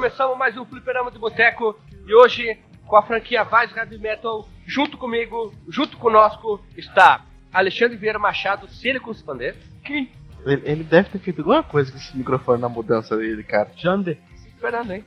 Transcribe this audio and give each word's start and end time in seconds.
Se 0.00 0.06
começamos 0.06 0.38
mais 0.38 0.56
um 0.56 0.64
Fliperama 0.64 1.10
de 1.10 1.18
Boteco. 1.18 1.78
E 2.06 2.14
hoje, 2.14 2.58
com 2.86 2.96
a 2.96 3.02
franquia 3.02 3.44
Vice 3.44 3.76
Heavy 3.76 3.98
Metal, 3.98 4.48
junto 4.66 4.96
comigo, 4.96 5.52
junto 5.68 5.98
conosco, 5.98 6.58
está 6.74 7.26
Alexandre 7.52 7.98
Vieira 7.98 8.18
Machado, 8.18 8.66
Silicon 8.66 9.10
Expander. 9.10 9.54
Ele, 9.84 10.10
ele 10.46 10.84
deve 10.84 11.10
ter 11.10 11.18
feito 11.18 11.42
alguma 11.42 11.62
coisa 11.62 11.92
com 11.92 11.98
esse 11.98 12.16
microfone 12.16 12.62
na 12.62 12.68
mudança 12.70 13.14
dele, 13.14 13.42
cara. 13.42 13.70
Jander. 13.76 14.16
Esperando, 14.46 14.94
hein? 14.94 15.04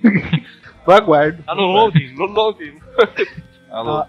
Eu 0.86 0.92
aguardo. 0.94 1.42
Tá 1.42 1.54
no 1.54 1.66
loading, 1.66 2.14
no 2.14 2.24
loading. 2.24 2.80
Alô? 3.70 4.06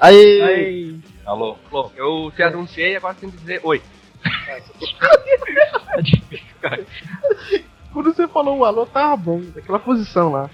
Aí, 0.00 0.40
Aí, 0.40 1.00
Alô? 1.26 1.58
Bom, 1.70 1.92
eu 1.94 2.32
te 2.34 2.42
anunciei, 2.42 2.96
agora 2.96 3.14
tem 3.14 3.30
que 3.30 3.36
dizer 3.36 3.60
oi. 3.62 3.82
quando 7.92 8.12
você 8.14 8.26
falou 8.28 8.58
o 8.58 8.64
alô, 8.64 8.86
tava 8.86 9.16
bom. 9.16 9.40
Daquela 9.54 9.78
posição 9.78 10.32
lá. 10.32 10.50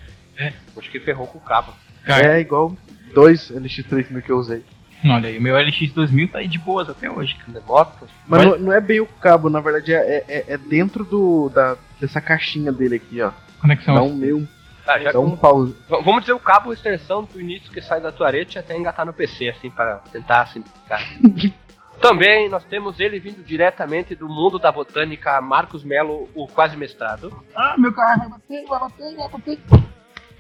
Acho 0.77 0.91
que 0.91 1.01
ferrou 1.01 1.27
com 1.27 1.39
o 1.39 1.41
cabo. 1.41 1.73
Cara. 2.05 2.39
É 2.39 2.41
igual 2.41 2.73
dois 3.15 3.51
LX3000 3.51 4.23
que 4.23 4.31
eu 4.31 4.39
usei. 4.39 4.65
olha 5.05 5.29
aí, 5.29 5.39
o 5.39 5.43
meu 5.43 5.55
LX2000 5.57 6.31
tá 6.31 6.39
aí 6.39 6.49
de 6.49 6.59
boas 6.59 6.89
até 6.89 7.11
hoje, 7.11 7.35
cara. 7.37 7.63
Moto. 7.67 8.07
Mas 8.27 8.45
Mas- 8.45 8.47
não, 8.47 8.59
não 8.59 8.73
é 8.73 8.81
bem 8.81 9.01
o 9.01 9.07
cabo, 9.07 9.51
na 9.51 9.61
verdade 9.61 9.93
é, 9.93 10.25
é, 10.29 10.45
é 10.49 10.59
dentro 10.59 11.05
do, 11.05 11.49
da, 11.49 11.77
dessa 12.01 12.21
caixinha 12.21 12.73
dele 12.73 12.97
aqui, 12.97 13.21
ó. 13.21 13.33
Conexão. 13.61 13.95
Dá 13.95 14.03
um 14.03 14.15
meio. 14.15 14.49
Tá, 14.85 14.99
já 14.99 15.13
Dá 15.13 15.21
um 15.21 15.37
pause. 15.37 15.77
Vamos 15.89 16.21
dizer 16.21 16.33
o 16.33 16.39
cabo 16.41 16.73
extensão 16.73 17.25
do 17.25 17.39
início 17.39 17.71
que 17.71 17.83
sai 17.83 18.01
da 18.01 18.11
tuarete 18.11 18.59
até 18.59 18.75
engatar 18.77 19.05
no 19.05 19.13
PC, 19.13 19.51
assim, 19.51 19.71
para 19.71 19.97
tentar 20.11 20.47
simplificar. 20.47 21.03
Também 22.01 22.49
nós 22.49 22.65
temos 22.65 23.01
ele 23.01 23.19
vindo 23.19 23.43
diretamente 23.43 24.15
do 24.15 24.29
mundo 24.29 24.59
da 24.59 24.71
botânica, 24.71 25.41
Marcos 25.41 25.85
Melo, 25.85 26.29
o 26.35 26.47
quase 26.47 26.77
mestrado. 26.77 27.33
Ah, 27.55 27.75
meu 27.77 27.93
carro 27.93 28.21
vai 28.21 28.29
bater, 28.29 28.65
vai 28.67 28.81
bater, 28.81 29.17
vai 29.17 29.29
bater. 29.29 29.59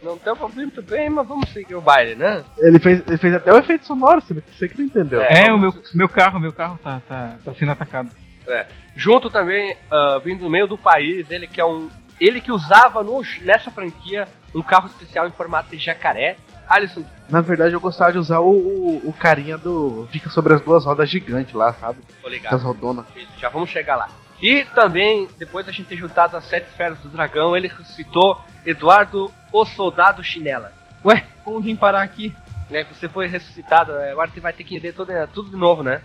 Não 0.00 0.16
tem 0.16 0.34
problema 0.34 0.54
muito 0.54 0.82
bem, 0.82 1.10
mas 1.10 1.26
vamos 1.26 1.50
seguir 1.50 1.74
o 1.74 1.80
baile, 1.80 2.14
né? 2.14 2.44
Ele 2.58 2.78
fez, 2.78 3.02
ele 3.06 3.18
fez 3.18 3.34
até 3.34 3.52
o 3.52 3.58
efeito 3.58 3.84
sonoro, 3.84 4.20
você 4.20 4.34
você 4.34 4.68
que 4.68 4.78
não 4.78 4.84
entendeu. 4.84 5.20
É. 5.20 5.46
É, 5.46 5.52
o 5.52 5.58
meu, 5.58 5.72
meu 5.92 6.08
carro, 6.08 6.38
meu 6.38 6.52
carro 6.52 6.78
tá, 6.82 7.02
tá, 7.08 7.36
tá 7.44 7.54
sendo 7.54 7.72
atacado. 7.72 8.10
Junto 8.94 9.28
também, 9.28 9.76
ah, 9.90 10.20
vindo 10.24 10.40
do 10.40 10.50
meio 10.50 10.68
do 10.68 10.78
país, 10.78 11.28
ele 11.30 11.46
que 11.46 11.60
é 11.60 11.64
um. 11.64 11.88
Ele 12.20 12.40
que 12.40 12.50
usava 12.50 13.02
no, 13.02 13.22
nessa 13.42 13.70
franquia 13.70 14.26
um 14.54 14.62
carro 14.62 14.86
especial 14.86 15.26
em 15.26 15.32
formato 15.32 15.70
de 15.70 15.78
jacaré. 15.78 16.36
Alisson, 16.68 17.04
Na 17.28 17.40
verdade, 17.40 17.74
eu 17.74 17.80
gostava 17.80 18.12
de 18.12 18.18
usar 18.18 18.40
o, 18.40 18.50
o, 18.50 19.08
o 19.08 19.12
carinha 19.12 19.56
do. 19.56 20.06
Fica 20.10 20.28
sobre 20.28 20.54
as 20.54 20.60
duas 20.60 20.84
rodas 20.84 21.08
gigantes 21.08 21.54
lá, 21.54 21.72
sabe? 21.74 21.98
tô 22.22 22.28
ligado. 22.28 22.52
Das 22.52 22.62
rodonas. 22.62 23.06
Já 23.38 23.48
vamos 23.48 23.70
chegar 23.70 23.96
lá. 23.96 24.08
E 24.40 24.64
também, 24.66 25.28
depois 25.38 25.66
da 25.66 25.72
gente 25.72 25.88
ter 25.88 25.96
juntado 25.96 26.36
as 26.36 26.44
sete 26.44 26.68
esferas 26.68 26.98
do 26.98 27.08
dragão, 27.08 27.56
ele 27.56 27.68
ressuscitou 27.68 28.40
Eduardo, 28.64 29.32
o 29.52 29.64
soldado 29.64 30.22
chinela. 30.22 30.72
Ué, 31.04 31.24
como 31.44 31.60
vim 31.60 31.74
parar 31.74 32.02
aqui? 32.02 32.34
Né, 32.70 32.84
você 32.84 33.08
foi 33.08 33.26
ressuscitado, 33.26 33.92
é, 33.92 34.12
agora 34.12 34.30
você 34.30 34.40
vai 34.40 34.52
ter 34.52 34.62
que 34.62 34.76
entender 34.76 34.92
tudo, 34.92 35.12
tudo 35.32 35.50
de 35.50 35.56
novo, 35.56 35.82
né? 35.82 36.02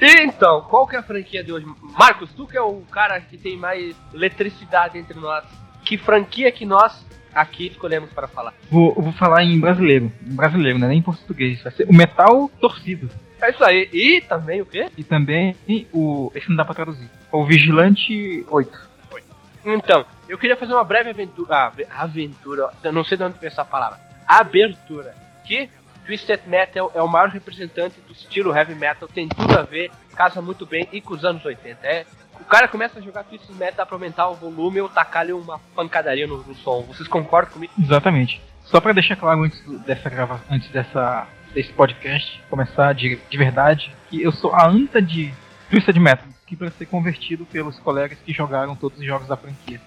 E 0.00 0.22
então, 0.24 0.62
qual 0.62 0.86
que 0.86 0.96
é 0.96 0.98
a 0.98 1.02
franquia 1.02 1.44
de 1.44 1.52
hoje? 1.52 1.66
Marcos, 1.96 2.30
tu 2.34 2.46
que 2.46 2.56
é 2.56 2.60
o 2.60 2.82
cara 2.90 3.20
que 3.20 3.38
tem 3.38 3.56
mais 3.56 3.94
eletricidade 4.12 4.98
entre 4.98 5.18
nós, 5.18 5.44
que 5.84 5.96
franquia 5.96 6.50
que 6.50 6.66
nós 6.66 7.04
aqui 7.34 7.66
escolhemos 7.68 8.10
para 8.10 8.26
falar? 8.28 8.52
Vou, 8.70 8.94
vou 8.94 9.12
falar 9.12 9.42
em 9.44 9.58
brasileiro. 9.60 10.10
Em 10.26 10.34
brasileiro, 10.34 10.78
né? 10.78 10.88
Nem 10.88 10.98
em 10.98 11.02
português. 11.02 11.62
Vai 11.62 11.72
ser 11.72 11.88
o 11.88 11.92
Metal 11.94 12.50
Torcido. 12.60 13.10
É 13.42 13.50
isso 13.50 13.64
aí. 13.64 13.88
E 13.92 14.20
também 14.22 14.60
o 14.60 14.66
quê? 14.66 14.88
E 14.96 15.02
também 15.04 15.56
o. 15.92 16.30
Esse 16.34 16.48
não 16.48 16.56
dá 16.56 16.64
pra 16.64 16.74
traduzir. 16.74 17.08
O 17.32 17.44
Vigilante 17.44 18.44
8. 18.50 18.90
Então, 19.64 20.04
eu 20.28 20.38
queria 20.38 20.56
fazer 20.56 20.72
uma 20.74 20.84
breve 20.84 21.10
aventura. 21.10 21.54
Ah, 21.54 21.66
ave- 21.66 21.86
aventura. 21.90 22.70
Não 22.92 23.04
sei 23.04 23.16
de 23.18 23.24
onde 23.24 23.38
veio 23.38 23.48
essa 23.50 23.64
palavra. 23.64 23.98
Abertura. 24.26 25.14
Que 25.44 25.68
Twisted 26.06 26.40
Metal 26.46 26.90
é 26.94 27.02
o 27.02 27.08
maior 27.08 27.28
representante 27.28 28.00
do 28.06 28.12
estilo 28.12 28.54
heavy 28.56 28.74
metal, 28.74 29.08
tem 29.08 29.28
tudo 29.28 29.58
a 29.58 29.62
ver, 29.62 29.90
casa 30.16 30.40
muito 30.40 30.64
bem 30.64 30.88
e 30.92 31.00
com 31.00 31.14
os 31.14 31.24
anos 31.24 31.44
80. 31.44 31.78
É, 31.86 32.04
o 32.40 32.44
cara 32.44 32.66
começa 32.68 32.98
a 32.98 33.02
jogar 33.02 33.24
Twisted 33.24 33.56
Metal, 33.56 33.76
dá 33.76 33.86
pra 33.86 33.96
aumentar 33.96 34.28
o 34.28 34.34
volume 34.34 34.80
ou 34.80 34.88
tacar-lhe 34.88 35.32
uma 35.32 35.58
pancadaria 35.74 36.26
no, 36.26 36.38
no 36.42 36.54
som. 36.54 36.82
Vocês 36.82 37.08
concordam 37.08 37.52
comigo? 37.52 37.72
Exatamente. 37.78 38.40
Só 38.64 38.80
pra 38.80 38.92
deixar 38.92 39.16
claro 39.16 39.42
antes 39.42 39.60
dessa 39.82 40.08
grava, 40.08 40.40
antes 40.50 40.68
dessa 40.70 41.26
desse 41.52 41.72
podcast 41.72 42.40
começar 42.48 42.92
de, 42.94 43.18
de 43.28 43.36
verdade, 43.36 43.92
que 44.08 44.22
eu 44.22 44.30
sou 44.30 44.54
a 44.54 44.68
anta 44.68 45.02
de 45.02 45.34
Twisted 45.68 45.98
Metal, 45.98 46.28
que 46.46 46.56
para 46.56 46.70
ser 46.70 46.86
convertido 46.86 47.44
pelos 47.44 47.78
colegas 47.80 48.18
que 48.24 48.32
jogaram 48.32 48.76
todos 48.76 48.98
os 48.98 49.04
jogos 49.04 49.26
da 49.26 49.36
franquia. 49.36 49.80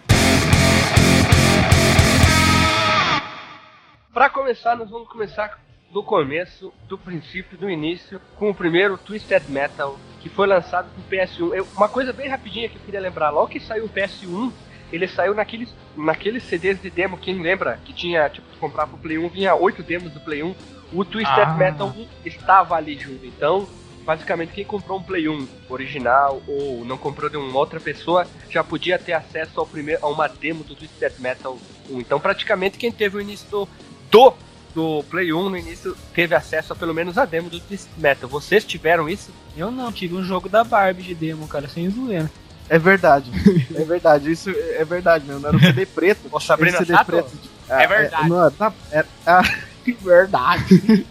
Pra 4.14 4.30
começar, 4.30 4.76
nós 4.76 4.90
vamos 4.90 5.08
começar 5.08 5.58
do 5.92 6.04
começo, 6.04 6.74
do 6.88 6.98
princípio, 6.98 7.58
do 7.58 7.70
início, 7.70 8.20
com 8.38 8.50
o 8.50 8.56
primeiro 8.56 8.98
Twisted 8.98 9.44
Metal, 9.48 9.98
que 10.24 10.30
foi 10.30 10.48
lançado 10.48 10.88
pro 10.94 11.04
PS1. 11.04 11.54
Eu- 11.54 11.68
uma 11.76 11.90
coisa 11.90 12.14
bem 12.14 12.30
rapidinha 12.30 12.70
que 12.70 12.78
eu 12.78 12.82
queria 12.82 13.02
lembrar, 13.02 13.30
logo 13.30 13.50
que 13.50 13.60
saiu 13.60 13.84
o 13.86 13.90
PS1, 13.90 14.52
ele 14.92 15.06
saiu 15.08 15.36
naqueles, 15.36 15.70
naqueles 15.98 16.44
CDs 16.44 16.82
de 16.82 16.90
demo, 16.90 17.18
quem 17.18 17.42
lembra? 17.42 17.78
Que 17.84 17.92
tinha, 17.92 18.30
tipo, 18.30 18.48
tu 18.52 18.58
comprava 18.58 18.92
pro 18.92 19.00
Play 19.00 19.18
1, 19.18 19.28
vinha 19.28 19.54
oito 19.54 19.84
demos 19.84 20.12
do 20.14 20.22
Play 20.22 20.42
1, 20.42 20.56
o 20.94 21.04
Twisted 21.04 21.40
Ah. 21.46 21.54
Metal 21.56 21.88
1 21.90 22.08
estava 22.26 22.76
ali 22.76 22.98
junto. 22.98 23.26
Então, 23.26 23.68
basicamente, 24.06 24.54
quem 24.54 24.64
comprou 24.64 24.98
um 25.00 25.04
Play 25.04 25.28
1 25.28 25.46
original 25.70 26.42
ou 26.48 26.86
não 26.86 26.98
comprou 26.98 27.30
de 27.30 27.36
uma 27.36 27.60
outra 27.60 27.80
pessoa, 27.82 28.26
já 28.50 28.64
podia 28.64 28.98
ter 28.98 29.12
acesso 29.14 29.60
ao 29.60 29.66
primeiro, 29.68 30.06
a 30.06 30.08
uma 30.08 30.28
demo 30.30 30.64
do 30.64 30.74
Twisted 30.74 31.14
Metal 31.20 31.58
1. 31.90 32.00
Então, 32.00 32.18
praticamente, 32.18 32.78
quem 32.78 32.92
teve 32.94 33.18
o 33.18 33.22
início 33.22 33.50
do, 33.50 33.68
do, 34.10 34.34
do 34.74 35.04
Play 35.10 35.32
1 35.32 35.50
no 35.50 35.58
início 35.58 35.96
teve 36.14 36.36
acesso 36.36 36.74
a 36.74 36.76
pelo 36.76 36.94
menos 36.94 37.18
a 37.18 37.26
demo 37.26 37.50
do 37.50 37.60
Twisted 37.60 37.92
Metal. 37.98 38.30
Vocês 38.30 38.64
tiveram 38.64 39.08
isso? 39.08 39.32
Eu 39.56 39.72
não, 39.72 39.92
tive 39.92 40.16
um 40.16 40.24
jogo 40.24 40.50
da 40.50 40.64
Barbie 40.64 41.04
de 41.04 41.16
demo, 41.16 41.48
cara, 41.48 41.68
sem 41.68 41.90
zoeira. 41.90 42.30
É 42.70 42.80
verdade. 42.80 43.32
É 43.76 43.84
verdade. 43.84 44.32
Isso 44.32 44.50
é 44.50 44.86
verdade 44.86 45.26
mesmo. 45.26 45.42
Não 45.42 45.50
era 45.50 45.58
um 45.58 45.60
CD 45.60 45.86
preto. 45.86 46.30
Ô, 46.32 46.40
Sabrina 46.40 46.78
CD 46.78 46.94
Sato? 46.94 47.08
preto. 47.08 47.32
É 47.68 47.88
verdade. 47.88 48.30
não, 48.30 48.52
tá, 48.52 48.74
é, 48.92 49.06
ah, 49.26 49.42
verdade. 50.02 51.06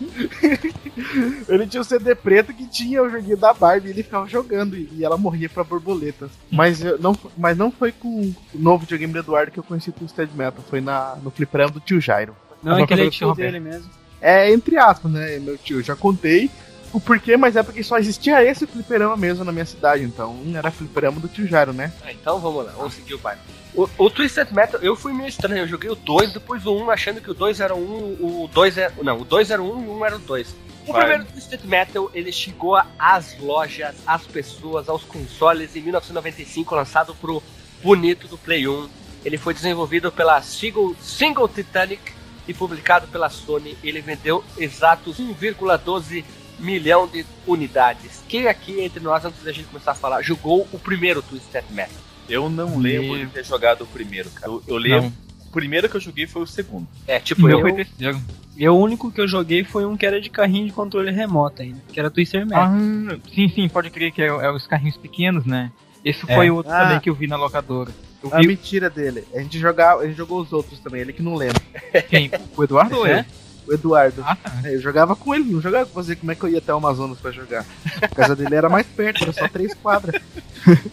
ele 1.49 1.67
tinha 1.67 1.81
o 1.81 1.85
CD 1.85 2.15
preto 2.15 2.53
que 2.53 2.67
tinha 2.67 3.03
o 3.03 3.11
joguinho 3.11 3.37
da 3.37 3.53
Barbie 3.53 3.89
e 3.89 3.91
ele 3.91 4.03
ficava 4.03 4.29
jogando 4.29 4.77
e, 4.77 5.05
ela 5.05 5.17
morria 5.17 5.49
pra 5.49 5.65
borboletas. 5.65 6.31
Mas, 6.51 6.81
não, 7.01 7.17
mas 7.37 7.57
não 7.57 7.71
foi 7.71 7.91
com 7.91 8.09
o 8.09 8.35
novo 8.55 8.81
videogame 8.81 9.13
do 9.13 9.19
Eduardo 9.19 9.51
que 9.51 9.59
eu 9.59 9.65
conheci 9.65 9.91
o 9.91 9.93
Twisted 9.93 10.31
Metal. 10.35 10.63
Foi 10.69 10.81
na, 10.81 11.17
no 11.23 11.31
fliperama 11.31 11.73
do 11.73 11.81
tio 11.81 12.01
Jairo. 12.01 12.37
Não, 12.63 12.79
é 12.79 12.87
que 12.87 12.93
ele 12.95 13.07
é 13.07 13.11
tio 13.11 13.35
dele 13.35 13.61
mesmo. 13.61 13.91
É, 14.21 14.53
entre 14.53 14.79
aspas, 14.79 15.11
né? 15.11 15.39
Meu 15.39 15.59
tio, 15.59 15.79
eu 15.79 15.83
já 15.83 15.97
contei 15.97 16.51
o 16.93 17.01
porquê, 17.01 17.37
mas 17.37 17.57
é 17.57 17.63
porque 17.63 17.83
só 17.83 17.99
existia 17.99 18.45
esse 18.45 18.67
fliperama 18.67 19.17
mesmo 19.17 19.45
na 19.45 19.51
minha 19.53 19.65
cidade. 19.65 20.05
Então, 20.05 20.39
era 20.55 20.71
fliperama 20.71 21.19
do 21.19 21.29
tio 21.29 21.47
Jairo, 21.47 21.73
né? 21.73 21.93
Ah, 22.05 22.13
então 22.13 22.39
vamos 22.39 22.67
lá, 22.67 22.73
vamos 22.73 22.95
seguir 22.95 23.15
o 23.15 23.19
pai. 23.19 23.37
O, 23.75 23.89
o 23.97 24.11
Twisted 24.11 24.53
Metal, 24.53 24.81
eu 24.83 24.95
fui 24.95 25.15
meio 25.15 25.29
estranho, 25.29 25.63
eu 25.63 25.69
joguei 25.69 25.91
o 25.91 25.97
2, 25.97 26.35
depois 26.35 26.67
o 26.67 26.77
1, 26.77 26.91
achando 26.91 27.21
que 27.23 27.31
o 27.31 27.35
2 27.35 27.61
era 27.61 27.75
o 27.75 27.79
1, 27.79 28.45
o 28.45 28.51
2 28.53 28.79
era. 28.79 28.93
Não, 29.03 29.19
o 29.19 29.25
2 29.25 29.51
era 29.51 29.63
o 29.63 29.79
1 29.79 29.85
e 29.85 29.87
o 29.89 29.99
1 29.99 30.05
era 30.05 30.17
o 30.17 30.19
2. 30.19 30.57
O 30.87 30.93
Vai. 30.93 31.01
primeiro 31.01 31.25
Twisted 31.33 31.65
Metal, 31.65 32.11
ele 32.13 32.31
chegou 32.31 32.79
às 32.99 33.39
lojas, 33.39 33.95
às 34.07 34.27
pessoas, 34.27 34.89
aos 34.89 35.03
consoles 35.05 35.75
em 35.75 35.81
1995, 35.81 36.75
lançado 36.75 37.15
pro 37.15 37.43
bonito 37.83 38.29
do 38.29 38.37
Play 38.37 38.69
1. 38.69 38.89
Ele 39.25 39.39
foi 39.39 39.55
desenvolvido 39.55 40.13
pela 40.13 40.43
Single, 40.43 40.95
Single 41.01 41.49
Titanic 41.49 42.13
e 42.47 42.55
publicado 42.55 43.07
pela 43.09 43.29
Sony. 43.31 43.77
Ele 43.83 44.01
vendeu 44.01 44.45
exatos 44.59 45.19
1,12 45.19 46.25
milhão 46.59 47.07
de 47.07 47.25
unidades. 47.47 48.23
Quem 48.29 48.47
aqui 48.47 48.81
entre 48.81 49.01
nós, 49.01 49.25
antes 49.25 49.43
da 49.43 49.53
gente 49.53 49.67
começar 49.67 49.93
a 49.93 49.95
falar, 49.95 50.23
jogou 50.23 50.67
o 50.73 50.79
primeiro 50.79 51.23
Twisted 51.23 51.65
Metal? 51.71 51.95
Eu 52.29 52.49
não 52.49 52.79
lembro 52.79 53.19
de 53.19 53.27
ter 53.27 53.45
jogado 53.45 53.83
o 53.83 53.87
primeiro, 53.87 54.31
cara. 54.31 54.51
Eu, 54.53 54.63
eu 54.67 54.77
lembro. 54.77 55.13
O 55.47 55.51
primeiro 55.53 55.89
que 55.89 55.97
eu 55.97 56.01
joguei 56.01 56.27
foi 56.27 56.43
o 56.43 56.47
segundo. 56.47 56.87
É, 57.07 57.19
tipo, 57.21 57.43
meu 57.43 57.59
eu, 57.59 57.61
foi 57.61 57.73
terceiro. 57.73 58.21
Eu, 58.57 58.75
o 58.77 58.81
único 58.81 59.11
que 59.11 59.21
eu 59.21 59.27
joguei 59.29 59.65
foi 59.65 59.85
um 59.85 59.97
que 59.97 60.07
era 60.07 60.21
de 60.21 60.31
carrinho 60.31 60.67
de 60.67 60.73
controle 60.73 61.11
remoto 61.11 61.63
ainda, 61.63 61.81
que 61.93 61.99
era 61.99 62.11
Twister 62.11 62.47
Metal. 62.47 62.65
Ah, 62.65 63.19
sim, 63.35 63.49
sim, 63.49 63.69
pode 63.69 63.91
crer 63.91 64.13
que 64.13 64.23
é, 64.23 64.27
é 64.27 64.51
os 64.51 64.67
carrinhos 64.67 64.97
pequenos, 64.97 65.45
né? 65.45 65.71
Esse 66.05 66.25
É. 66.31 66.35
foi 66.35 66.51
o 66.51 66.57
outro 66.57 66.73
Ah. 66.73 66.81
também 66.85 67.01
que 67.01 67.11
eu 67.11 67.15
vi 67.15 67.27
na 67.27 67.37
locadora. 67.37 67.91
A 68.31 68.39
mentira 68.41 68.89
dele. 68.91 69.25
A 69.35 69.41
gente, 69.41 69.59
jogava, 69.59 70.03
a 70.03 70.07
gente 70.07 70.17
jogou 70.17 70.41
os 70.41 70.53
outros 70.53 70.79
também, 70.81 71.01
ele 71.01 71.13
que 71.13 71.23
não 71.23 71.35
lembra. 71.35 71.61
Quem? 72.09 72.31
O 72.57 72.63
Eduardo 72.65 72.99
ou 72.99 73.07
É? 73.07 73.21
eu? 73.21 73.25
O 73.69 73.73
Eduardo. 73.75 74.23
Ah, 74.27 74.37
tá. 74.37 74.53
É, 74.65 74.75
Eu 74.75 74.81
jogava 74.81 75.15
com 75.17 75.35
ele, 75.35 75.45
não 75.53 75.61
jogava 75.61 75.87
com 75.87 75.95
você. 75.95 76.15
Como 76.17 76.31
é 76.33 76.35
que 76.35 76.43
eu 76.45 76.49
ia 76.49 76.59
até 76.59 76.73
o 76.75 76.77
Amazonas 76.79 77.19
pra 77.19 77.31
jogar? 77.31 77.65
A 78.01 78.09
casa 78.09 78.35
dele 78.37 78.55
era 78.55 78.69
mais 78.69 78.87
perto, 78.87 79.23
era 79.23 79.33
só 79.33 79.47
três 79.49 79.73
quadras. 79.75 80.21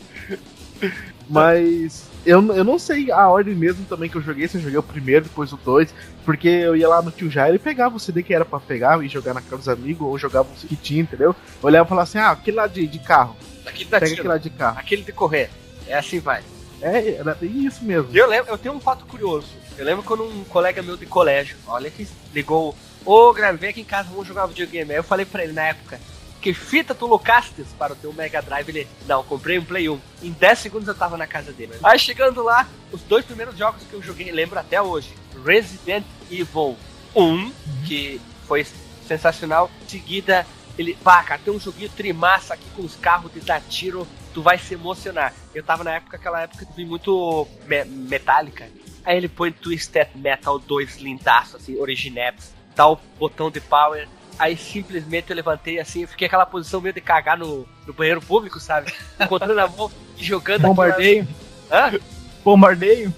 Mas 1.30 2.06
eu, 2.26 2.44
eu 2.54 2.64
não 2.64 2.80
sei 2.80 3.12
a 3.12 3.28
ordem 3.28 3.54
mesmo 3.56 3.86
também 3.86 4.10
que 4.10 4.16
eu 4.16 4.22
joguei, 4.22 4.48
se 4.48 4.58
eu 4.58 4.62
joguei 4.62 4.78
o 4.78 4.84
primeiro, 4.84 5.26
depois 5.26 5.52
o 5.54 5.58
dois, 5.58 5.94
porque 6.26 6.48
eu 6.48 6.76
ia 6.76 6.88
lá 6.88 7.02
no 7.02 7.12
Tio 7.12 7.30
Jair 7.30 7.54
e 7.56 7.60
pegava 7.60 7.96
o 7.96 8.00
CD 8.00 8.24
que 8.24 8.34
era 8.34 8.46
pra 8.46 8.60
pegar 8.60 9.04
e 9.04 9.08
jogar 9.08 9.34
na 9.34 9.42
casa 9.42 9.58
dos 9.58 9.68
amigos, 9.70 10.08
ou 10.08 10.18
jogava 10.18 10.48
um 10.50 10.68
que 10.68 10.76
tinha, 10.76 11.02
entendeu? 11.02 11.30
Eu 11.30 11.68
olhava 11.68 11.86
e 11.86 11.90
falava 11.90 12.04
assim, 12.08 12.18
ah, 12.18 12.32
aquele 12.32 12.58
lá 12.58 12.68
de, 12.68 12.88
de 12.88 13.00
carro, 13.00 13.36
Aquele 13.66 13.90
da 13.90 14.00
pega 14.00 14.06
tiro, 14.08 14.22
aquele 14.22 14.28
lá 14.28 14.38
de 14.38 14.50
carro. 14.50 14.80
aquele 14.80 15.04
de 15.04 15.12
correr. 15.12 15.50
É 15.88 15.98
assim 15.98 16.20
vai. 16.20 16.42
É, 16.82 17.16
era 17.16 17.36
bem 17.36 17.66
isso 17.66 17.84
mesmo. 17.84 18.10
Eu 18.16 18.28
lembro, 18.28 18.52
eu 18.52 18.58
tenho 18.58 18.76
um 18.76 18.80
fato 18.80 19.06
curioso. 19.06 19.48
Eu 19.78 19.86
lembro 19.86 20.04
quando 20.04 20.24
um 20.24 20.44
colega 20.46 20.82
meu 20.82 20.98
de 20.98 21.06
colégio, 21.06 21.58
olha 21.68 21.90
que 21.90 22.08
ligou, 22.34 22.76
ô 23.06 23.34
Graham, 23.34 23.58
vem 23.58 23.70
aqui 23.70 23.82
em 23.82 23.86
casa, 23.86 24.10
vamos 24.10 24.28
jogar 24.28 24.46
videogame. 24.46 24.92
Aí 24.92 24.98
eu 24.98 25.04
falei 25.04 25.26
pra 25.26 25.44
ele 25.44 25.54
na 25.54 25.64
época, 25.64 26.00
que 26.42 26.54
fita 26.54 26.96
tu 26.96 27.06
locastes 27.06 27.68
para 27.78 27.94
o 27.94 27.96
teu 27.96 28.14
Mega 28.14 28.42
Drive? 28.42 28.70
Ele, 28.70 28.88
não, 29.08 29.24
comprei 29.24 29.60
um 29.60 29.66
Play 29.66 29.90
1. 29.90 30.00
Em 30.24 30.32
10 30.32 30.60
segundos 30.60 30.88
eu 30.88 30.96
tava 30.96 31.18
na 31.18 31.28
casa 31.28 31.52
dele. 31.52 31.74
Aí 31.84 32.00
chegando 32.00 32.42
lá, 32.44 32.68
os 32.92 33.02
dois 33.02 33.26
primeiros 33.26 33.58
jogos 33.58 33.84
que 33.84 33.94
eu 33.94 34.02
joguei, 34.02 34.32
lembro 34.32 34.58
até 34.58 34.82
hoje, 34.82 35.14
Resident 35.46 36.06
Evil 36.32 36.78
1, 37.16 37.52
que 37.86 38.22
foi 38.48 38.66
sensacional. 39.06 39.70
Em 39.84 39.90
seguida, 39.90 40.46
ele, 40.78 40.98
pá, 41.04 41.22
cara, 41.24 41.42
tem 41.44 41.54
um 41.54 41.60
joguinho 41.60 41.90
trimassa 41.90 42.54
aqui 42.54 42.66
com 42.76 42.84
os 42.84 42.96
carros 42.96 43.34
de 43.34 43.42
dar 43.42 43.62
tiro, 43.62 44.08
tu 44.34 44.42
vai 44.42 44.58
se 44.58 44.74
emocionar. 44.74 45.34
Eu 45.54 45.64
tava 45.64 45.84
na 45.84 45.92
época, 45.96 46.18
aquela 46.18 46.42
época 46.42 46.66
que 46.66 46.72
eu 46.72 46.76
vi 46.76 46.86
muito 46.86 47.48
me 47.66 47.84
metálica. 47.86 48.68
Aí 49.06 49.18
ele 49.18 49.28
põe 49.30 49.52
Twisted 49.52 50.08
Metal 50.16 50.60
2 50.60 50.98
lindaço, 50.98 51.58
assim, 51.58 51.78
Originebs, 51.78 52.54
dá 52.76 52.88
o 52.88 52.98
botão 53.18 53.50
de 53.50 53.60
power. 53.62 54.08
Aí 54.38 54.56
simplesmente 54.56 55.30
eu 55.30 55.36
levantei 55.36 55.80
assim, 55.80 56.04
eu 56.04 56.08
fiquei 56.08 56.28
aquela 56.28 56.46
posição 56.46 56.80
meio 56.80 56.94
de 56.94 57.02
cagar 57.02 57.38
no, 57.38 57.68
no 57.86 57.94
banheiro 57.94 58.22
público, 58.22 58.60
sabe? 58.60 58.94
Encontrando 59.20 59.60
a 59.60 59.68
mão 59.68 59.92
e 60.18 60.24
jogando 60.24 60.62
Bombardeio. 60.62 61.28
aquela- 61.70 61.88
Hã? 61.90 62.00
Bombardeio. 62.44 63.14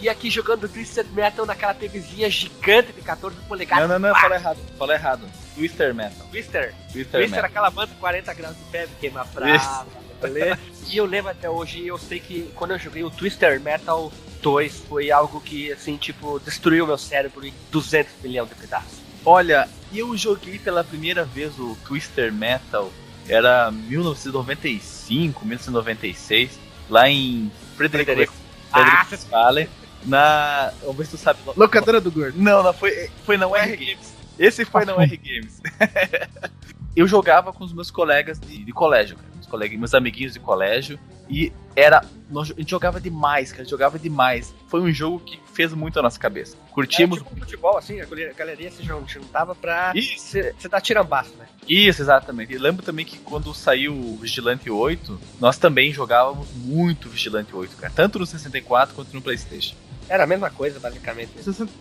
E 0.00 0.08
aqui 0.08 0.30
jogando 0.30 0.66
Twisted 0.66 1.06
Metal 1.12 1.44
naquela 1.44 1.74
TVzinha 1.74 2.30
gigante 2.30 2.90
de 2.92 3.02
14 3.02 3.36
polegadas. 3.46 3.86
Não, 3.88 3.98
não, 3.98 4.08
não, 4.08 4.18
fala 4.18 4.34
errado. 4.34 4.58
Fala 4.78 4.94
errado. 4.94 5.28
Twister 5.54 5.94
Metal. 5.94 6.26
Twister. 6.30 6.74
Twister, 6.90 7.20
Twister, 7.20 7.20
Metal. 7.20 7.44
aquela 7.44 7.70
banda 7.70 7.92
40 8.00 8.32
graus 8.32 8.56
de 8.56 8.64
febre, 8.70 8.94
queima 8.98 9.24
brava, 9.24 9.86
beleza? 10.20 10.58
E 10.88 10.96
eu 10.96 11.04
lembro 11.04 11.30
até 11.30 11.48
hoje, 11.48 11.86
eu 11.86 11.98
sei 11.98 12.20
que 12.20 12.50
quando 12.54 12.72
eu 12.72 12.78
joguei 12.78 13.02
o 13.04 13.10
Twister 13.10 13.60
Metal 13.60 14.12
2, 14.42 14.84
foi 14.88 15.10
algo 15.10 15.40
que, 15.40 15.72
assim, 15.72 15.96
tipo, 15.96 16.38
destruiu 16.40 16.86
meu 16.86 16.98
cérebro 16.98 17.46
em 17.46 17.52
200 17.70 18.12
milhões 18.22 18.48
de 18.48 18.54
pedaços. 18.54 18.98
Olha, 19.24 19.68
eu 19.92 20.16
joguei 20.16 20.58
pela 20.58 20.82
primeira 20.82 21.24
vez 21.24 21.58
o 21.58 21.76
Twister 21.86 22.32
Metal. 22.32 22.90
Era 23.28 23.70
1995, 23.70 25.44
1996, 25.44 26.58
lá 26.88 27.08
em 27.08 27.50
Frederick, 27.76 28.06
Frederico. 28.06 28.32
Frederick 28.72 28.96
Ah, 28.96 29.06
Westphalen, 29.10 29.68
na. 30.04 30.72
Vamos 30.80 30.96
ver 30.96 31.04
se 31.04 31.10
tu 31.12 31.16
sabe. 31.18 31.38
Locadora 31.56 32.00
do 32.00 32.10
Gordo. 32.10 32.40
Não, 32.40 32.62
não, 32.62 32.72
foi, 32.72 33.10
foi 33.24 33.36
na 33.36 33.46
UR 33.46 33.68
Games. 33.68 34.14
Esse 34.38 34.64
foi 34.64 34.84
na 34.84 34.94
UR 34.96 35.06
Games. 35.06 35.60
eu 36.96 37.06
jogava 37.06 37.52
com 37.52 37.62
os 37.62 37.72
meus 37.72 37.90
colegas 37.90 38.40
de, 38.40 38.64
de 38.64 38.72
colégio, 38.72 39.16
cara, 39.16 39.28
colegas, 39.50 39.78
meus 39.78 39.92
amiguinhos 39.94 40.32
de 40.32 40.40
colégio, 40.40 40.98
e 41.28 41.52
era. 41.76 42.02
nós- 42.30 42.50
a 42.52 42.54
gente 42.60 42.70
jogava 42.70 43.00
demais, 43.00 43.50
cara, 43.52 43.64
jogava 43.68 43.98
demais. 43.98 44.54
Foi 44.68 44.80
um 44.80 44.92
jogo 44.92 45.18
que 45.20 45.38
fez 45.52 45.72
muito 45.74 45.98
a 45.98 46.02
nossa 46.02 46.18
cabeça. 46.18 46.56
Curtimos. 46.70 47.18
É 47.18 47.22
tipo 47.24 47.36
futebol, 47.40 47.76
assim, 47.76 48.00
a 48.00 48.04
galera- 48.06 48.30
a 48.30 48.34
galerinha 48.34 48.70
se 48.70 48.82
jun- 48.84 49.02
juntava 49.06 49.52
pra 49.54 49.92
Isso. 49.96 50.38
você 50.56 50.68
dar 50.68 50.80
tirambaço, 50.80 51.34
né? 51.36 51.46
Isso, 51.68 52.00
exatamente. 52.02 52.52
E 52.52 52.58
lembro 52.58 52.84
também 52.84 53.04
que 53.04 53.18
quando 53.18 53.52
saiu 53.52 53.92
o 53.92 54.16
Vigilante 54.16 54.70
8, 54.70 55.20
nós 55.40 55.58
também 55.58 55.92
jogávamos 55.92 56.48
muito 56.54 57.08
Vigilante 57.08 57.54
8, 57.54 57.76
cara. 57.76 57.92
Tanto 57.94 58.18
no 58.20 58.26
64 58.26 58.94
quanto 58.94 59.12
no 59.12 59.20
Playstation. 59.20 59.74
Era 60.08 60.24
a 60.24 60.26
mesma 60.26 60.50
coisa, 60.50 60.78
basicamente. 60.80 61.30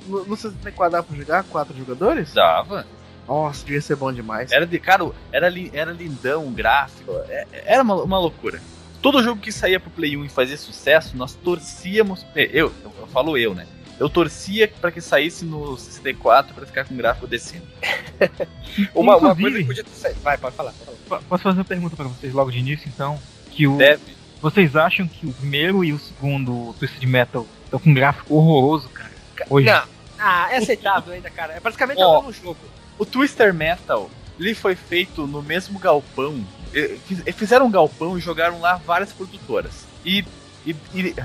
No 0.08 0.26
no 0.26 0.36
64 0.36 0.92
dá 0.92 1.04
pra 1.04 1.16
jogar 1.18 1.44
quatro 1.44 1.76
jogadores? 1.78 2.34
Dava. 2.34 2.86
Nossa, 3.30 3.64
devia 3.66 3.82
ser 3.82 3.96
bom 3.96 4.12
demais. 4.12 4.52
Era 4.52 4.66
de. 4.66 4.80
Cara, 4.80 5.10
era, 5.32 5.48
li- 5.48 5.70
era 5.74 5.92
lindão, 5.92 6.48
o 6.48 6.52
gráfico. 6.52 7.12
é- 7.30 7.46
Era 7.66 7.84
uma, 7.84 7.96
uma 8.04 8.20
loucura. 8.20 8.60
Todo 9.02 9.24
jogo 9.24 9.40
que 9.40 9.52
saía 9.52 9.80
pro 9.80 9.90
Play 9.92 10.18
1 10.18 10.26
e 10.26 10.30
fazia 10.30 10.58
sucesso, 10.58 11.16
nós 11.16 11.34
torcíamos. 11.36 12.26
é, 12.36 12.44
Eu, 12.52 12.74
eu, 12.84 12.94
eu 13.00 13.08
falo 13.08 13.38
eu, 13.38 13.54
né? 13.54 13.66
Eu 14.00 14.10
torcia 14.10 14.68
pra 14.82 14.92
que 14.92 15.00
saísse 15.02 15.44
no 15.46 15.78
64 15.78 16.54
pra 16.56 16.66
ficar 16.66 16.86
com 16.86 16.96
gráfico 16.96 17.28
decente. 17.28 17.66
Uma, 18.96 19.18
uma 19.18 19.36
coisa 19.36 19.58
que 19.58 19.66
podia 19.66 19.84
ter 19.84 19.90
saído. 19.92 20.20
Vai, 20.22 20.38
pode 20.38 20.56
falar. 20.56 20.72
pode 20.74 20.98
falar. 21.08 21.22
Po- 21.22 21.28
Posso 21.28 21.44
fazer 21.44 21.58
uma 21.60 21.66
pergunta 21.66 21.96
pra 21.96 22.06
vocês 22.06 22.34
logo 22.34 22.52
de 22.52 22.60
início, 22.60 22.88
então? 22.88 23.20
Que 23.52 23.68
o, 23.68 23.78
Deve. 23.78 24.02
vocês 24.42 24.76
acham 24.76 25.08
que 25.08 25.26
o 25.28 25.34
primeiro 25.34 25.84
e 25.84 25.92
o 25.94 26.00
segundo 26.00 26.74
Twisted 26.80 27.04
Metal 27.06 27.46
estão 27.66 27.80
com 27.80 27.90
um 27.90 27.94
gráfico 27.94 28.36
horroroso, 28.36 28.88
cara? 28.90 29.12
Hoje. 29.50 29.68
Não. 29.68 29.84
Ah, 30.18 30.48
é 30.52 30.58
aceitável 30.58 31.14
ainda, 31.14 31.30
cara. 31.30 31.54
É 31.54 31.60
praticamente 31.60 32.02
Ó. 32.02 32.20
o 32.20 32.24
mesmo 32.28 32.44
jogo. 32.44 32.58
O 33.00 33.06
Twister 33.06 33.54
Metal, 33.54 34.10
ele 34.40 34.54
foi 34.54 34.76
feito 34.76 35.26
no 35.26 35.42
mesmo 35.42 35.80
galpão. 35.80 36.46
Fiz- 37.08 37.24
Fizeram 37.36 37.66
um 37.66 37.72
galpão 37.72 38.18
e 38.18 38.22
jogaram 38.22 38.60
lá 38.60 38.76
várias 38.76 39.12
produtoras. 39.12 39.86
E, 40.06 40.24
e, 40.66 40.76
e, 40.94 41.16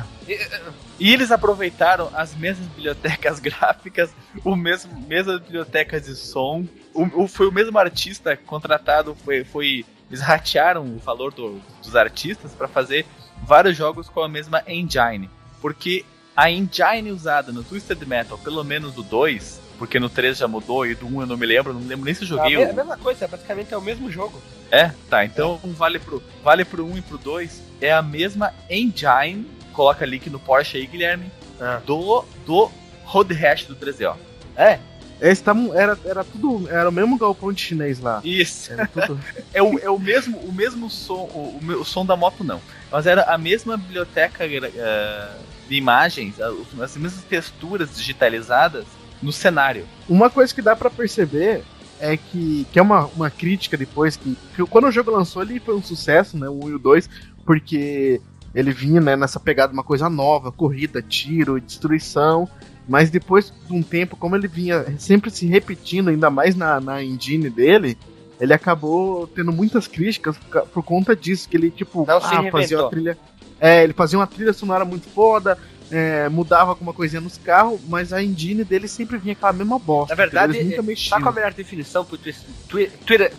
e 0.98 1.12
eles 1.12 1.30
aproveitaram 1.30 2.08
as 2.14 2.34
mesmas 2.34 2.66
bibliotecas 2.68 3.38
gráficas, 3.40 4.10
o 4.44 4.54
mesmo 4.56 4.98
mesmas 5.06 5.40
bibliotecas 5.40 6.04
de 6.06 6.14
som. 6.16 6.64
O, 6.94 7.24
o- 7.24 7.28
foi 7.28 7.48
o 7.48 7.52
mesmo 7.52 7.78
artista 7.78 8.36
contratado, 8.36 9.16
foi, 9.24 9.44
foi 9.44 9.84
eles 10.08 10.20
ratearam 10.20 10.84
o 10.84 10.98
valor 10.98 11.32
do- 11.32 11.60
dos 11.82 11.96
artistas 11.96 12.52
para 12.52 12.68
fazer 12.68 13.04
vários 13.42 13.76
jogos 13.76 14.08
com 14.08 14.22
a 14.22 14.28
mesma 14.28 14.62
engine, 14.66 15.28
porque 15.60 16.04
a 16.36 16.50
engine 16.50 17.10
usada 17.10 17.50
no 17.52 17.64
Twisted 17.64 18.00
Metal, 18.06 18.38
pelo 18.38 18.62
menos 18.62 18.94
do 18.94 19.02
2, 19.02 19.60
porque 19.78 19.98
no 20.00 20.08
3 20.08 20.36
já 20.38 20.46
mudou 20.48 20.86
e 20.86 20.94
do 20.94 21.06
1 21.06 21.20
eu 21.22 21.26
não 21.26 21.36
me 21.36 21.46
lembro, 21.46 21.72
não 21.72 21.80
me 21.80 21.88
lembro 21.88 22.04
nem 22.04 22.14
se 22.14 22.22
eu 22.22 22.28
joguei 22.28 22.56
é 22.56 22.66
a 22.68 22.70
o, 22.70 22.74
mesma 22.74 22.96
coisa, 22.96 23.24
é 23.24 23.28
praticamente 23.28 23.72
é 23.74 23.76
o 23.76 23.82
mesmo 23.82 24.10
jogo. 24.10 24.40
é, 24.70 24.90
tá. 25.10 25.24
Então 25.24 25.58
vale 25.64 25.98
pro 25.98 26.22
vale 26.42 26.64
pro 26.64 26.84
1 26.86 26.98
e 26.98 27.02
pro 27.02 27.18
2. 27.18 27.62
É 27.80 27.92
a 27.92 28.02
mesma 28.02 28.52
engine. 28.70 29.46
Coloca 29.72 30.06
link 30.06 30.30
no 30.30 30.38
Porsche 30.38 30.76
aí, 30.78 30.86
Guilherme. 30.86 31.30
Ah. 31.60 31.80
Do 31.84 32.24
do 32.46 32.70
Road 33.04 33.34
Rash 33.34 33.64
do 33.64 33.74
13O. 33.76 34.16
É. 34.56 34.78
Esse 35.20 35.42
tá, 35.42 35.54
era, 35.74 35.96
era 36.04 36.24
tudo. 36.24 36.68
Era 36.68 36.88
o 36.88 36.92
mesmo 36.92 37.16
galpão 37.16 37.52
de 37.52 37.60
chinês 37.60 38.00
lá. 38.00 38.20
Isso. 38.24 38.72
Era 38.72 38.86
tudo. 38.86 39.18
É 39.54 39.62
o, 39.62 39.78
é 39.78 39.88
o 39.88 39.98
mesmo 39.98 40.38
o 40.38 40.52
mesmo 40.52 40.90
som, 40.90 41.30
o, 41.32 41.60
o 41.62 41.80
o 41.80 41.84
som 41.84 42.04
da 42.04 42.16
moto 42.16 42.42
não. 42.42 42.60
Mas 42.90 43.06
era 43.06 43.22
a 43.22 43.38
mesma 43.38 43.76
biblioteca 43.76 44.44
eh, 44.44 45.28
de 45.68 45.74
imagens, 45.76 46.34
os- 46.38 46.80
as 46.80 46.96
mesmas 46.96 47.22
texturas 47.24 47.96
digitalizadas 47.96 48.84
no 49.24 49.32
cenário. 49.32 49.86
Uma 50.08 50.28
coisa 50.28 50.54
que 50.54 50.62
dá 50.62 50.76
pra 50.76 50.90
perceber 50.90 51.62
é 51.98 52.16
que, 52.16 52.66
que 52.70 52.78
é 52.78 52.82
uma, 52.82 53.06
uma 53.06 53.30
crítica 53.30 53.76
depois, 53.76 54.16
que, 54.16 54.36
que 54.54 54.64
quando 54.66 54.86
o 54.88 54.92
jogo 54.92 55.10
lançou 55.10 55.42
ele 55.42 55.58
foi 55.58 55.74
um 55.74 55.82
sucesso, 55.82 56.36
né? 56.36 56.48
O 56.48 56.64
1 56.64 56.70
e 56.70 56.74
o 56.74 56.78
2, 56.78 57.10
porque 57.44 58.20
ele 58.54 58.72
vinha 58.72 59.00
né, 59.00 59.16
nessa 59.16 59.40
pegada 59.40 59.72
uma 59.72 59.82
coisa 59.82 60.08
nova, 60.08 60.52
corrida, 60.52 61.02
tiro, 61.02 61.60
destruição. 61.60 62.48
Mas 62.86 63.08
depois 63.08 63.52
de 63.66 63.72
um 63.72 63.82
tempo, 63.82 64.16
como 64.16 64.36
ele 64.36 64.46
vinha 64.46 64.84
sempre 64.98 65.30
se 65.30 65.46
repetindo, 65.46 66.10
ainda 66.10 66.28
mais 66.28 66.54
na, 66.54 66.78
na 66.80 67.02
engine 67.02 67.48
dele, 67.48 67.96
ele 68.38 68.52
acabou 68.52 69.26
tendo 69.26 69.50
muitas 69.50 69.88
críticas 69.88 70.36
por, 70.36 70.66
por 70.66 70.82
conta 70.82 71.16
disso, 71.16 71.48
que 71.48 71.56
ele, 71.56 71.70
tipo, 71.70 72.04
Não 72.06 72.20
se 72.20 72.50
fazia 72.50 72.80
uma 72.80 72.90
trilha. 72.90 73.18
É, 73.58 73.82
ele 73.82 73.94
fazia 73.94 74.18
uma 74.18 74.26
trilha 74.26 74.52
sonora 74.52 74.84
muito 74.84 75.08
foda, 75.08 75.56
é, 75.90 76.28
mudava 76.28 76.70
alguma 76.70 76.92
coisinha 76.92 77.20
nos 77.20 77.36
carros, 77.38 77.80
mas 77.88 78.12
a 78.12 78.22
engine 78.22 78.64
dele 78.64 78.88
sempre 78.88 79.18
vinha 79.18 79.32
aquela 79.32 79.52
mesma 79.52 79.78
bosta. 79.78 80.14
Na 80.14 80.16
verdade, 80.16 80.54
eles 80.56 80.64
nunca 80.66 80.76
Tá 80.76 80.82
mexiam. 80.82 81.20
com 81.22 81.28
a 81.28 81.32
melhor 81.32 81.52
definição 81.52 82.04
pro 82.04 82.16
Twitter, 82.18 82.42
Twitter, 83.06 83.32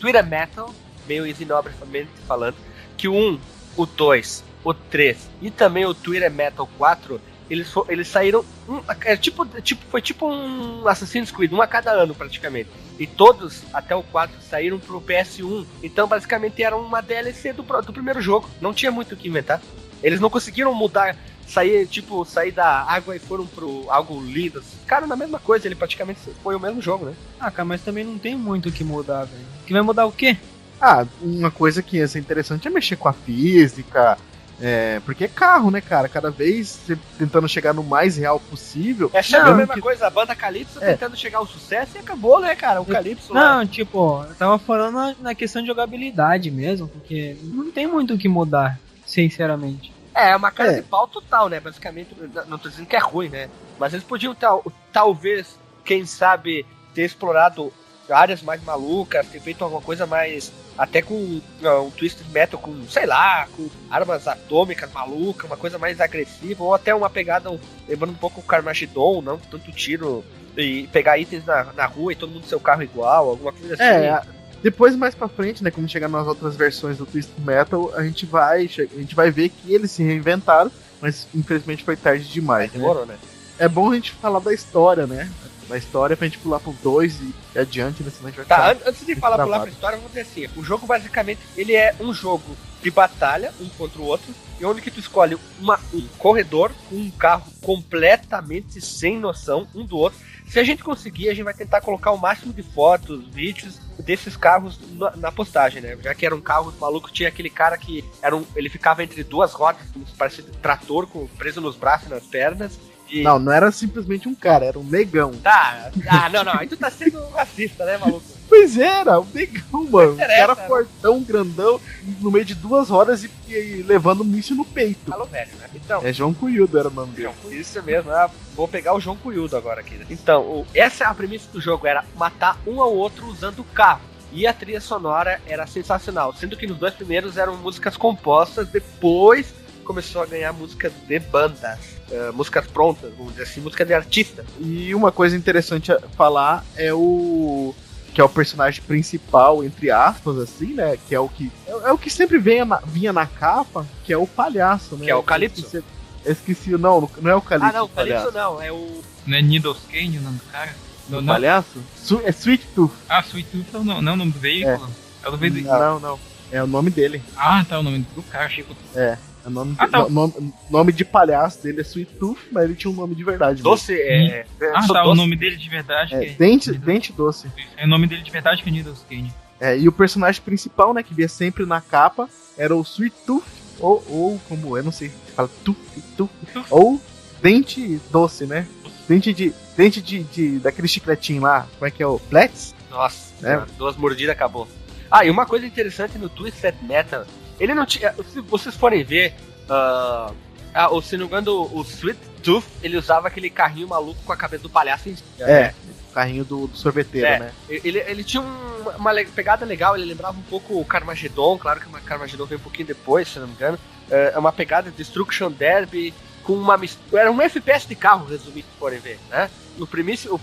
Twitter 0.00 0.26
Metal, 0.26 0.74
meio 1.08 1.26
easy 1.26 1.44
nobremente 1.44 2.10
falando, 2.26 2.56
que 2.96 3.06
o 3.08 3.14
1, 3.14 3.38
o 3.76 3.86
2, 3.86 4.44
o 4.64 4.74
3 4.74 5.28
e 5.42 5.50
também 5.50 5.84
o 5.86 5.94
Twitter 5.94 6.30
Metal 6.30 6.68
4, 6.78 7.20
eles, 7.48 7.68
fo- 7.70 7.86
eles 7.88 8.06
saíram. 8.06 8.44
Um, 8.68 8.80
é 9.04 9.16
tipo, 9.16 9.44
tipo, 9.60 9.82
foi 9.90 10.00
tipo 10.00 10.28
um 10.28 10.86
Assassin's 10.86 11.30
Creed, 11.32 11.52
um 11.52 11.60
a 11.60 11.66
cada 11.66 11.90
ano 11.90 12.14
praticamente. 12.14 12.68
E 12.98 13.06
todos, 13.06 13.62
até 13.72 13.94
o 13.96 14.02
4, 14.04 14.36
saíram 14.42 14.78
pro 14.78 15.00
PS1. 15.00 15.64
Então, 15.82 16.06
basicamente, 16.06 16.62
era 16.62 16.76
uma 16.76 17.00
DLC 17.00 17.52
do, 17.52 17.62
do 17.62 17.92
primeiro 17.92 18.20
jogo. 18.20 18.48
Não 18.60 18.72
tinha 18.74 18.92
muito 18.92 19.14
o 19.14 19.16
que 19.16 19.26
inventar. 19.26 19.60
Eles 20.02 20.20
não 20.20 20.30
conseguiram 20.30 20.72
mudar, 20.74 21.16
sair, 21.50 21.86
tipo, 21.86 22.24
sair 22.24 22.52
da 22.52 22.82
água 22.84 23.16
e 23.16 23.18
foram 23.18 23.46
pro 23.46 23.86
algo 23.90 24.20
lindo. 24.22 24.62
Cara, 24.86 25.06
na 25.06 25.16
mesma 25.16 25.38
coisa, 25.38 25.66
ele 25.66 25.74
praticamente 25.74 26.20
foi 26.42 26.54
o 26.54 26.60
mesmo 26.60 26.80
jogo, 26.80 27.06
né? 27.06 27.14
Ah, 27.38 27.50
cara, 27.50 27.64
mas 27.66 27.82
também 27.82 28.04
não 28.04 28.18
tem 28.18 28.34
muito 28.36 28.68
o 28.68 28.72
que 28.72 28.84
mudar, 28.84 29.24
velho. 29.24 29.44
Que 29.66 29.72
vai 29.72 29.82
mudar 29.82 30.06
o 30.06 30.12
quê? 30.12 30.36
Ah, 30.80 31.04
uma 31.20 31.50
coisa 31.50 31.82
que 31.82 31.96
ia 31.98 32.08
ser 32.08 32.20
interessante 32.20 32.66
é 32.66 32.70
mexer 32.70 32.96
com 32.96 33.08
a 33.08 33.12
física, 33.12 34.16
É, 34.62 35.00
porque 35.06 35.24
é 35.24 35.28
carro, 35.28 35.70
né, 35.70 35.80
cara? 35.80 36.06
Cada 36.06 36.30
vez 36.30 36.68
você 36.84 36.98
tentando 37.18 37.48
chegar 37.48 37.72
no 37.72 37.82
mais 37.82 38.18
real 38.18 38.38
possível. 38.38 39.10
É 39.14 39.22
sempre 39.22 39.48
a 39.48 39.54
mesma 39.54 39.72
que- 39.72 39.80
coisa, 39.80 40.06
a 40.06 40.10
banda 40.10 40.34
Calypso 40.36 40.78
É. 40.84 40.92
tentando 40.92 41.16
chegar 41.16 41.38
ao 41.38 41.46
sucesso 41.46 41.92
e 41.96 41.98
acabou, 41.98 42.38
né, 42.38 42.54
cara? 42.54 42.78
O 42.78 42.84
Calypso 42.84 43.32
lá. 43.32 43.56
Não, 43.56 43.66
tipo, 43.66 44.22
eu 44.28 44.34
tava 44.34 44.58
falando 44.58 44.96
na, 44.96 45.14
na 45.18 45.34
questão 45.34 45.62
de 45.62 45.68
jogabilidade 45.68 46.50
mesmo, 46.50 46.86
porque 46.88 47.38
não 47.42 47.70
tem 47.70 47.86
muito 47.86 48.12
o 48.12 48.18
que 48.18 48.28
mudar, 48.28 48.78
sinceramente. 49.06 49.90
É, 50.20 50.30
é 50.30 50.36
uma 50.36 50.50
cara 50.50 50.72
É. 50.72 50.76
de 50.76 50.82
pau 50.82 51.06
total, 51.08 51.48
né? 51.48 51.60
Basicamente, 51.60 52.10
não 52.46 52.58
tô 52.58 52.68
dizendo 52.68 52.86
que 52.86 52.96
é 52.96 53.00
ruim, 53.00 53.28
né? 53.28 53.48
Mas 53.78 53.92
eles 53.92 54.04
podiam 54.04 54.34
tal, 54.34 54.64
talvez, 54.92 55.58
quem 55.84 56.04
sabe, 56.04 56.66
ter 56.94 57.02
explorado 57.02 57.72
áreas 58.10 58.42
mais 58.42 58.62
malucas, 58.64 59.26
ter 59.28 59.40
feito 59.40 59.62
alguma 59.62 59.80
coisa 59.80 60.04
mais. 60.06 60.52
Até 60.76 61.00
com 61.02 61.40
não, 61.60 61.86
um 61.86 61.90
Twisted 61.90 62.26
Metal 62.30 62.58
com, 62.58 62.88
sei 62.88 63.06
lá, 63.06 63.46
com 63.56 63.68
armas 63.90 64.26
atômicas 64.26 64.90
malucas, 64.92 65.48
uma 65.48 65.56
coisa 65.56 65.78
mais 65.78 66.00
agressiva, 66.00 66.64
ou 66.64 66.74
até 66.74 66.94
uma 66.94 67.08
pegada, 67.10 67.50
lembrando 67.88 68.12
um 68.12 68.16
pouco 68.16 68.40
o 68.40 68.44
Carmageddon, 68.44 69.20
não 69.22 69.38
tanto 69.38 69.70
tiro, 69.72 70.24
e 70.56 70.88
pegar 70.88 71.18
itens 71.18 71.44
na, 71.44 71.64
na 71.74 71.86
rua 71.86 72.12
e 72.12 72.16
todo 72.16 72.32
mundo 72.32 72.46
seu 72.46 72.58
carro 72.58 72.82
igual, 72.82 73.28
alguma 73.28 73.52
coisa 73.52 73.74
assim. 73.74 73.82
É, 73.82 74.08
a- 74.10 74.24
depois 74.62 74.94
mais 74.96 75.14
pra 75.14 75.28
frente, 75.28 75.62
né, 75.64 75.70
como 75.70 75.88
chegar 75.88 76.08
nas 76.08 76.26
outras 76.26 76.56
versões 76.56 76.98
do 76.98 77.06
Twisted 77.06 77.38
Metal, 77.44 77.92
a 77.94 78.02
gente 78.04 78.26
vai, 78.26 78.64
a 78.64 78.66
gente 78.98 79.14
vai 79.14 79.30
ver 79.30 79.48
que 79.48 79.72
eles 79.72 79.90
se 79.90 80.02
reinventaram, 80.02 80.70
mas 81.00 81.26
infelizmente 81.34 81.82
foi 81.84 81.96
tarde 81.96 82.28
demais, 82.28 82.70
né? 82.72 82.78
Demorou, 82.78 83.06
né? 83.06 83.16
É 83.58 83.68
bom 83.68 83.90
a 83.90 83.94
gente 83.94 84.12
falar 84.12 84.38
da 84.40 84.52
história, 84.52 85.06
né? 85.06 85.30
Da 85.68 85.76
história 85.78 86.16
pra 86.16 86.26
gente 86.26 86.38
pular 86.38 86.58
pro 86.60 86.74
2 86.82 87.20
e, 87.20 87.34
e 87.54 87.58
adiante, 87.58 88.02
né? 88.02 88.10
Senão 88.10 88.28
a 88.28 88.30
gente 88.30 88.36
vai 88.38 88.46
Tá, 88.46 88.72
an- 88.72 88.88
antes 88.88 89.06
de 89.06 89.14
falar 89.14 89.36
pular 89.44 89.60
pra 89.60 89.70
história, 89.70 89.96
vamos 89.98 90.12
dizer 90.12 90.22
assim: 90.22 90.48
o 90.58 90.64
jogo 90.64 90.86
basicamente 90.86 91.40
ele 91.56 91.74
é 91.74 91.94
um 92.00 92.12
jogo 92.12 92.56
de 92.82 92.90
batalha, 92.90 93.52
um 93.60 93.68
contra 93.68 94.00
o 94.00 94.04
outro, 94.04 94.34
e 94.58 94.64
onde 94.64 94.80
que 94.80 94.90
tu 94.90 95.00
escolhe 95.00 95.38
uma, 95.58 95.78
um 95.92 96.06
corredor 96.18 96.72
com 96.88 96.96
um 96.96 97.10
carro 97.10 97.50
completamente 97.62 98.80
sem 98.80 99.18
noção 99.18 99.66
um 99.74 99.84
do 99.84 99.96
outro. 99.96 100.18
Se 100.46 100.58
a 100.58 100.64
gente 100.64 100.82
conseguir, 100.82 101.28
a 101.28 101.34
gente 101.34 101.44
vai 101.44 101.54
tentar 101.54 101.80
colocar 101.80 102.10
o 102.10 102.18
máximo 102.18 102.52
de 102.52 102.62
fotos, 102.62 103.24
vídeos 103.28 103.78
desses 104.00 104.36
carros 104.36 104.78
na, 104.92 105.16
na 105.16 105.32
postagem, 105.32 105.80
né? 105.80 105.96
Já 106.02 106.14
que 106.14 106.26
era 106.26 106.34
um 106.34 106.40
carro 106.40 106.74
maluco, 106.80 107.10
tinha 107.12 107.28
aquele 107.28 107.48
cara 107.48 107.78
que 107.78 108.04
era 108.20 108.36
um, 108.36 108.44
ele 108.56 108.68
ficava 108.68 109.02
entre 109.02 109.22
duas 109.22 109.52
rodas, 109.52 109.82
como 109.92 110.06
se 110.06 110.14
parecia 110.14 110.44
trator 110.60 111.06
com, 111.06 111.26
preso 111.26 111.60
nos 111.60 111.76
braços 111.76 112.08
e 112.08 112.10
nas 112.10 112.24
pernas. 112.24 112.78
E, 113.08 113.22
Não, 113.22 113.38
não 113.38 113.52
era 113.52 113.70
simplesmente 113.70 114.28
um 114.28 114.34
cara, 114.34 114.64
era 114.64 114.78
um 114.78 114.84
negão. 114.84 115.32
Tá, 115.34 115.90
ah, 116.08 116.28
não, 116.28 116.44
não, 116.44 116.54
aí 116.54 116.66
tu 116.66 116.76
tá 116.76 116.90
sendo 116.90 117.24
racista, 117.30 117.84
né, 117.84 117.96
maluco? 117.98 118.39
Pois 118.50 118.76
era, 118.76 119.20
um 119.20 119.26
negão, 119.32 119.84
mano. 119.88 120.14
Interessa, 120.14 120.40
cara 120.40 120.54
né? 120.56 120.66
fortão, 120.66 121.22
grandão, 121.22 121.80
no 122.20 122.30
meio 122.32 122.44
de 122.44 122.54
duas 122.56 122.88
rodas 122.90 123.22
e, 123.24 123.30
e 123.48 123.82
levando 123.86 124.22
um 124.22 124.24
míssil 124.24 124.56
no 124.56 124.64
peito. 124.64 125.08
Falou 125.10 125.26
velho, 125.26 125.52
né? 125.60 125.68
Então, 125.74 126.00
É 126.04 126.12
João 126.12 126.34
Cunhudo 126.34 126.76
era 126.76 126.88
o 126.88 126.90
nome 126.90 127.12
dele. 127.14 127.30
Isso 127.52 127.80
mesmo, 127.82 128.10
ah, 128.10 128.28
vou 128.56 128.66
pegar 128.66 128.92
o 128.94 129.00
João 129.00 129.16
Cunhudo 129.16 129.56
agora 129.56 129.80
aqui. 129.80 129.94
né? 129.94 130.04
Então, 130.10 130.42
o- 130.42 130.66
essa 130.74 131.04
é 131.04 131.06
a 131.06 131.14
premissa 131.14 131.48
do 131.52 131.60
jogo, 131.60 131.86
era 131.86 132.04
matar 132.16 132.58
um 132.66 132.82
ao 132.82 132.92
outro 132.92 133.24
usando 133.26 133.60
o 133.60 133.64
carro. 133.64 134.00
E 134.32 134.46
a 134.46 134.52
trilha 134.52 134.80
sonora 134.80 135.40
era 135.46 135.64
sensacional, 135.66 136.34
sendo 136.34 136.56
que 136.56 136.66
nos 136.66 136.76
dois 136.78 136.94
primeiros 136.94 137.36
eram 137.36 137.56
músicas 137.56 137.96
compostas, 137.96 138.68
depois 138.68 139.54
começou 139.84 140.22
a 140.22 140.26
ganhar 140.26 140.52
músicas 140.52 140.92
de 141.08 141.18
bandas, 141.18 141.78
eh, 142.10 142.30
músicas 142.32 142.64
prontas, 142.68 143.12
vamos 143.16 143.32
dizer 143.32 143.44
assim, 143.44 143.60
música 143.60 143.84
de 143.84 143.92
artista. 143.94 144.44
E 144.60 144.94
uma 144.94 145.10
coisa 145.10 145.36
interessante 145.36 145.90
a 145.92 145.98
falar 146.16 146.64
é 146.76 146.92
o 146.92 147.74
que 148.14 148.20
é 148.20 148.24
o 148.24 148.28
personagem 148.28 148.82
principal, 148.82 149.62
entre 149.64 149.90
aspas, 149.90 150.38
assim, 150.38 150.74
né? 150.74 150.98
Que 151.08 151.14
é 151.14 151.20
o 151.20 151.28
que 151.28 151.50
é, 151.66 151.70
é 151.70 151.92
o 151.92 151.98
que 151.98 152.10
sempre 152.10 152.38
vinha 152.38 152.64
na, 152.64 152.76
vinha 152.78 153.12
na 153.12 153.26
capa, 153.26 153.86
que 154.04 154.12
é 154.12 154.16
o 154.16 154.26
palhaço, 154.26 154.96
né? 154.96 155.04
Que 155.06 155.10
é 155.10 155.14
o 155.16 155.22
Calypso? 155.22 155.60
Eu 155.60 155.64
esqueci, 155.66 155.84
eu 156.24 156.32
esqueci, 156.32 156.70
não, 156.72 157.10
não 157.20 157.30
é 157.30 157.34
o 157.34 157.40
Calypso. 157.42 157.70
ah, 157.70 157.78
não, 157.78 157.84
o. 157.84 157.88
Calypso 157.88 158.30
não, 158.32 158.62
é 158.62 158.72
o. 158.72 159.00
Não 159.26 159.36
é 159.38 159.42
Needles 159.42 159.78
Kane 159.90 160.18
o 160.18 160.22
nome 160.22 160.38
do 160.38 160.44
cara? 160.52 160.74
Não, 161.08 161.18
O 161.18 161.22
não. 161.22 161.34
palhaço? 161.34 161.82
Su- 161.96 162.20
é 162.24 162.30
Sweet 162.30 162.66
Tooth. 162.74 162.92
Ah, 163.08 163.20
Sweet 163.20 163.48
Tooth 163.50 163.84
não, 163.84 164.00
não 164.02 164.12
é 164.12 164.14
o 164.14 164.18
nome 164.18 164.32
do 164.32 164.38
veículo? 164.38 164.88
É, 165.22 165.28
o 165.28 165.30
do 165.30 165.36
veículo. 165.36 165.64
Não, 165.64 166.00
não. 166.00 166.18
É 166.52 166.62
o 166.62 166.66
nome 166.66 166.90
dele. 166.90 167.22
Ah, 167.36 167.64
tá, 167.68 167.78
o 167.78 167.82
nome 167.82 168.04
do 168.14 168.22
cara, 168.24 168.46
achei 168.46 168.64
que 168.64 168.74
É 168.96 169.16
o 169.46 169.50
nome, 169.50 169.74
Ah, 169.78 169.88
tá. 169.88 169.98
no- 170.00 170.10
nome, 170.10 170.54
nome 170.70 170.92
de 170.92 171.04
palhaço 171.04 171.62
dele 171.62 171.80
é 171.80 171.82
Sweet 171.82 172.14
Tooth, 172.16 172.38
mas 172.52 172.64
ele 172.64 172.74
tinha 172.74 172.90
um 172.90 172.94
nome 172.94 173.14
de 173.14 173.24
verdade. 173.24 173.62
Doce. 173.62 173.92
É, 173.94 174.40
é, 174.60 174.70
Ah, 174.74 174.86
tá, 174.86 175.02
o 175.02 175.08
doce. 175.08 175.16
nome 175.16 175.36
dele 175.36 175.56
de 175.56 175.68
verdade 175.68 176.14
É, 176.14 176.26
é. 176.26 176.30
dente, 176.34 176.72
dente 176.72 177.12
doce. 177.12 177.50
É 177.76 177.84
o 177.84 177.88
nome 177.88 178.06
dele 178.06 178.22
de 178.22 178.30
verdade 178.30 178.62
que 178.62 178.68
é 178.68 178.72
Needles 178.72 179.04
Kane. 179.08 179.32
É, 179.60 179.78
e 179.78 179.86
o 179.88 179.92
personagem 179.92 180.40
principal, 180.42 180.94
né, 180.94 181.02
que 181.02 181.12
via 181.14 181.28
sempre 181.28 181.66
na 181.66 181.80
capa, 181.80 182.28
era 182.56 182.74
o 182.74 182.80
Sweet 182.82 183.14
Tooth, 183.26 183.44
ou, 183.78 184.04
ou 184.08 184.40
como 184.48 184.76
eu 184.76 184.82
não 184.82 184.92
sei, 184.92 185.08
se 185.08 185.32
fala 185.32 185.48
Tooth, 185.64 185.78
Tooth, 186.16 186.30
ou 186.70 187.00
Dente 187.42 188.00
Doce, 188.10 188.44
né? 188.46 188.66
Dente 189.08 189.32
de. 189.32 189.52
Dente 189.76 190.00
de, 190.02 190.22
de. 190.24 190.58
daquele 190.58 190.86
chicletinho 190.86 191.42
lá, 191.42 191.66
como 191.78 191.86
é 191.86 191.90
que 191.90 192.02
é 192.02 192.06
o? 192.06 192.20
Let's? 192.30 192.74
Nossa, 192.90 193.32
É. 193.46 193.60
duas 193.78 193.96
mordidas 193.96 194.32
acabou. 194.34 194.68
Ah, 195.10 195.24
e 195.24 195.30
uma 195.30 195.46
coisa 195.46 195.66
interessante 195.66 196.16
no 196.18 196.28
Twisted 196.28 196.74
Metal, 196.82 197.24
ele 197.60 197.74
não 197.74 197.84
tinha. 197.86 198.12
Se 198.32 198.40
vocês 198.40 198.74
forem 198.74 199.04
ver, 199.04 199.34
ah, 199.68 200.32
ah, 200.74 200.90
o- 200.92 201.00
se 201.02 201.16
não 201.16 201.26
me 201.26 201.32
engano, 201.32 201.68
o 201.72 201.82
Sweet 201.82 202.18
Tooth, 202.42 202.64
ele 202.82 202.96
usava 202.96 203.28
aquele 203.28 203.50
carrinho 203.50 203.86
maluco 203.88 204.20
com 204.24 204.32
a 204.32 204.36
cabeça 204.36 204.62
do 204.62 204.70
palhaço 204.70 205.08
em 205.08 205.16
cima. 205.16 205.48
É, 205.48 205.74
o 206.10 206.14
carrinho 206.14 206.44
do, 206.44 206.66
do 206.66 206.76
sorveteiro, 206.76 207.26
É. 207.26 207.38
né? 207.38 207.52
Ele, 207.68 207.98
ele 207.98 208.24
tinha 208.24 208.42
um- 208.42 208.88
uma 208.96 209.12
le- 209.12 209.26
pegada 209.26 209.64
legal, 209.66 209.94
ele 209.96 210.06
lembrava 210.06 210.38
um 210.38 210.42
pouco 210.42 210.80
o 210.80 210.84
Carmageddon, 210.84 211.58
claro 211.58 211.80
que 211.80 211.86
o 211.86 211.90
Carmageddon 212.02 212.46
veio 212.46 212.58
um 212.58 212.62
pouquinho 212.62 212.86
depois, 212.88 213.28
se 213.28 213.38
não 213.38 213.46
me 213.46 213.52
engano. 213.52 213.78
É 214.10 214.36
uma 214.36 214.50
pegada 214.50 214.90
de 214.90 214.96
Destruction 214.96 215.52
Derby 215.52 216.12
com 216.42 216.54
uma 216.54 216.76
mistura. 216.76 217.20
Era 217.22 217.30
um 217.30 217.40
FPS 217.40 217.86
de 217.86 217.94
carro, 217.94 218.26
resumido, 218.26 218.66
se 218.72 218.78
forem 218.78 218.98
ver, 218.98 219.20
né? 219.28 219.48
No 219.78 219.86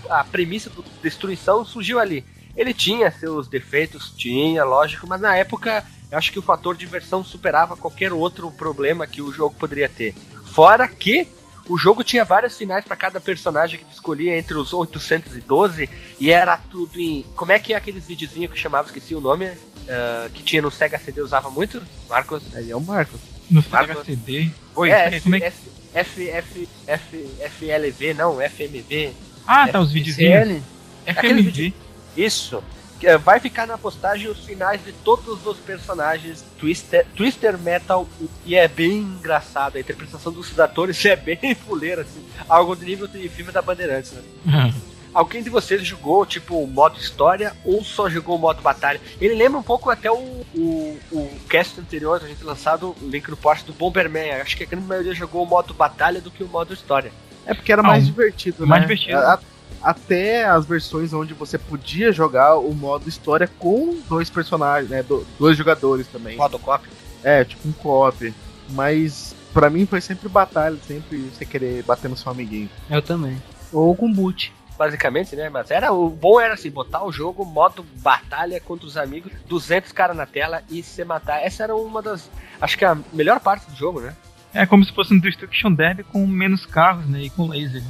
a 0.08 0.24
premissa 0.24 0.70
do 0.70 0.82
Destruição 1.02 1.64
surgiu 1.66 1.98
ali. 1.98 2.24
Ele 2.56 2.72
tinha 2.72 3.10
seus 3.10 3.46
defeitos, 3.46 4.10
tinha, 4.16 4.64
lógico, 4.64 5.06
mas 5.06 5.20
na 5.20 5.36
época 5.36 5.84
eu 6.10 6.18
acho 6.18 6.32
que 6.32 6.38
o 6.38 6.42
fator 6.42 6.76
diversão 6.76 7.22
superava 7.24 7.76
qualquer 7.76 8.12
outro 8.12 8.50
problema 8.50 9.06
que 9.06 9.20
o 9.22 9.32
jogo 9.32 9.54
poderia 9.58 9.88
ter. 9.88 10.14
Fora 10.52 10.88
que 10.88 11.28
o 11.68 11.76
jogo 11.76 12.02
tinha 12.02 12.24
vários 12.24 12.56
finais 12.56 12.84
para 12.84 12.96
cada 12.96 13.20
personagem 13.20 13.78
que 13.78 13.84
tu 13.84 13.92
escolhia 13.92 14.38
entre 14.38 14.54
os 14.56 14.72
812 14.72 15.88
e 16.18 16.30
era 16.30 16.56
tudo 16.56 16.98
em. 16.98 17.24
Como 17.36 17.52
é 17.52 17.58
que 17.58 17.72
é 17.74 17.76
aqueles 17.76 18.06
videozinhos 18.06 18.50
que 18.52 18.58
chamava, 18.58 18.86
esqueci 18.88 19.14
o 19.14 19.20
nome, 19.20 19.50
ah, 19.88 20.28
que 20.32 20.42
tinha 20.42 20.62
no 20.62 20.70
Sega 20.70 20.98
CD, 20.98 21.20
usava 21.20 21.50
muito? 21.50 21.82
Marcos? 22.08 22.42
Aí 22.54 22.70
é 22.70 22.76
o 22.76 22.80
Marcos. 22.80 23.20
No 23.50 23.62
Marco- 23.70 23.92
Sega 23.92 24.04
CD. 24.04 24.50
Oi, 24.74 24.90
é, 24.90 25.20
como 25.20 25.34
é 25.36 25.40
que. 25.40 25.46
F, 25.46 25.62
F, 25.94 26.28
F, 26.30 26.68
F, 26.86 27.28
FLV, 27.58 28.14
não, 28.14 28.40
FMV. 28.40 29.12
Ah, 29.46 29.68
tá, 29.68 29.80
os 29.80 29.92
videozinhos. 29.92 30.62
FMV. 31.06 31.74
Isso. 32.16 32.62
Eh, 33.02 33.16
Vai 33.18 33.38
ficar 33.40 33.66
na 33.66 33.78
postagem 33.78 34.28
os 34.28 34.44
finais 34.44 34.84
de 34.84 34.92
todos 34.92 35.44
os 35.46 35.56
personagens 35.58 36.44
Twister, 36.58 37.06
Twister 37.14 37.56
Metal 37.58 38.06
e 38.44 38.54
é 38.56 38.66
bem 38.68 38.98
engraçado. 38.98 39.76
A 39.76 39.80
interpretação 39.80 40.32
dos 40.32 40.58
atores 40.58 41.04
é 41.04 41.14
bem 41.16 41.54
fuleira, 41.54 42.02
assim. 42.02 42.24
Algo 42.48 42.74
do 42.74 42.84
nível 42.84 43.06
de 43.06 43.28
filme 43.28 43.52
da 43.52 43.62
Bandeirantes, 43.62 44.12
né? 44.12 44.72
Alguém 45.14 45.42
de 45.42 45.48
vocês 45.48 45.82
jogou, 45.84 46.24
tipo, 46.26 46.62
o 46.62 46.66
modo 46.66 46.98
história 47.00 47.52
ou 47.64 47.82
só 47.82 48.10
jogou 48.10 48.36
o 48.36 48.38
modo 48.38 48.60
batalha? 48.60 49.00
Ele 49.20 49.34
lembra 49.34 49.58
um 49.58 49.62
pouco 49.62 49.88
até 49.90 50.10
o, 50.10 50.16
o, 50.54 50.98
o 51.10 51.30
cast 51.48 51.80
anterior, 51.80 52.20
a 52.22 52.28
gente 52.28 52.44
lançado, 52.44 52.94
o 53.00 53.08
link 53.08 53.28
no 53.28 53.36
post 53.36 53.64
do 53.64 53.72
Bomberman. 53.72 54.32
Acho 54.32 54.56
que 54.56 54.64
a 54.64 54.66
grande 54.66 54.86
maioria 54.86 55.14
jogou 55.14 55.42
o 55.42 55.46
modo 55.46 55.72
batalha 55.72 56.20
do 56.20 56.30
que 56.30 56.44
o 56.44 56.48
modo 56.48 56.74
história. 56.74 57.10
É 57.46 57.54
porque 57.54 57.72
era 57.72 57.80
Ah, 57.80 57.86
mais 57.86 58.04
um- 58.04 58.06
divertido, 58.08 58.66
mais 58.66 58.82
né? 58.82 58.86
divertido. 58.88 59.16
A- 59.18 59.40
até 59.82 60.44
as 60.44 60.66
versões 60.66 61.12
onde 61.12 61.34
você 61.34 61.56
podia 61.58 62.12
jogar 62.12 62.56
o 62.56 62.74
modo 62.74 63.08
história 63.08 63.48
com 63.58 63.98
dois 64.08 64.28
personagens, 64.30 64.90
né? 64.90 65.02
do- 65.02 65.26
dois 65.38 65.56
jogadores 65.56 66.06
também. 66.08 66.36
Modo 66.36 66.58
copy. 66.58 66.88
É, 67.22 67.44
tipo 67.44 67.68
um 67.68 67.72
co-op. 67.72 68.32
Mas 68.70 69.34
pra 69.52 69.70
mim 69.70 69.86
foi 69.86 70.00
sempre 70.00 70.28
batalha, 70.28 70.76
sempre 70.86 71.18
você 71.32 71.44
querer 71.44 71.82
bater 71.82 72.08
no 72.08 72.16
seu 72.16 72.30
amiguinho. 72.30 72.68
Eu 72.90 73.00
também. 73.02 73.40
Ou 73.72 73.94
com 73.94 74.12
boot. 74.12 74.52
basicamente, 74.78 75.34
né? 75.34 75.48
Mas 75.48 75.70
era 75.72 75.92
o 75.92 76.08
bom 76.08 76.38
era 76.40 76.54
assim, 76.54 76.70
botar 76.70 77.02
o 77.04 77.10
jogo 77.10 77.44
modo 77.44 77.84
batalha 77.96 78.60
contra 78.60 78.86
os 78.86 78.96
amigos, 78.96 79.32
200 79.48 79.90
caras 79.90 80.16
na 80.16 80.24
tela 80.26 80.62
e 80.70 80.82
se 80.84 81.04
matar. 81.04 81.42
Essa 81.44 81.64
era 81.64 81.74
uma 81.74 82.00
das, 82.00 82.30
acho 82.60 82.78
que 82.78 82.84
a 82.84 82.96
melhor 83.12 83.40
parte 83.40 83.68
do 83.68 83.76
jogo, 83.76 84.00
né? 84.00 84.14
É 84.54 84.64
como 84.66 84.84
se 84.84 84.92
fosse 84.94 85.12
um 85.12 85.18
Destruction 85.18 85.72
Derby 85.72 86.04
com 86.04 86.24
menos 86.26 86.64
carros, 86.64 87.06
né? 87.08 87.22
E 87.22 87.30
com 87.30 87.48
laser. 87.48 87.82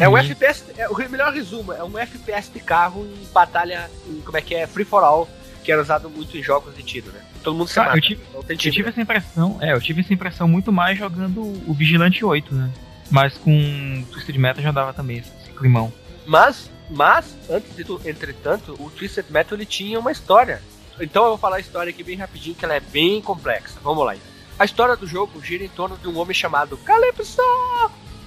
É 0.00 0.08
um. 0.08 0.16
FPS, 0.16 0.64
é 0.76 0.88
o 0.88 0.96
melhor 1.10 1.32
resumo, 1.32 1.72
é 1.72 1.82
um 1.82 1.98
FPS 1.98 2.50
de 2.52 2.60
carro 2.60 3.04
em 3.04 3.32
batalha, 3.32 3.90
em, 4.06 4.20
como 4.20 4.36
é 4.36 4.40
que 4.40 4.54
é, 4.54 4.66
free 4.66 4.84
for 4.84 5.02
all, 5.02 5.28
que 5.62 5.72
era 5.72 5.80
usado 5.80 6.08
muito 6.08 6.36
em 6.36 6.42
jogos 6.42 6.74
de 6.74 6.82
tiro, 6.82 7.10
né? 7.12 7.20
Todo 7.42 7.56
mundo 7.56 7.68
se 7.68 7.74
Cara, 7.74 7.88
mata. 7.88 7.98
eu 7.98 8.02
tive, 8.02 8.22
não 8.32 8.42
tem 8.42 8.54
eu 8.54 8.58
time, 8.58 8.72
tive 8.74 8.84
né? 8.84 8.90
essa 8.90 9.00
impressão, 9.00 9.58
é, 9.60 9.72
eu 9.72 9.80
tive 9.80 10.00
essa 10.00 10.14
impressão 10.14 10.46
muito 10.46 10.72
mais 10.72 10.98
jogando 10.98 11.40
o 11.40 11.74
Vigilante 11.74 12.24
8, 12.24 12.54
né? 12.54 12.70
Mas 13.10 13.36
com 13.36 14.04
Twisted 14.10 14.38
Metal 14.38 14.62
já 14.62 14.72
dava 14.72 14.92
também 14.92 15.18
esse, 15.18 15.30
esse 15.42 15.50
climão. 15.50 15.92
Mas, 16.24 16.70
mas, 16.88 17.36
antes 17.50 17.74
de 17.74 17.84
tudo, 17.84 18.08
entretanto, 18.08 18.76
o 18.78 18.90
Twisted 18.90 19.26
Metal 19.30 19.58
ele 19.58 19.66
tinha 19.66 19.98
uma 19.98 20.12
história. 20.12 20.62
Então 21.00 21.24
eu 21.24 21.30
vou 21.30 21.38
falar 21.38 21.56
a 21.56 21.60
história 21.60 21.90
aqui 21.90 22.02
bem 22.02 22.16
rapidinho, 22.16 22.54
que 22.54 22.64
ela 22.64 22.74
é 22.74 22.80
bem 22.80 23.20
complexa. 23.20 23.78
Vamos 23.82 24.04
lá. 24.04 24.14
A 24.58 24.64
história 24.64 24.96
do 24.96 25.06
jogo 25.06 25.42
gira 25.42 25.64
em 25.64 25.68
torno 25.68 25.96
de 25.96 26.06
um 26.06 26.18
homem 26.18 26.34
chamado 26.34 26.76
Calypso. 26.76 27.42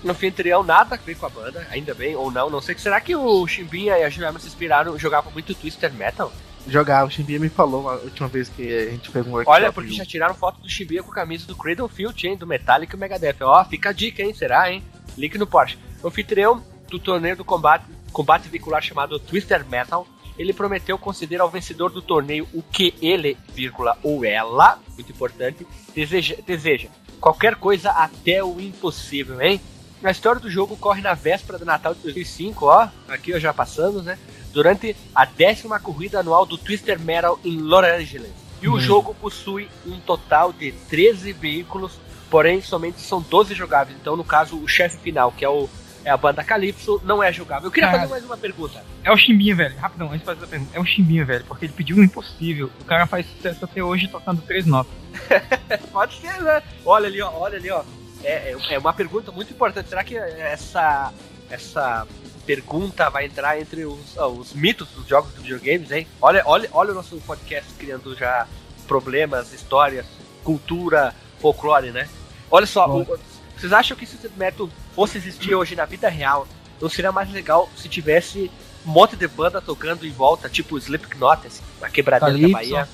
No 0.05 0.13
fim, 0.13 0.29
teriam 0.29 0.63
nada 0.63 0.93
a 0.93 0.97
ver 1.00 1.15
com 1.15 1.25
a 1.25 1.29
banda, 1.29 1.67
ainda 1.71 1.95
bem, 1.95 2.15
ou 2.15 2.29
não, 2.29 2.47
não 2.47 2.62
sei. 2.62 2.77
Será 2.77 3.01
que 3.01 3.15
o 3.15 3.47
Chimbinha 3.47 3.97
e 3.97 4.03
a 4.03 4.09
Juliana 4.09 4.38
se 4.38 4.45
inspiraram, 4.45 5.00
jogavam 5.00 5.31
muito 5.31 5.55
Twister 5.55 5.91
Metal? 5.91 6.31
Jogava, 6.67 7.07
o 7.07 7.12
Chimbinha 7.12 7.39
me 7.39 7.50
falou 7.50 7.89
a 7.89 7.95
última 7.95 8.27
vez 8.27 8.47
que 8.47 8.71
a 8.71 8.91
gente 8.91 9.09
fez 9.09 9.25
um 9.25 9.31
workshop. 9.31 9.55
Olha, 9.55 9.74
porque 9.74 9.91
já 9.93 10.05
tiraram 10.05 10.35
foto 10.35 10.62
do 10.62 10.69
Chimbinha 10.69 11.01
com 11.01 11.09
a 11.09 11.15
camisa 11.15 11.47
do 11.47 11.55
Cradle 11.55 11.88
Field, 11.88 12.27
hein, 12.27 12.38
do 12.38 12.45
Metallica 12.45 12.95
e 12.95 13.00
Megadeth. 13.00 13.38
Ó, 13.41 13.65
fica 13.65 13.89
a 13.89 13.93
dica, 13.93 14.21
hein, 14.21 14.31
será, 14.31 14.71
hein? 14.71 14.83
Link 15.17 15.39
no 15.39 15.47
Porsche. 15.47 15.79
O 16.03 16.07
anfitrião 16.07 16.63
do 16.88 17.00
torneio 17.00 17.35
do 17.35 17.43
combate, 17.43 17.85
combate 18.12 18.47
veicular 18.47 18.83
chamado 18.83 19.17
Twister 19.17 19.65
Metal, 19.67 20.07
ele 20.38 20.53
prometeu 20.53 21.00
conceder 21.00 21.41
ao 21.41 21.50
vencedor 21.50 21.89
do 21.89 22.01
torneio 22.01 22.47
o 22.53 22.62
que 22.62 22.93
ele, 23.01 23.35
vírgula, 23.55 23.97
ou 24.03 24.24
ela, 24.24 24.79
muito 24.93 25.12
importante, 25.12 25.65
deseja, 25.95 26.35
deseja. 26.45 26.89
Qualquer 27.19 27.55
coisa 27.55 27.89
até 27.89 28.43
o 28.43 28.62
impossível, 28.62 29.41
hein? 29.41 29.59
A 30.05 30.12
história 30.12 30.39
do 30.39 30.51
jogo 30.51 30.77
corre 30.77 31.01
na 31.01 31.15
véspera 31.15 31.57
do 31.57 31.65
Natal 31.65 31.95
de 31.95 32.01
2005, 32.01 32.67
ó, 32.67 32.88
aqui 33.07 33.33
ó, 33.33 33.39
já 33.39 33.51
passamos, 33.51 34.05
né? 34.05 34.19
Durante 34.53 34.95
a 35.15 35.25
décima 35.25 35.79
corrida 35.79 36.19
anual 36.19 36.45
do 36.45 36.59
Twister 36.59 37.00
Metal 37.00 37.39
em 37.43 37.57
Los 37.57 37.83
Angeles. 37.83 38.31
E 38.62 38.69
o 38.69 38.79
jogo 38.79 39.15
possui 39.15 39.67
um 39.83 40.00
total 40.00 40.53
de 40.53 40.71
13 40.89 41.33
veículos, 41.33 42.00
porém 42.29 42.62
somente 42.62 43.01
são 43.01 43.19
12 43.19 43.55
jogáveis. 43.55 43.97
Então, 44.00 44.15
no 44.15 44.24
caso, 44.24 44.55
o 44.57 44.67
chefe 44.67 44.97
final, 45.00 45.31
que 45.31 45.43
é 45.43 45.50
o 45.50 45.67
é 46.03 46.12
a 46.12 46.17
banda 46.17 46.43
Calypso, 46.43 47.01
não 47.03 47.24
é 47.24 47.33
jogável. 47.33 47.65
Eu 47.65 47.71
queria 47.71 47.89
Cara. 47.89 48.01
fazer 48.01 48.12
mais 48.12 48.25
uma 48.25 48.38
pergunta. 48.38 48.85
É 49.03 49.12
o 49.12 49.17
Chimbinha, 49.17 49.55
velho. 49.55 49.75
Rapidão, 49.75 50.07
antes 50.09 50.19
de 50.19 50.25
fazer 50.25 50.45
a 50.45 50.47
pergunta. 50.47 50.71
É 50.71 50.79
o 50.79 50.85
Chimbinha, 50.85 51.25
velho, 51.25 51.43
porque 51.45 51.65
ele 51.65 51.74
pediu 51.74 51.97
o 51.97 52.03
impossível. 52.03 52.69
O 52.79 52.85
cara 52.85 53.07
faz 53.07 53.25
sucesso 53.25 53.65
até 53.65 53.83
hoje 53.83 54.07
tocando 54.07 54.39
três 54.43 54.67
notas. 54.67 54.93
Pode 55.91 56.21
ser, 56.21 56.39
né? 56.43 56.62
Olha 56.85 57.07
ali, 57.07 57.19
ó, 57.24 57.31
olha 57.33 57.57
ali, 57.57 57.71
ó. 57.71 57.83
É, 58.25 58.51
é- 58.70 58.74
é 58.75 58.77
uma 58.79 58.94
pergunta 58.94 59.32
muito 59.32 59.51
importante. 59.53 59.89
Será 59.89 60.03
que 60.03 60.17
essa, 60.17 61.13
essa 61.50 62.08
pergunta 62.46 63.10
vai 63.10 63.25
entrar 63.25 63.60
entre 63.60 63.86
os, 63.86 64.17
ah, 64.17 64.27
os 64.27 64.53
mitos 64.53 64.88
dos 64.89 65.08
jogos 65.08 65.34
de 65.34 65.41
videogames, 65.41 65.91
hein? 65.91 66.08
Olha, 66.22 66.44
olha, 66.46 66.70
olha 66.74 66.91
o 66.91 66.96
nosso 66.96 67.17
podcast 67.22 67.72
criando 67.77 68.15
já 68.15 68.48
problemas, 68.88 69.51
histórias, 69.53 70.05
cultura, 70.44 71.13
folclore, 71.41 71.91
né? 71.91 72.08
Olha 72.51 72.65
só, 72.65 72.88
o- 73.01 73.20
vocês 73.58 73.72
acham 73.74 73.96
que 73.98 74.05
se 74.05 74.15
esse 74.15 74.29
método 74.38 74.72
fosse 74.94 75.17
existir 75.17 75.55
hoje 75.55 75.75
na 75.75 75.86
vida 75.86 76.10
real, 76.10 76.48
não 76.82 76.89
seria 76.89 77.12
mais 77.12 77.32
legal 77.32 77.70
se 77.75 77.88
tivesse 77.89 78.51
um 78.86 78.91
monte 78.91 79.15
de 79.15 79.27
banda 79.27 79.60
tocando 79.62 80.05
em 80.05 80.12
volta, 80.12 80.48
tipo 80.50 80.77
Slipknot, 80.77 81.48
assim, 81.48 81.62
uma 81.79 81.89
quebradeira 81.89 82.34
da. 82.38 82.53
Bahia? 82.53 82.89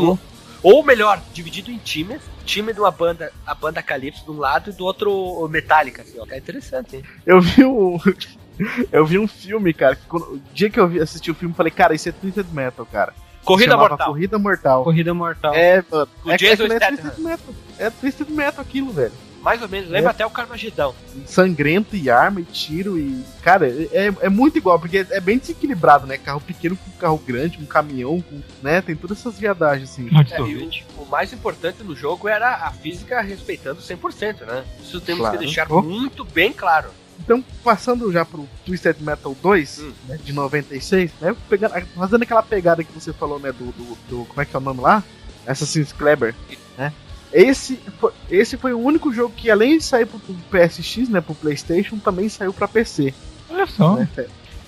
Vu. 0.00 0.18
Ou 0.64 0.82
melhor, 0.82 1.20
dividido 1.32 1.70
em 1.70 1.76
times. 1.78 2.22
Time 2.46 2.72
de 2.72 2.80
uma 2.80 2.90
banda, 2.90 3.30
a 3.46 3.54
banda 3.54 3.82
Calypso 3.82 4.24
de 4.24 4.30
um 4.30 4.38
lado 4.38 4.70
e 4.70 4.72
do 4.72 4.84
outro 4.84 5.12
o 5.12 5.46
Metallica, 5.46 6.02
assim, 6.02 6.18
ó. 6.18 6.26
É 6.30 6.38
interessante, 6.38 6.96
hein? 6.96 7.04
Eu 7.24 7.40
vi 7.40 7.64
um. 7.64 7.98
Eu 8.92 9.04
vi 9.04 9.18
um 9.18 9.26
filme, 9.26 9.74
cara. 9.74 9.96
Que 9.96 10.06
quando- 10.06 10.34
o 10.34 10.42
dia 10.54 10.70
que 10.70 10.78
eu 10.78 10.86
vi, 10.86 11.00
assisti 11.00 11.28
o 11.28 11.34
filme, 11.34 11.52
eu 11.52 11.56
falei, 11.56 11.72
cara, 11.72 11.92
isso 11.92 12.08
é 12.08 12.12
Twisted 12.12 12.46
Metal, 12.52 12.86
cara. 12.86 13.12
Corrida 13.44 13.76
Mortal. 13.76 14.06
Corrida 14.06 14.38
Mortal. 14.38 14.84
Corrida 14.84 15.12
Mortal. 15.12 15.54
É, 15.54 15.84
mano. 15.90 16.08
O 16.24 16.30
é, 16.30 16.36
Jason 16.36 16.52
aquilo 16.64 16.72
é 16.72 16.76
Statham. 16.76 16.96
Twisted 16.96 17.24
Metal. 17.24 17.54
É 17.78 17.90
Twisted 17.90 18.30
Metal 18.30 18.60
aquilo, 18.60 18.92
velho. 18.92 19.12
Mais 19.44 19.60
ou 19.60 19.68
menos. 19.68 19.90
Lembra 19.90 20.10
É. 20.10 20.12
até 20.12 20.24
o 20.26 20.30
Carmagedão. 20.30 20.94
Sangrento 21.26 21.94
e 21.94 22.08
arma 22.08 22.40
e 22.40 22.44
tiro 22.44 22.98
e. 22.98 23.22
Cara, 23.42 23.68
é, 23.68 24.12
é 24.22 24.28
muito 24.30 24.56
igual, 24.56 24.78
porque 24.80 25.06
é 25.10 25.20
bem 25.20 25.36
desequilibrado, 25.38 26.06
né? 26.06 26.16
Carro 26.16 26.40
pequeno 26.40 26.76
com 26.76 26.90
carro 26.92 27.18
grande, 27.18 27.58
com 27.58 27.66
caminhão, 27.66 28.20
com. 28.22 28.40
né? 28.62 28.80
Tem 28.80 28.96
todas 28.96 29.18
essas 29.18 29.38
viadagens, 29.38 29.90
assim. 29.90 30.08
É, 30.08 30.40
e 30.40 30.82
o 30.96 31.04
mais 31.04 31.32
importante 31.32 31.82
no 31.84 31.94
jogo 31.94 32.26
era 32.26 32.54
a 32.66 32.70
física 32.72 33.20
respeitando 33.20 33.80
100%, 33.82 34.46
né? 34.46 34.64
Isso 34.82 35.00
temos 35.00 35.20
Claro. 35.20 35.38
que 35.38 35.44
deixar 35.44 35.70
Oh. 35.70 35.82
muito 35.82 36.24
bem 36.24 36.50
claro. 36.52 36.88
Então, 37.20 37.44
passando 37.62 38.10
já 38.10 38.24
pro 38.24 38.48
Twisted 38.66 38.96
Metal 39.00 39.36
2, 39.40 39.78
Hum. 39.78 39.92
né, 40.08 40.18
de 40.24 40.32
96, 40.32 41.12
né, 41.20 41.34
pegando, 41.48 41.72
fazendo 41.94 42.22
aquela 42.22 42.42
pegada 42.42 42.82
que 42.82 42.92
você 42.92 43.12
falou, 43.12 43.38
né, 43.38 43.52
do, 43.52 43.66
do, 43.66 43.96
do- 44.08 44.24
como 44.24 44.40
é 44.40 44.44
que 44.44 44.54
é 44.56 44.58
o 44.58 44.62
nome 44.62 44.80
lá? 44.80 45.02
Assassin's 45.46 45.92
Kleber, 45.92 46.34
né? 46.76 46.92
Esse 47.34 47.76
foi, 47.98 48.12
esse 48.30 48.56
foi 48.56 48.72
o 48.72 48.78
único 48.78 49.12
jogo 49.12 49.34
que, 49.36 49.50
além 49.50 49.76
de 49.78 49.84
sair 49.84 50.06
pro, 50.06 50.18
pro 50.20 50.34
PSX, 50.50 51.08
né, 51.08 51.20
pro 51.20 51.34
PlayStation, 51.34 51.98
também 51.98 52.28
saiu 52.28 52.52
pra 52.52 52.68
PC. 52.68 53.12
Olha 53.50 53.66
só. 53.66 53.96
Né? 53.96 54.08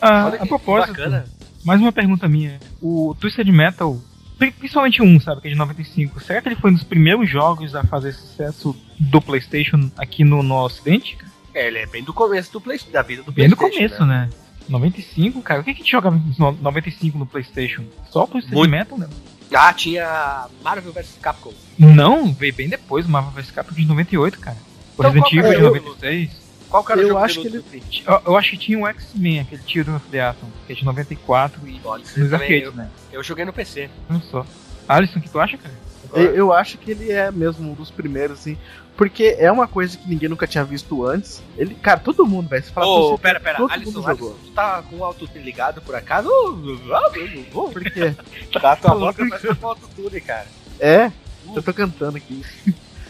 Ah, 0.00 0.26
Olha 0.26 0.42
a 0.42 0.46
propósito, 0.46 0.88
bacana. 0.88 1.24
mais 1.64 1.81
uma 1.81 1.92
pergunta 1.92 2.29
minha. 2.29 2.59
O 2.83 3.16
Twisted 3.20 3.48
Metal, 3.48 3.96
pri- 4.37 4.50
principalmente 4.50 5.00
um, 5.02 5.18
sabe, 5.20 5.40
que 5.40 5.46
é 5.46 5.50
de 5.52 5.57
95, 5.57 6.20
será 6.20 6.42
que 6.42 6.48
ele 6.48 6.57
foi 6.57 6.70
um 6.70 6.74
dos 6.74 6.83
primeiros 6.85 7.31
jogos 7.31 7.74
a 7.74 7.85
fazer 7.85 8.12
sucesso 8.12 8.76
do 8.98 9.20
PlayStation 9.22 9.88
aqui 9.96 10.24
no, 10.24 10.42
no 10.42 10.57
Ocidente? 10.57 11.16
É, 11.55 11.68
ele 11.68 11.79
é 11.79 11.87
bem 11.87 12.02
do 12.02 12.12
começo 12.12 12.52
do 12.52 12.61
Play, 12.61 12.79
da 12.92 13.00
vida 13.02 13.22
do 13.22 13.31
Bem 13.33 13.48
no 13.48 13.57
PlayStation, 13.57 13.96
começo, 13.98 14.05
né? 14.07 14.29
95, 14.68 15.40
cara. 15.40 15.61
O 15.61 15.64
que, 15.64 15.72
que 15.72 15.81
a 15.81 15.83
gente 15.85 15.92
jogava 15.92 16.16
em 16.16 16.35
no- 16.38 16.52
95 16.61 17.16
no 17.16 17.24
PlayStation? 17.26 17.85
Só 18.11 18.24
o 18.24 18.26
Twisted 18.26 18.52
Muito. 18.52 18.70
Metal, 18.72 18.98
né? 18.98 19.09
Ah, 19.54 19.72
tinha 19.72 20.46
Marvel 20.62 20.92
vs 20.92 21.16
Capcom. 21.22 21.52
Não, 21.78 22.32
veio 22.32 22.54
bem 22.54 22.68
depois, 22.68 23.06
Marvel 23.06 23.30
vs 23.32 23.50
Capcom 23.50 23.74
de 23.74 23.87
98, 23.87 24.38
cara. 24.40 24.56
O 24.98 25.02
Então, 25.06 25.12
Resident 25.12 25.32
Evil 25.32 25.52
de 25.52 25.80
que 25.80 25.87
é? 25.87 25.90
96. 25.90 26.46
Qual 26.68 26.85
que 26.85 26.92
era 26.92 27.00
o 27.00 27.04
Eu 27.04 27.09
jogo 27.09 27.20
acho 27.20 27.42
de 27.42 27.50
que 27.50 27.59
Play? 27.61 27.82
Eu, 28.06 28.22
eu 28.26 28.37
acho 28.37 28.50
que 28.50 28.56
tinha 28.59 28.78
o 28.78 28.87
X-Men, 28.88 29.40
aquele 29.40 29.62
Children 29.66 29.96
of 29.96 30.06
the 30.11 30.20
Atom, 30.20 30.48
que 30.66 30.72
é 30.72 30.76
de 30.76 30.85
94 30.85 31.68
e 31.68 31.78
Pode 31.78 32.09
ser 32.09 32.20
nos 32.20 32.32
arcades, 32.32 32.62
Eu, 32.64 32.72
né? 32.72 32.90
eu 33.12 33.22
joguei 33.22 33.44
no 33.44 33.52
PC. 33.52 33.88
Olha 34.11 34.20
só. 34.30 34.44
Alisson, 34.88 35.18
o 35.18 35.22
que 35.22 35.30
tu 35.30 35.38
acha, 35.38 35.56
cara? 35.56 35.74
Eu, 36.14 36.35
eu 36.35 36.53
acho 36.53 36.79
que 36.79 36.90
ele 36.90 37.11
é 37.11 37.31
mesmo 37.31 37.71
um 37.71 37.75
dos 37.75 37.90
primeiros, 37.90 38.40
assim, 38.40 38.57
porque 38.97 39.37
é 39.38 39.53
uma 39.53 39.69
coisa 39.69 39.97
que 39.97 40.09
ninguém 40.09 40.29
nunca 40.29 40.47
tinha 40.47 40.64
visto 40.64 41.05
antes. 41.05 41.42
Ele, 41.57 41.75
cara, 41.75 42.01
todo 42.01 42.25
mundo, 42.27 42.49
vai 42.49 42.62
se 42.62 42.71
falar 42.71 42.87
Ô, 42.87 42.95
Twisted 43.09 43.21
pera, 43.21 43.40
pera, 43.40 43.57
todo 43.59 43.71
Alisson, 43.71 43.92
mundo 43.99 44.09
Alisson, 44.09 44.37
tu 44.45 44.51
tá 44.53 44.83
com 44.83 44.97
o 44.97 45.05
autotune 45.05 45.45
ligado 45.45 45.83
por 45.83 45.95
acaso? 45.95 46.31
Ah, 46.92 47.11
meu, 47.11 47.45
Por 47.45 47.83
quê? 47.83 48.14
Tá, 48.61 48.75
tua 48.77 48.95
voz 48.95 49.16
tá 49.16 49.27
parecendo 49.29 49.57
com 49.57 49.66
autotune, 49.69 50.21
cara. 50.21 50.47
É, 50.81 51.11
eu 51.55 51.62
tô 51.62 51.75
cantando 51.75 52.16
aqui. 52.16 52.45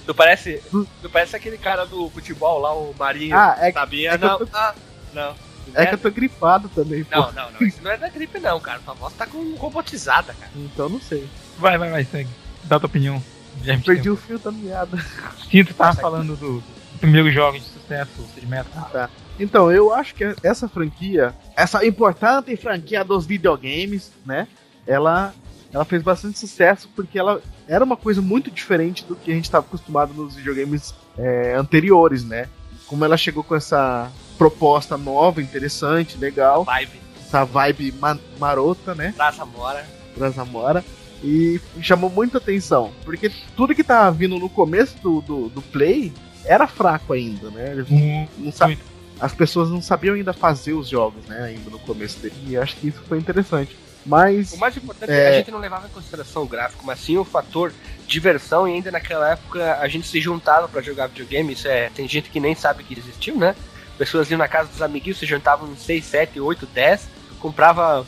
Tu 0.04 0.14
parece, 0.14 0.62
tu 0.70 1.10
parece 1.10 1.34
aquele 1.34 1.58
cara 1.58 1.84
do 1.84 2.08
futebol 2.10 2.60
lá, 2.60 2.72
o 2.72 2.94
Marinho. 2.96 3.36
Ah, 3.36 3.56
é, 3.60 3.72
Sabia? 3.72 4.12
é 4.12 4.18
não, 4.18 4.38
tô- 4.38 4.48
ah, 4.52 4.74
não. 5.12 5.34
é 5.74 5.86
que 5.86 5.94
eu 5.94 5.98
tô 5.98 6.10
gripado 6.10 6.68
também, 6.68 7.02
pô. 7.04 7.16
Não, 7.16 7.32
não, 7.32 7.50
não. 7.52 7.66
Isso 7.66 7.82
não 7.82 7.90
é 7.90 7.96
da 7.96 8.08
gripe, 8.08 8.38
não, 8.38 8.60
cara. 8.60 8.80
Tua 8.84 8.94
voz 8.94 9.14
tá 9.14 9.26
com 9.26 9.54
robotizada, 9.54 10.32
cara. 10.34 10.52
Então 10.54 10.88
não 10.88 11.00
sei. 11.00 11.28
Vai, 11.58 11.76
vai, 11.76 11.90
vai, 11.90 12.04
segue. 12.04 12.30
Dá 12.66 12.78
tua 12.78 12.86
opinião. 12.88 13.22
Já 13.62 13.76
me 13.76 13.82
Perdi 13.82 14.10
o 14.10 14.16
fio 14.16 14.38
da 14.38 14.52
meada. 14.52 14.98
Sim, 15.50 15.64
tu 15.64 15.74
tava 15.74 15.94
falando 15.94 16.36
do, 16.36 16.58
do 16.58 16.98
primeiro 17.00 17.30
jogo 17.30 17.58
de 17.58 17.64
sucesso, 17.64 18.10
o 18.18 18.22
Twisted 18.24 18.48
Metal. 18.48 19.10
Então, 19.38 19.70
eu 19.70 19.92
acho 19.92 20.14
que 20.14 20.34
essa 20.42 20.68
franquia, 20.68 21.34
essa 21.56 21.84
importante 21.86 22.56
franquia 22.56 23.04
dos 23.04 23.26
videogames, 23.26 24.10
né? 24.24 24.46
Ela, 24.86 25.34
ela 25.72 25.84
fez 25.84 26.02
bastante 26.02 26.38
sucesso 26.38 26.88
porque 26.94 27.18
ela 27.18 27.40
era 27.68 27.84
uma 27.84 27.96
coisa 27.96 28.22
muito 28.22 28.50
diferente 28.50 29.04
do 29.04 29.14
que 29.16 29.30
a 29.30 29.34
gente 29.34 29.44
estava 29.44 29.66
acostumado 29.66 30.14
nos 30.14 30.36
videogames 30.36 30.94
é, 31.18 31.54
anteriores, 31.54 32.24
né? 32.24 32.48
Como 32.86 33.04
ela 33.04 33.16
chegou 33.16 33.42
com 33.42 33.54
essa 33.54 34.10
proposta 34.38 34.96
nova, 34.96 35.42
interessante, 35.42 36.16
legal, 36.16 36.64
Vibe, 36.64 37.00
essa 37.26 37.44
vibe 37.44 37.92
ma- 37.92 38.18
marota, 38.38 38.94
né? 38.94 39.12
Praça 40.16 40.44
Mora. 40.44 40.84
E 41.22 41.60
chamou 41.80 42.10
muita 42.10 42.38
atenção. 42.38 42.92
Porque 43.04 43.30
tudo 43.56 43.74
que 43.74 43.82
tava 43.82 44.10
vindo 44.12 44.38
no 44.38 44.48
começo 44.48 44.96
do, 45.02 45.20
do, 45.20 45.48
do 45.48 45.62
Play 45.62 46.12
era 46.44 46.66
fraco 46.66 47.12
ainda, 47.12 47.50
né? 47.50 47.72
Eles 47.72 47.90
Um, 47.90 48.26
não 48.38 48.52
as 49.18 49.32
pessoas 49.32 49.70
não 49.70 49.80
sabiam 49.80 50.14
ainda 50.14 50.32
fazer 50.32 50.74
os 50.74 50.88
jogos, 50.88 51.24
né? 51.26 51.42
Ainda 51.44 51.70
no 51.70 51.78
começo 51.78 52.18
dele. 52.18 52.34
E 52.46 52.56
acho 52.56 52.76
que 52.76 52.88
isso 52.88 53.00
foi 53.08 53.18
interessante. 53.18 53.76
Mas. 54.04 54.52
O 54.52 54.58
mais 54.58 54.76
importante 54.76 55.10
É. 55.10 55.14
é 55.14 55.22
que 55.22 55.34
a 55.34 55.38
gente 55.38 55.50
não 55.50 55.58
levava 55.58 55.86
em 55.86 55.90
consideração 55.90 56.42
o 56.42 56.46
gráfico, 56.46 56.84
mas 56.86 57.00
sim 57.00 57.16
o 57.16 57.24
fator 57.24 57.72
diversão. 58.06 58.68
E 58.68 58.74
ainda 58.74 58.90
naquela 58.90 59.32
época 59.32 59.78
a 59.80 59.88
gente 59.88 60.06
se 60.06 60.20
juntava 60.20 60.68
pra 60.68 60.82
jogar 60.82 61.08
videogame. 61.08 61.54
Isso 61.54 61.66
é, 61.66 61.88
tem 61.90 62.06
gente 62.06 62.30
que 62.30 62.38
nem 62.38 62.54
sabe 62.54 62.84
que 62.84 62.98
existiu, 62.98 63.36
né? 63.36 63.56
Pessoas 63.98 64.30
iam 64.30 64.38
na 64.38 64.46
casa 64.46 64.68
dos 64.70 64.82
amiguinhos, 64.82 65.18
se 65.18 65.24
juntavam 65.26 65.72
em 65.72 65.76
6, 65.76 66.04
7, 66.04 66.38
8, 66.38 66.66
10, 66.66 67.08
comprava 67.40 68.06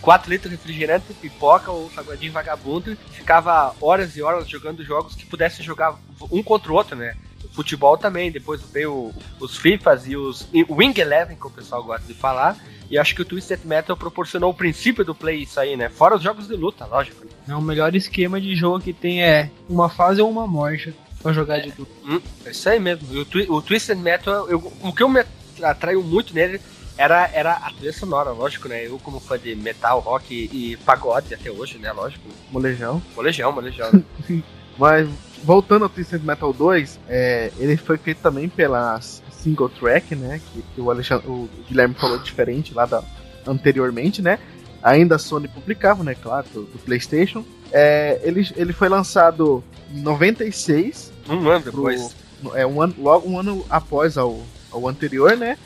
4 0.00 0.30
litros 0.30 0.50
de 0.50 0.56
refrigerante, 0.56 1.12
pipoca 1.14 1.70
ou 1.70 1.90
salgadinho 1.94 2.32
vagabundo, 2.32 2.96
ficava 3.12 3.74
horas 3.80 4.16
e 4.16 4.22
horas 4.22 4.48
jogando 4.48 4.84
jogos 4.84 5.14
que 5.14 5.26
pudesse 5.26 5.62
jogar 5.62 5.98
um 6.30 6.42
contra 6.42 6.72
o 6.72 6.74
outro, 6.74 6.96
né? 6.96 7.14
Futebol 7.52 7.96
também, 7.98 8.30
depois 8.30 8.60
veio 8.72 9.12
os 9.40 9.56
FIFAs 9.56 10.06
e 10.06 10.16
os 10.16 10.46
e 10.52 10.64
Wing 10.68 10.98
Eleven, 11.00 11.36
que 11.36 11.46
o 11.46 11.50
pessoal 11.50 11.82
gosta 11.82 12.06
de 12.06 12.14
falar. 12.14 12.56
E 12.90 12.98
acho 12.98 13.14
que 13.14 13.22
o 13.22 13.24
Twisted 13.24 13.60
Metal 13.64 13.96
proporcionou 13.96 14.50
o 14.50 14.54
princípio 14.54 15.04
do 15.04 15.14
play 15.14 15.42
isso 15.42 15.58
aí, 15.60 15.76
né? 15.76 15.88
Fora 15.88 16.16
os 16.16 16.22
jogos 16.22 16.48
de 16.48 16.54
luta, 16.56 16.84
lógico. 16.86 17.24
Não, 17.46 17.58
o 17.58 17.62
melhor 17.62 17.94
esquema 17.94 18.40
de 18.40 18.54
jogo 18.56 18.80
que 18.80 18.92
tem 18.92 19.22
é 19.22 19.50
uma 19.68 19.88
fase 19.88 20.20
ou 20.20 20.28
uma 20.30 20.46
morte 20.46 20.92
pra 21.22 21.32
jogar 21.32 21.60
de 21.60 21.70
tudo. 21.72 21.88
Hum, 22.04 22.20
é 22.44 22.50
isso 22.50 22.68
aí 22.68 22.80
mesmo. 22.80 23.06
E 23.12 23.18
o, 23.18 23.24
Twi- 23.24 23.46
o 23.48 23.62
Twisted 23.62 23.96
Metal, 23.98 24.48
eu- 24.48 24.72
o 24.82 24.92
que 24.92 25.02
eu 25.02 25.08
me 25.08 25.24
atraiu 25.62 26.02
muito 26.02 26.34
nele 26.34 26.60
era, 27.00 27.30
era 27.32 27.52
a 27.54 27.70
trilha 27.72 27.92
sonora, 27.92 28.30
lógico, 28.30 28.68
né? 28.68 28.86
Eu, 28.86 28.98
como 28.98 29.18
fã 29.20 29.38
de 29.38 29.54
metal, 29.56 30.00
rock 30.00 30.34
e, 30.34 30.72
e 30.72 30.76
pagode 30.76 31.32
até 31.34 31.50
hoje, 31.50 31.78
né? 31.78 31.90
Lógico. 31.92 32.28
Molejão. 32.50 33.02
Molejão, 33.16 33.50
molejão. 33.52 33.90
Mas 34.78 35.08
voltando 35.42 35.84
ao 35.84 35.88
Twisted 35.88 36.22
Metal 36.22 36.52
2, 36.52 37.00
é, 37.08 37.50
ele 37.58 37.76
foi 37.76 37.96
feito 37.96 38.18
também 38.20 38.48
pela 38.48 39.00
Single 39.00 39.68
Track, 39.70 40.14
né? 40.14 40.40
Que, 40.52 40.62
que 40.74 40.80
o, 40.80 40.90
Alexandre, 40.90 41.26
o 41.28 41.48
Guilherme 41.68 41.94
falou 41.94 42.18
diferente 42.18 42.74
lá 42.74 42.84
da, 42.86 43.02
anteriormente, 43.46 44.20
né? 44.22 44.38
Ainda 44.82 45.16
a 45.16 45.18
Sony 45.18 45.48
publicava, 45.48 46.02
né? 46.04 46.14
Claro, 46.14 46.46
do, 46.52 46.62
do 46.64 46.78
PlayStation. 46.78 47.44
É, 47.72 48.20
ele, 48.22 48.46
ele 48.56 48.72
foi 48.72 48.88
lançado 48.88 49.62
em 49.92 50.00
96, 50.02 51.12
Um 51.28 51.48
ano 51.48 51.64
depois. 51.64 52.14
pro- 52.42 52.56
é, 52.56 52.66
um 52.66 52.80
ano, 52.80 52.94
logo 52.98 53.28
um 53.28 53.38
ano 53.38 53.64
após 53.70 54.16
ao, 54.18 54.40
ao 54.72 54.88
anterior, 54.88 55.36
né? 55.36 55.56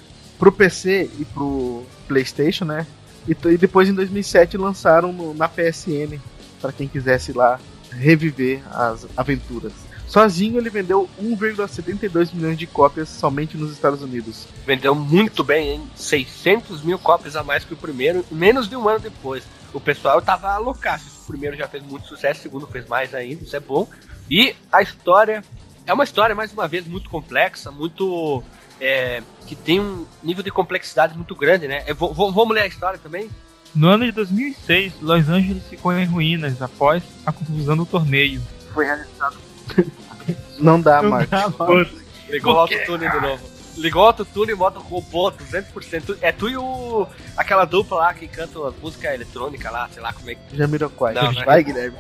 Pro 0.44 0.52
PC 0.52 1.11
e 1.18 1.24
pro 1.24 1.85
PlayStation, 2.07 2.66
né? 2.66 2.87
E, 3.26 3.30
e 3.48 3.57
depois 3.57 3.88
em 3.88 3.94
2007 3.94 4.59
lançaram 4.59 5.11
no- 5.11 5.33
na 5.33 5.48
PSN 5.48 6.20
para 6.61 6.70
quem 6.70 6.87
quisesse 6.87 7.33
lá 7.33 7.59
reviver 7.90 8.61
as 8.70 9.07
aventuras. 9.16 9.72
Sozinho 10.07 10.59
ele 10.59 10.68
vendeu 10.68 11.09
1,72 11.18 12.30
milhões 12.35 12.59
de 12.59 12.66
cópias 12.66 13.09
somente 13.09 13.57
nos 13.57 13.72
Estados 13.72 14.02
Unidos. 14.02 14.46
Vendeu 14.66 14.94
muito 14.94 15.42
bem, 15.42 15.70
hein? 15.70 15.90
600 15.96 16.83
mil 16.83 16.98
cópias 16.98 17.37
a 17.37 17.42
mais 17.42 17.64
que 17.64 17.72
o 17.72 17.76
primeiro, 17.78 18.22
menos 18.30 18.68
de 18.68 18.76
um 18.76 18.87
ano 18.87 19.00
depois. 19.00 19.44
O 19.72 19.80
pessoal 19.80 20.20
tava 20.20 20.59
loucaço. 20.59 21.22
O 21.22 21.26
primeiro 21.28 21.57
já 21.57 21.66
fez 21.66 21.83
muito 21.83 22.07
sucesso, 22.07 22.40
o 22.40 22.42
segundo 22.42 22.66
fez 22.66 22.87
mais 22.87 23.14
ainda, 23.14 23.42
isso 23.44 23.57
é 23.57 23.61
bom. 23.61 23.88
E 24.30 24.54
a 24.70 24.83
história 24.83 25.42
é 25.87 25.92
uma 25.94 26.04
história, 26.04 26.35
mais 26.35 26.52
uma 26.52 26.68
vez, 26.68 26.87
muito 26.87 27.09
complexa, 27.09 27.70
muito. 27.70 28.42
É, 28.81 29.23
que 29.47 29.55
tem 29.55 29.81
um 29.81 30.07
nível 30.23 30.43
de 30.43 30.51
complexidade 30.51 31.15
muito 31.17 31.35
grande, 31.35 31.67
né? 31.69 31.85
Eu 31.87 31.95
vou- 31.95 32.13
vou- 32.15 32.33
vamos 32.33 32.55
ler 32.55 32.63
a 32.63 32.67
história 32.67 32.99
também? 32.99 33.31
No 33.75 33.89
ano 33.89 34.05
de 34.05 34.13
2006, 34.13 34.93
Los 35.01 35.29
Angeles 35.29 35.63
ficou 35.69 35.93
em 35.93 36.05
ruínas 36.05 36.63
após 36.63 37.03
a 37.27 37.33
conclusão 37.33 37.77
do 37.77 37.85
torneio. 37.85 38.41
Foi 38.73 38.85
realizado 38.85 39.37
Não 40.59 40.81
dá, 40.81 41.03
Não 41.03 41.11
Marcos. 41.11 41.31
dá, 41.31 41.49
mano. 41.49 41.87
Ligou 42.29 42.55
o 42.55 42.59
autotune 42.59 43.11
de 43.11 43.21
novo. 43.21 43.54
Ligou 43.77 44.03
o 44.03 44.07
autotune 44.07 44.53
e 44.53 44.55
modo 44.55 44.79
robô 44.79 45.31
200%. 45.33 46.19
É 46.21 46.31
tu 46.31 46.49
e 46.49 46.57
o. 46.57 47.07
aquela 47.37 47.65
dupla 47.65 47.99
lá 47.99 48.15
que 48.15 48.29
canta 48.29 48.59
música 48.81 49.13
eletrônica 49.13 49.71
lá, 49.71 49.89
sei 49.93 50.03
lá 50.03 50.13
como 50.13 50.31
é 50.31 50.35
que. 50.35 50.57
Jamiroquai. 50.57 51.15
Não, 51.15 51.33
não 51.33 51.43
é. 51.43 51.45
Vai, 51.45 51.65
Guilherme. 51.65 51.97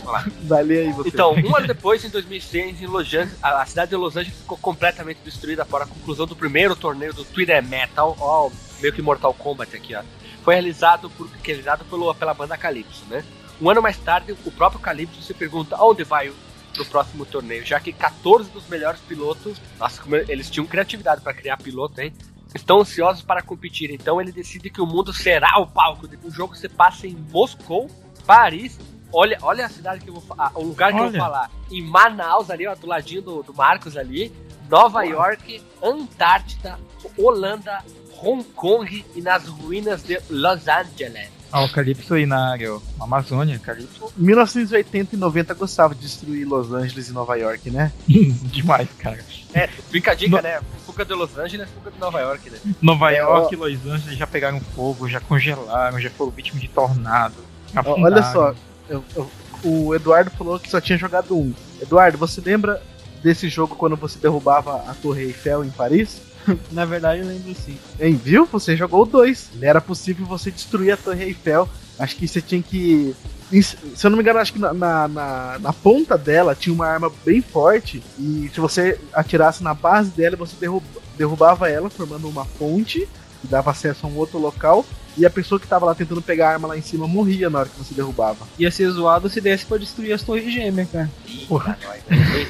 Ler 0.64 0.86
aí 0.86 0.92
você. 0.92 1.08
Então, 1.08 1.32
um 1.32 1.56
ano 1.56 1.66
depois, 1.66 2.04
em 2.04 2.08
2006, 2.08 2.80
em 2.80 2.86
Los 2.86 3.08
Angeles, 3.08 3.36
a 3.42 3.66
cidade 3.66 3.90
de 3.90 3.96
Los 3.96 4.16
Angeles 4.16 4.38
ficou 4.38 4.56
completamente 4.58 5.18
destruída 5.24 5.62
após 5.62 5.82
a 5.82 5.86
conclusão 5.86 6.26
do 6.26 6.36
primeiro 6.36 6.76
torneio 6.76 7.12
do 7.12 7.24
Twitter 7.24 7.62
Metal, 7.62 8.16
ó, 8.20 8.50
meio 8.80 8.92
que 8.92 9.02
Mortal 9.02 9.34
Kombat 9.34 9.74
aqui, 9.74 9.94
ó. 9.94 10.02
Foi 10.42 10.54
realizado, 10.54 11.10
por, 11.10 11.28
realizado 11.42 11.84
pelo, 11.86 12.14
pela 12.14 12.34
banda 12.34 12.56
Calypso, 12.56 13.04
né? 13.08 13.24
Um 13.60 13.70
ano 13.70 13.80
mais 13.80 13.96
tarde, 13.96 14.36
o 14.44 14.50
próprio 14.50 14.80
Calypso 14.80 15.22
se 15.22 15.32
pergunta 15.32 15.76
aonde 15.76 16.04
vai 16.04 16.28
o 16.28 16.34
pro 16.74 16.84
próximo 16.84 17.24
torneio, 17.24 17.64
já 17.64 17.80
que 17.80 17.92
14 17.92 18.50
dos 18.50 18.68
melhores 18.68 19.00
pilotos, 19.00 19.58
nossa, 19.78 20.02
eles 20.28 20.50
tinham 20.50 20.66
criatividade 20.66 21.22
para 21.22 21.32
criar 21.32 21.56
piloto, 21.56 22.00
hein? 22.00 22.12
Estão 22.54 22.80
ansiosos 22.80 23.22
para 23.22 23.42
competir, 23.42 23.90
então 23.90 24.20
ele 24.20 24.30
decide 24.30 24.70
que 24.70 24.80
o 24.80 24.86
mundo 24.86 25.12
será 25.12 25.58
o 25.58 25.66
palco. 25.66 26.08
O 26.22 26.30
jogo 26.30 26.54
se 26.54 26.68
passa 26.68 27.06
em 27.06 27.16
Moscou, 27.30 27.90
Paris, 28.26 28.78
olha, 29.12 29.38
olha 29.42 29.66
a 29.66 29.68
cidade 29.68 30.04
que 30.04 30.10
eu 30.10 30.14
vou 30.14 30.22
falar, 30.22 30.52
o 30.54 30.62
lugar 30.62 30.92
que 30.92 30.98
eu 30.98 31.02
Olha. 31.02 31.10
vou 31.10 31.20
falar, 31.20 31.50
em 31.70 31.82
Manaus 31.82 32.50
ali, 32.50 32.66
ó, 32.66 32.74
do 32.74 32.86
ladinho 32.86 33.22
do, 33.22 33.42
do 33.42 33.54
Marcos 33.54 33.96
ali, 33.96 34.32
Nova 34.68 35.02
York, 35.04 35.62
Antártida, 35.82 36.78
Holanda, 37.16 37.84
Hong 38.22 38.42
Kong 38.54 39.04
e 39.14 39.20
nas 39.20 39.46
ruínas 39.46 40.02
de 40.02 40.20
Los 40.30 40.66
Angeles. 40.68 41.33
Ah, 41.56 41.62
o 41.64 41.68
Calypso 41.68 42.14
aí 42.14 42.26
na 42.26 42.50
área, 42.50 42.74
ó. 42.74 42.80
Amazônia, 43.00 43.60
Calypso. 43.60 44.12
1980 44.16 45.14
e 45.14 45.18
90 45.18 45.54
gostava 45.54 45.94
de 45.94 46.00
destruir 46.00 46.44
Los 46.46 46.72
Angeles 46.72 47.08
e 47.08 47.12
Nova 47.12 47.36
York, 47.36 47.70
né? 47.70 47.92
Demais, 48.08 48.88
cara. 48.98 49.20
É, 49.54 49.68
fica 49.68 50.10
a 50.10 50.14
dica, 50.14 50.36
No- 50.36 50.42
né? 50.42 50.60
Fuga 50.84 51.04
de 51.04 51.14
Los 51.14 51.38
Angeles, 51.38 51.68
fuga 51.72 51.92
de 51.92 51.98
Nova 52.00 52.20
York, 52.20 52.50
né? 52.50 52.58
Nova 52.82 53.12
É, 53.12 53.18
York 53.18 53.54
e 53.54 53.56
Los 53.56 53.86
Angeles 53.86 54.18
já 54.18 54.26
pegaram 54.26 54.60
fogo, 54.60 55.08
já 55.08 55.20
congelaram, 55.20 56.00
já 56.00 56.10
foram 56.10 56.32
vítimas 56.32 56.60
de 56.60 56.68
tornado. 56.68 57.34
Ó, 57.76 57.78
afundaram. 57.80 58.02
Olha 58.02 58.22
só, 58.32 58.54
eu- 58.88 59.04
eu- 59.14 59.30
o 59.62 59.94
Eduardo 59.94 60.30
falou 60.32 60.58
que 60.58 60.68
só 60.68 60.80
tinha 60.80 60.98
jogado 60.98 61.36
um. 61.38 61.54
Eduardo, 61.80 62.18
você 62.18 62.40
lembra 62.40 62.82
desse 63.22 63.48
jogo 63.48 63.76
quando 63.76 63.94
você 63.96 64.18
derrubava 64.18 64.90
a 64.90 64.94
Torre 64.94 65.22
Eiffel 65.22 65.64
em 65.64 65.70
Paris? 65.70 66.20
Na 66.72 66.84
verdade, 66.84 67.20
eu 67.20 67.26
lembro 67.26 67.54
sim. 67.54 67.78
Hein, 68.00 68.20
viu? 68.22 68.46
Você 68.46 68.76
jogou 68.76 69.02
o 69.02 69.06
2. 69.06 69.50
Era 69.62 69.80
possível 69.80 70.26
você 70.26 70.50
destruir 70.50 70.92
a 70.92 70.96
Torre 70.96 71.24
Eiffel. 71.24 71.68
Acho 71.98 72.16
que 72.16 72.26
você 72.26 72.40
tinha 72.40 72.62
que. 72.62 73.14
Se 73.50 73.76
eu 74.06 74.10
não 74.10 74.16
me 74.16 74.22
engano, 74.22 74.38
acho 74.40 74.52
que 74.52 74.58
na, 74.58 74.72
na, 74.74 75.06
na- 75.08 75.58
na 75.60 75.72
ponta 75.72 76.18
dela 76.18 76.54
tinha 76.54 76.74
uma 76.74 76.86
arma 76.86 77.10
bem 77.24 77.40
forte. 77.40 78.02
E 78.18 78.50
se 78.52 78.60
você 78.60 78.98
atirasse 79.12 79.62
na 79.62 79.74
base 79.74 80.10
dela, 80.10 80.36
você 80.36 80.56
derrub- 80.58 80.82
derrubava 81.16 81.68
ela, 81.70 81.88
formando 81.88 82.28
uma 82.28 82.44
ponte 82.44 83.08
que 83.40 83.46
dava 83.46 83.70
acesso 83.70 84.06
a 84.06 84.08
um 84.08 84.16
outro 84.16 84.38
local. 84.38 84.84
E 85.16 85.24
a 85.24 85.30
pessoa 85.30 85.60
que 85.60 85.66
tava 85.68 85.86
lá 85.86 85.94
tentando 85.94 86.20
pegar 86.20 86.48
a 86.48 86.52
arma 86.54 86.66
lá 86.66 86.76
em 86.76 86.82
cima 86.82 87.06
morria 87.06 87.48
na 87.48 87.60
hora 87.60 87.68
que 87.68 87.78
você 87.78 87.94
derrubava. 87.94 88.48
Ia 88.58 88.70
ser 88.72 88.90
zoado 88.90 89.28
se 89.30 89.40
desse 89.40 89.64
pra 89.64 89.76
destruir 89.78 90.12
as 90.12 90.22
torres 90.22 90.52
gêmeas, 90.52 90.90
cara. 90.90 91.08
Porra, 91.46 91.78
nós. 91.84 92.02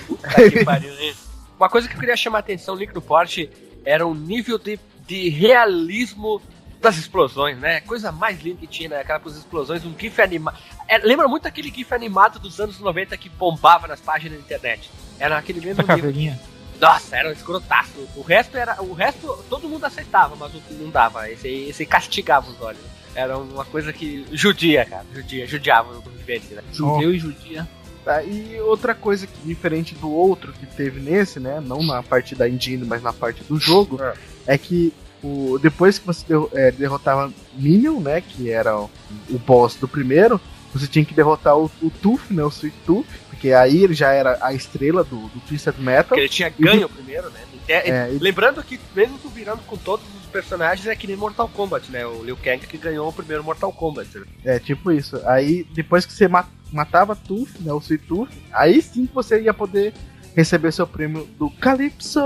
Puta 0.07 0.51
que 0.51 0.65
pariu, 0.65 0.95
hein? 0.99 1.13
Uma 1.61 1.69
coisa 1.69 1.87
que 1.87 1.95
eu 1.95 2.01
queria 2.01 2.17
chamar 2.17 2.39
a 2.39 2.41
atenção, 2.41 2.75
no 2.95 3.03
Porte, 3.03 3.51
era 3.85 4.07
o 4.07 4.15
nível 4.15 4.59
de, 4.59 4.79
de 5.07 5.29
realismo 5.29 6.41
das 6.81 6.97
explosões, 6.99 7.59
né? 7.59 7.81
Coisa 7.81 8.13
mais 8.13 8.43
linda 8.43 8.59
que 8.59 8.67
tinha, 8.67 8.89
né? 8.91 9.01
Aquelas 9.01 9.37
explosões, 9.37 9.85
um 9.85 9.95
GIF 9.99 10.21
animado. 10.21 10.59
lembra 11.03 11.27
muito 11.27 11.49
aquele 11.49 11.71
GIF 11.71 11.93
animado 11.95 12.39
dos 12.39 12.61
anos 12.61 12.79
90 12.79 13.17
que 13.17 13.29
bombava 13.29 13.87
nas 13.87 14.01
páginas 14.01 14.39
da 14.39 14.45
internet. 14.45 14.91
Era 15.19 15.39
aquele 15.39 15.61
mesmo 15.61 15.81
A 15.81 15.83
nível. 15.83 15.97
caveirinha. 15.97 16.41
Nossa, 16.81 17.17
era 17.17 17.29
um 17.29 17.33
escrotaço. 17.33 17.93
O 18.17 18.23
resto 18.23 18.57
era. 18.57 18.83
O 18.83 18.93
resto 18.93 19.43
todo 19.49 19.69
mundo 19.69 19.85
aceitava, 19.85 20.37
mas 20.37 20.55
o 20.55 20.61
que 20.61 20.75
não 20.75 20.91
dava. 20.91 21.31
Esse, 21.31 21.49
esse 21.49 21.87
castigava 21.87 22.51
os 22.51 22.61
olhos. 22.61 22.81
Era 23.15 23.39
uma 23.39 23.65
coisa 23.65 23.93
que 23.93 24.27
judia, 24.33 24.85
cara. 24.85 25.07
Judia, 25.15 25.47
judiava 25.47 25.97
o 25.97 26.01
vivente, 26.03 26.53
né? 26.53 26.63
Judeu 26.73 27.15
e 27.15 27.19
judia. 27.19 27.67
Tá, 28.05 28.23
e 28.23 28.61
outra 28.61 28.95
coisa 28.95 29.27
que, 29.27 29.33
diferente 29.47 29.95
do 29.95 30.11
outro 30.11 30.53
que 30.53 30.67
teve 30.67 31.01
nesse, 31.01 31.41
né? 31.41 31.59
Não 31.65 31.83
na 31.83 32.03
parte 32.03 32.35
da 32.35 32.47
engine, 32.49 32.85
mas 32.85 33.03
na 33.03 33.13
parte 33.15 33.43
do 33.45 33.59
jogo, 33.59 33.99
é, 34.47 34.59
que 34.59 34.93
o, 35.23 35.59
depois 35.63 35.99
que 35.99 36.07
você 36.07 36.27
é, 36.53 36.71
derrotava 36.71 37.33
Minion, 37.55 38.01
né? 38.01 38.21
Que 38.21 38.51
era 38.51 38.79
o, 38.79 38.91
o 39.31 39.39
boss 39.39 39.77
do 39.77 39.89
primeiro, 39.89 40.39
você 40.75 40.87
tinha 40.87 41.03
que 41.05 41.15
derrotar 41.15 41.57
o, 41.57 41.71
o 41.81 41.89
Tooth, 42.03 42.31
né? 42.31 42.45
O 42.45 42.49
Sweet 42.49 42.77
Tooth, 42.85 43.07
porque 43.31 43.53
aí 43.53 43.83
ele 43.83 43.95
já 43.95 44.13
era 44.13 44.37
a 44.43 44.53
estrela 44.53 45.03
do, 45.03 45.29
do 45.29 45.41
Twisted 45.49 45.77
Metal. 45.79 46.05
Porque 46.09 46.21
ele 46.21 46.29
tinha 46.29 46.51
ganho 46.51 46.89
primeiro, 46.91 47.31
né? 47.31 47.41
É, 47.67 47.89
É, 47.91 48.13
e- 48.13 48.19
Lembrando 48.19 48.63
que, 48.63 48.79
mesmo 48.95 49.17
tu 49.19 49.31
virando 49.31 49.63
com 49.63 49.79
todos 49.79 50.05
os 50.21 50.27
personagens, 50.31 50.87
é 50.87 50.95
que 50.95 51.07
nem 51.07 51.17
Mortal 51.17 51.49
Kombat, 51.49 51.91
né? 51.91 52.05
O 52.07 52.23
Liu 52.23 52.37
Kang 52.37 52.59
que 52.67 52.77
ganhou 52.77 53.09
o 53.09 53.13
primeiro 53.15 53.43
Mortal 53.43 53.73
Kombat. 53.73 54.19
né? 54.19 54.27
É, 54.45 54.59
tipo 54.59 54.93
isso. 54.93 55.19
Aí, 55.25 55.67
depois 55.73 56.05
que 56.05 56.13
você 56.13 56.29
ma- 56.29 56.47
matava 56.75 57.17
Tooth, 57.17 57.61
né? 57.61 57.73
O 57.73 57.79
Sweet 57.79 58.07
Tooth, 58.07 58.31
aí 58.53 58.81
sim 58.83 59.07
que 59.07 59.15
você 59.15 59.41
ia 59.41 59.55
poder 59.55 59.95
receber 60.35 60.73
seu 60.73 60.87
prêmio 60.87 61.27
do 61.39 61.49
Calypso. 61.51 62.21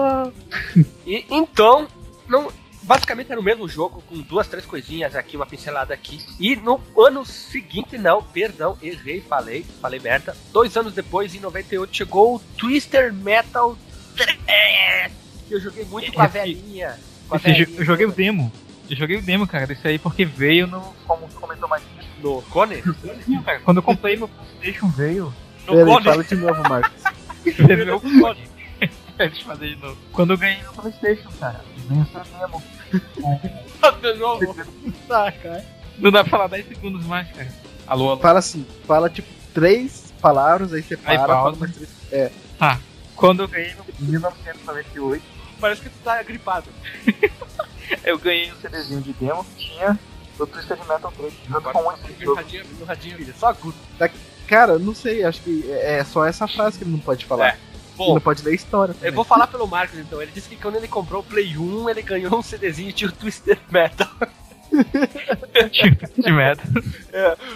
E 1.07 1.25
então, 1.31 1.87
não, 2.29 2.51
basicamente 2.83 3.31
era 3.31 3.41
o 3.41 3.45
mesmo 3.45 3.69
jogo, 3.69 4.03
com 4.09 4.21
duas, 4.21 4.47
três 4.49 4.65
coisinhas 4.65 5.15
aqui, 5.15 5.37
uma 5.37 5.47
pincelada 5.47 5.93
aqui. 5.93 6.19
E 6.41 6.57
no 6.57 6.81
ano 6.97 7.25
seguinte, 7.25 7.99
não, 7.99 8.23
perdão, 8.23 8.77
errei, 8.83 9.21
falei, 9.21 9.65
falei 9.81 10.01
merda. 10.01 10.37
Dois 10.53 10.77
anos 10.77 10.95
depois, 10.95 11.35
em 11.35 11.41
98, 11.41 11.97
chegou 11.97 12.37
o 12.37 12.39
Twister 12.57 13.13
Metal 13.13 13.77
3. 14.17 14.39
que 15.47 15.55
Eu 15.55 15.61
joguei 15.61 15.85
muito 15.85 16.13
com 16.13 16.23
a. 16.23 16.27
Com 16.27 16.33
velhinha 16.33 16.99
eu 17.77 17.85
joguei 17.85 18.07
o 18.07 18.13
demo. 18.13 18.51
Eu 18.89 18.97
joguei 18.97 19.17
o 19.19 19.23
demo, 19.23 19.47
cara, 19.47 19.67
desse 19.67 19.87
aí 19.87 19.99
porque 19.99 20.25
veio 20.25 20.67
no. 20.67 20.81
Como 21.07 21.29
comentou 21.35 21.69
mais 21.69 21.83
no 22.23 22.43
Cone. 22.43 22.83
cara. 23.45 23.61
Quando 23.61 23.79
eu 23.79 23.83
comprei 23.83 24.17
meu 24.17 24.29
Playstation 24.29 24.89
veio. 24.91 25.35
No 25.67 25.75
Peraí, 25.75 25.85
Cone. 25.93 26.05
fala 26.05 26.25
de 26.25 26.37
novo, 26.37 26.63
Marcos. 26.69 27.03
Teve 27.45 27.85
meu 27.85 28.01
Cone. 28.01 28.49
Deixa 29.19 29.41
eu 29.41 29.47
fazer 29.47 29.75
de 29.75 29.77
novo. 29.77 29.99
Quando 30.13 30.33
eu 30.35 30.39
ganhei 30.39 30.63
meu 30.63 30.73
Playstation, 30.73 31.31
cara. 31.39 31.65
Veio 31.89 32.03
esse 32.03 32.39
demo. 32.39 32.63
De 34.01 34.15
novo. 34.15 34.57
Tá, 35.09 35.33
cara. 35.33 35.65
Não 35.99 36.11
dá 36.11 36.23
pra 36.23 36.31
falar 36.31 36.47
10 36.49 36.69
segundos 36.69 37.05
mais, 37.07 37.31
cara. 37.33 37.53
Alô, 37.87 38.11
alô. 38.11 38.21
Fala 38.21 38.39
assim, 38.39 38.67
fala 38.87 39.09
tipo 39.09 39.29
três 39.55 40.13
palavras, 40.21 40.73
aí 40.73 40.83
você 40.83 40.97
para, 40.97 41.13
Aí 41.13 41.19
fala 41.19 41.57
mais 41.57 41.75
três. 41.75 42.33
Quando 43.17 43.43
eu 43.43 43.49
ganhei 43.49 43.75
no 43.75 43.85
1998, 44.07 45.39
Parece 45.61 45.83
que 45.83 45.89
tu 45.89 45.99
tá 46.05 46.23
gripado. 46.23 46.69
eu 48.05 48.19
ganhei 48.19 48.53
um 48.53 48.57
CDzinho 48.57 49.01
de 49.01 49.13
demo 49.15 49.45
que 49.45 49.57
tinha 49.57 49.99
o 50.39 50.47
Twisted 50.47 50.79
Metal 50.89 51.13
3 51.17 51.35
junto 51.49 51.61
com 51.71 51.93
esse 51.93 52.25
No 52.25 52.35
radinho, 52.35 52.65
no 52.79 52.85
radinho, 52.85 53.17
filha. 53.17 53.35
Só 53.39 53.49
agudo. 53.49 53.77
Cara, 54.47 54.79
não 54.79 54.95
sei, 54.95 55.25
acho 55.25 55.43
que 55.43 55.71
é 55.71 55.99
é 55.99 56.05
só 56.05 56.25
essa 56.25 56.49
frase 56.49 56.79
que 56.79 56.85
ele 56.85 56.93
não 56.93 56.99
pode 56.99 57.25
falar. 57.25 57.49
É. 57.49 57.51
Ele 57.51 57.59
Bom, 57.97 58.15
não 58.15 58.21
pode 58.21 58.43
ler 58.45 58.55
história. 58.55 58.93
Eu 58.93 58.97
também. 58.97 59.13
vou 59.13 59.25
falar 59.25 59.49
pelo 59.49 59.67
Marcos 59.67 59.99
então. 59.99 60.23
Ele 60.23 60.31
disse 60.33 60.49
que 60.49 60.57
quando 60.57 60.77
ele 60.77 60.87
comprou 60.87 61.21
o 61.21 61.25
Play 61.25 61.59
1, 61.59 61.91
ele 61.91 62.03
ganhou 62.03 62.39
um 62.39 62.43
CDzinho 62.43 62.93
de 62.93 63.11
Twister 63.13 63.59
Metal. 63.71 64.09
de 66.17 66.33
meta. 66.33 66.63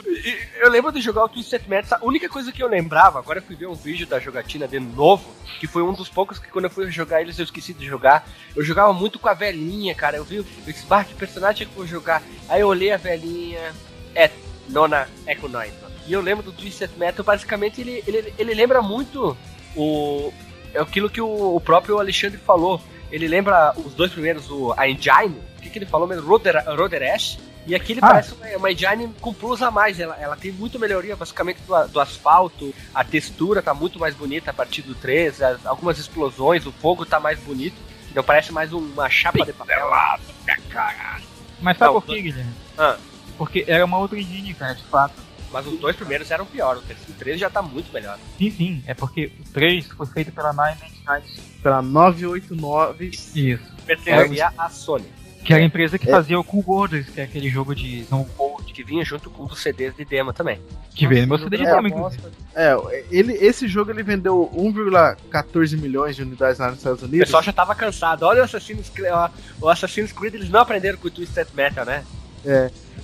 E 0.06 0.36
Eu 0.60 0.70
lembro 0.70 0.92
de 0.92 1.00
jogar 1.00 1.24
o 1.24 1.28
Twisted 1.28 1.62
Metal. 1.68 1.98
A 2.00 2.04
única 2.04 2.28
coisa 2.28 2.52
que 2.52 2.62
eu 2.62 2.68
lembrava, 2.68 3.18
agora 3.18 3.38
eu 3.38 3.42
fui 3.42 3.56
ver 3.56 3.66
um 3.66 3.74
vídeo 3.74 4.06
da 4.06 4.18
jogatina 4.18 4.66
de 4.66 4.78
novo, 4.78 5.24
que 5.60 5.66
foi 5.66 5.82
um 5.82 5.92
dos 5.92 6.08
poucos 6.08 6.38
que 6.38 6.48
quando 6.48 6.66
eu 6.66 6.70
fui 6.70 6.90
jogar 6.90 7.20
eles 7.20 7.38
eu 7.38 7.44
esqueci 7.44 7.72
de 7.72 7.86
jogar. 7.86 8.28
Eu 8.54 8.64
jogava 8.64 8.92
muito 8.92 9.18
com 9.18 9.28
a 9.28 9.34
velhinha, 9.34 9.94
cara. 9.94 10.16
Eu 10.16 10.24
vi, 10.24 10.44
bah, 10.88 11.04
que 11.04 11.14
personagem 11.14 11.66
que 11.66 11.72
eu 11.72 11.76
vou 11.76 11.86
jogar? 11.86 12.22
Aí 12.48 12.60
eu 12.60 12.68
olhei 12.68 12.92
a 12.92 12.96
velhinha, 12.96 13.72
é, 14.14 14.30
Nona 14.68 15.08
Echo 15.26 15.48
Knight. 15.48 15.72
E 16.06 16.12
eu 16.12 16.20
lembro 16.20 16.42
do 16.42 16.52
Twisted 16.52 16.90
Metal, 16.96 17.24
basicamente 17.24 17.80
ele, 17.80 18.02
ele, 18.06 18.34
ele 18.36 18.54
lembra 18.54 18.82
muito 18.82 19.36
o 19.76 20.32
é 20.74 20.80
aquilo 20.80 21.10
que 21.10 21.20
o, 21.20 21.56
o 21.56 21.60
próprio 21.60 21.98
Alexandre 21.98 22.38
falou. 22.38 22.80
Ele 23.10 23.28
lembra 23.28 23.74
os 23.76 23.94
dois 23.94 24.10
primeiros, 24.10 24.50
o, 24.50 24.72
a 24.76 24.88
Engine, 24.88 25.36
o 25.36 25.51
que, 25.72 25.78
ele 25.78 25.86
falou 25.86 26.06
mesmo? 26.06 26.26
Roder, 26.28 26.62
Roder 26.76 27.14
Ash. 27.14 27.38
E 27.66 27.74
aqui 27.74 27.92
ele 27.92 28.00
Ah. 28.02 28.08
parece 28.08 28.34
uma, 28.34 28.46
uma 28.56 28.72
engine 28.72 29.08
com 29.20 29.32
plus 29.32 29.62
a 29.62 29.70
mais. 29.70 29.98
Ela, 30.00 30.16
ela 30.20 30.36
tem 30.36 30.50
muito 30.52 30.78
melhoria, 30.78 31.14
basicamente, 31.16 31.58
do, 31.66 31.88
do 31.88 32.00
asfalto. 32.00 32.74
A 32.94 33.04
textura 33.04 33.62
tá 33.62 33.72
muito 33.72 33.98
mais 33.98 34.14
bonita 34.14 34.50
a 34.50 34.54
partir 34.54 34.82
do 34.82 34.94
3. 34.94 35.40
as- 35.42 35.64
algumas 35.66 35.98
explosões, 35.98 36.66
o 36.66 36.72
fogo 36.72 37.06
tá 37.06 37.18
mais 37.20 37.38
bonito. 37.40 37.76
Não 38.14 38.22
parece 38.22 38.52
mais 38.52 38.72
um- 38.72 38.78
uma 38.78 39.08
chapa 39.08 39.44
de 39.44 39.52
papel. 39.52 39.88
Mas 41.60 41.78
sabe 41.78 41.94
Não, 41.94 42.00
por 42.00 42.06
quê, 42.14 42.20
Guilherme? 42.22 42.52
Ah. 42.76 42.96
Porque 43.38 43.64
era 43.66 43.84
uma 43.84 43.98
outra 43.98 44.18
engine, 44.18 44.52
cara, 44.54 44.74
de 44.74 44.82
fato. 44.84 45.14
Mas 45.52 45.66
os 45.66 45.78
dois 45.78 45.94
primeiros 45.94 46.30
eram 46.30 46.46
pior. 46.46 46.78
O 46.78 46.80
3, 46.82 46.98
o 47.08 47.12
3 47.12 47.38
já 47.40 47.50
tá 47.50 47.60
muito 47.62 47.92
melhor. 47.92 48.18
Sim, 48.38 48.50
sim. 48.50 48.82
É 48.86 48.94
porque 48.94 49.30
o 49.38 49.52
3 49.52 49.86
foi 49.86 50.06
feito 50.06 50.32
pela 50.32 50.52
Nine 50.52 50.78
Inch 50.82 51.60
Pela 51.62 51.82
989. 51.82 53.10
Isso. 53.34 53.62
Pertencia 53.86 54.52
à 54.56 54.68
Sony. 54.70 55.06
Que 55.44 55.52
era 55.52 55.62
a 55.62 55.66
empresa 55.66 55.98
que 55.98 56.08
É. 56.08 56.12
fazia 56.12 56.38
o 56.38 56.44
Cool 56.44 56.62
Borders, 56.62 57.08
que 57.08 57.20
é 57.20 57.24
aquele 57.24 57.48
jogo 57.50 57.74
de 57.74 58.00
snowboard 58.00 58.72
Que 58.72 58.82
vinha 58.84 59.04
junto 59.04 59.28
com 59.28 59.42
um 59.42 59.46
dos 59.46 59.60
CDs 59.60 59.94
de 59.96 60.04
demo 60.04 60.32
também. 60.32 60.58
que 60.94 61.06
veio 61.06 61.22
no 61.22 61.28
meu 61.28 61.38
CD 61.38 61.56
de 61.58 61.66
É, 61.66 61.74
demo, 61.74 61.88
inclusive. 61.88 62.22
É, 62.54 62.74
ele, 63.10 63.32
esse 63.34 63.66
jogo 63.68 63.90
ele 63.90 64.02
vendeu 64.02 64.50
1,14 64.54 65.76
milhões 65.76 66.16
de 66.16 66.22
unidades 66.22 66.58
lá 66.58 66.68
nos 66.68 66.78
Estados 66.78 67.02
O 67.02 67.06
Unidos. 67.06 67.26
pessoal 67.26 67.42
já 67.42 67.52
tava 67.52 67.74
cansado. 67.74 68.22
Olha 68.24 68.40
o 68.42 68.44
Assassin's 68.44 68.88
Creed, 68.88 69.12
ó, 69.12 69.28
o 69.60 69.68
Assassin's 69.68 70.12
Creed, 70.12 70.34
eles 70.34 70.48
não 70.50 70.60
aprenderam 70.60 70.96
com 70.98 71.08
o 71.08 71.10
Twisted 71.10 71.48
Metal, 71.54 71.84
né? 71.84 72.04